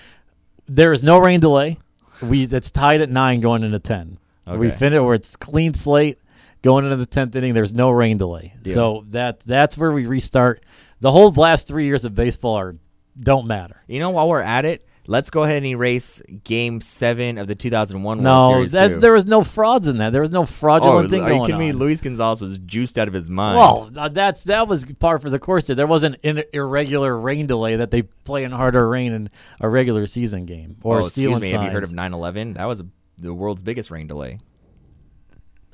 There 0.66 0.92
is 0.92 1.02
no 1.02 1.18
rain 1.18 1.40
delay. 1.40 1.78
We 2.22 2.44
it's 2.44 2.70
tied 2.70 3.00
at 3.00 3.10
nine 3.10 3.40
going 3.40 3.64
into 3.64 3.78
ten. 3.80 4.18
We 4.46 4.68
Okay. 4.68 4.76
finish 4.76 5.00
where 5.02 5.14
it's 5.14 5.34
clean 5.36 5.74
slate 5.74 6.18
going 6.62 6.84
into 6.84 6.96
the 6.96 7.06
tenth 7.06 7.34
inning. 7.36 7.54
There's 7.54 7.72
no 7.72 7.90
rain 7.90 8.18
delay, 8.18 8.54
Deal. 8.62 8.74
so 8.74 9.04
that 9.08 9.40
that's 9.40 9.76
where 9.76 9.92
we 9.92 10.06
restart. 10.06 10.64
The 11.00 11.12
whole 11.12 11.30
last 11.30 11.68
three 11.68 11.86
years 11.86 12.04
of 12.04 12.14
baseball 12.14 12.54
are 12.54 12.76
don't 13.20 13.46
matter. 13.46 13.82
You 13.86 13.98
know, 13.98 14.10
while 14.10 14.28
we're 14.28 14.40
at 14.40 14.64
it, 14.64 14.86
let's 15.06 15.30
go 15.30 15.42
ahead 15.42 15.56
and 15.56 15.66
erase 15.66 16.22
Game 16.44 16.80
Seven 16.80 17.38
of 17.38 17.48
the 17.48 17.54
2001 17.54 18.22
World 18.22 18.70
Series. 18.70 18.94
too. 18.94 19.00
there 19.00 19.12
was 19.12 19.26
no 19.26 19.42
frauds 19.42 19.88
in 19.88 19.98
that. 19.98 20.10
There 20.10 20.20
was 20.20 20.30
no 20.30 20.46
fraudulent 20.46 21.06
oh, 21.06 21.08
thing 21.08 21.22
are 21.22 21.28
you 21.28 21.34
going 21.36 21.46
kidding 21.46 21.58
me? 21.58 21.70
on. 21.70 21.76
Luis 21.76 22.00
Gonzalez 22.00 22.40
was 22.40 22.58
juiced 22.60 22.98
out 22.98 23.08
of 23.08 23.14
his 23.14 23.28
mind. 23.28 23.56
Well, 23.56 23.90
uh, 23.96 24.08
that's 24.08 24.44
that 24.44 24.68
was 24.68 24.84
par 24.98 25.18
for 25.18 25.30
the 25.30 25.38
course. 25.38 25.66
There, 25.66 25.76
there 25.76 25.86
wasn't 25.86 26.16
an 26.24 26.44
irregular 26.52 27.18
rain 27.18 27.46
delay 27.46 27.76
that 27.76 27.90
they 27.90 28.02
play 28.02 28.44
in 28.44 28.52
harder 28.52 28.88
rain 28.88 29.12
in 29.12 29.30
a 29.60 29.68
regular 29.68 30.06
season 30.06 30.46
game 30.46 30.76
or 30.82 30.98
oh, 30.98 31.00
excuse 31.00 31.40
me. 31.40 31.50
Have 31.50 31.62
you 31.62 31.70
heard 31.70 31.84
of 31.84 31.90
9/11? 31.90 32.54
That 32.54 32.66
was 32.66 32.82
the 33.18 33.34
world's 33.34 33.62
biggest 33.62 33.90
rain 33.90 34.06
delay. 34.06 34.38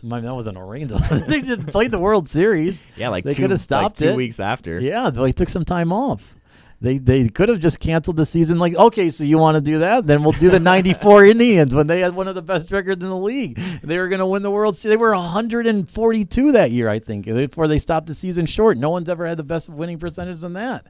I 0.05 0.17
mean, 0.17 0.25
that 0.25 0.35
wasn't 0.35 0.59
a 0.59 0.63
rain 0.63 0.87
delay. 0.89 1.19
they 1.27 1.41
just 1.41 1.67
played 1.69 1.91
the 1.91 1.99
World 1.99 2.29
Series. 2.29 2.83
Yeah, 2.97 3.09
like 3.09 3.25
They 3.25 3.33
coulda 3.35 3.57
stopped 3.57 4.01
like 4.01 4.09
two 4.09 4.13
it. 4.13 4.17
weeks 4.17 4.39
after. 4.39 4.79
Yeah, 4.79 5.09
they 5.11 5.33
took 5.33 5.49
some 5.49 5.65
time 5.65 5.93
off. 5.93 6.37
They 6.81 6.99
they 6.99 7.29
could 7.29 7.49
have 7.49 7.61
just 7.61 7.81
canceled 7.81 8.17
the 8.17 8.27
season. 8.27 8.59
Like, 8.59 8.75
okay, 8.75 9.09
so 9.09 9.25
you 9.25 9.39
want 9.39 9.55
to 9.55 9.63
do 9.63 9.79
that? 9.79 10.07
Then 10.07 10.23
we'll 10.23 10.33
do 10.33 10.51
the 10.51 10.61
'94 10.61 11.25
Indians 11.35 11.75
when 11.75 11.87
they 11.87 12.01
had 12.01 12.15
one 12.15 12.29
of 12.29 12.35
the 12.35 12.43
best 12.43 12.71
records 12.71 13.03
in 13.03 13.09
the 13.09 13.17
league. 13.17 13.59
They 13.83 13.97
were 13.97 14.09
going 14.09 14.19
to 14.19 14.27
win 14.27 14.43
the 14.43 14.51
World 14.51 14.77
Series. 14.77 14.93
They 14.93 14.97
were 15.01 15.13
142 15.15 16.53
that 16.53 16.71
year, 16.73 16.91
I 16.91 16.99
think, 16.99 17.25
before 17.25 17.69
they 17.69 17.79
stopped 17.79 18.07
the 18.07 18.15
season 18.15 18.45
short. 18.45 18.77
No 18.77 18.91
one's 18.91 19.09
ever 19.09 19.27
had 19.27 19.39
the 19.39 19.45
best 19.45 19.71
winning 19.71 19.99
percentage 19.99 20.41
than 20.41 20.53
that. 20.55 20.87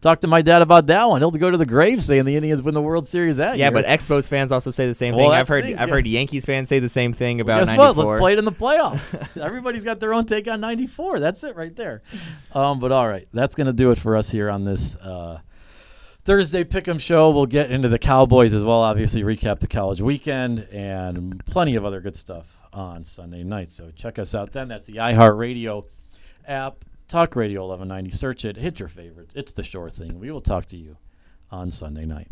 Talk 0.00 0.20
to 0.20 0.28
my 0.28 0.42
dad 0.42 0.62
about 0.62 0.86
that 0.86 1.08
one. 1.08 1.20
He'll 1.20 1.30
go 1.32 1.50
to 1.50 1.56
the 1.56 1.66
grave 1.66 2.02
saying 2.02 2.24
the 2.24 2.36
Indians 2.36 2.62
win 2.62 2.72
the 2.74 2.80
World 2.80 3.08
Series 3.08 3.38
that 3.38 3.56
Yeah, 3.58 3.66
year. 3.66 3.72
but 3.72 3.84
Expos 3.86 4.28
fans 4.28 4.52
also 4.52 4.70
say 4.70 4.86
the 4.86 4.94
same 4.94 5.14
Well, 5.16 5.24
thing. 5.26 5.30
that's 5.32 5.40
I've 5.40 5.48
heard 5.48 5.64
the 5.64 5.68
thing, 5.70 5.78
I've 5.78 5.88
yeah. 5.88 5.94
heard 5.94 6.06
Yankees 6.06 6.44
fans 6.44 6.68
say 6.68 6.78
the 6.78 6.88
same 6.88 7.12
thing 7.12 7.40
about 7.40 7.58
Guess 7.60 7.66
94. 7.76 7.86
what? 7.86 7.96
Let's 8.06 8.20
play 8.20 8.32
it 8.34 8.38
in 8.38 8.44
the 8.44 8.52
playoffs. 8.52 9.36
Everybody's 9.42 9.84
got 9.84 9.98
their 9.98 10.14
own 10.14 10.24
take 10.26 10.46
on 10.48 10.60
94. 10.60 11.18
That's 11.18 11.42
it 11.42 11.56
right 11.56 11.74
there. 11.74 12.02
Um, 12.52 12.78
but 12.78 12.92
all 12.92 13.08
right, 13.08 13.26
that's 13.32 13.56
going 13.56 13.66
to 13.66 13.72
do 13.72 13.90
it 13.90 13.98
for 13.98 14.16
us 14.16 14.30
here 14.30 14.48
on 14.50 14.64
this 14.64 14.94
uh, 14.96 15.40
Thursday 16.24 16.62
Pick'em 16.62 17.00
show. 17.00 17.30
We'll 17.30 17.46
get 17.46 17.72
into 17.72 17.88
the 17.88 17.98
Cowboys 17.98 18.52
as 18.52 18.62
well, 18.62 18.80
obviously, 18.82 19.22
recap 19.24 19.58
the 19.58 19.66
college 19.66 20.00
weekend 20.00 20.60
and 20.70 21.44
plenty 21.46 21.74
of 21.74 21.84
other 21.84 22.00
good 22.00 22.14
stuff 22.16 22.46
on 22.72 23.02
Sunday 23.02 23.42
night. 23.42 23.68
So 23.70 23.90
check 23.96 24.20
us 24.20 24.32
out 24.34 24.52
then. 24.52 24.68
That's 24.68 24.86
the 24.86 24.94
iHeartRadio 24.94 25.86
app, 26.46 26.84
Talk 27.08 27.36
Radio 27.36 27.62
1190. 27.66 28.10
Search 28.14 28.44
it, 28.44 28.58
hit 28.58 28.78
your 28.78 28.88
favorites. 28.90 29.34
It's 29.34 29.54
the 29.54 29.62
sure 29.62 29.88
thing. 29.88 30.20
We 30.20 30.30
will 30.30 30.42
talk 30.42 30.66
to 30.66 30.76
you 30.76 30.98
on 31.50 31.70
Sunday 31.70 32.04
night. 32.04 32.30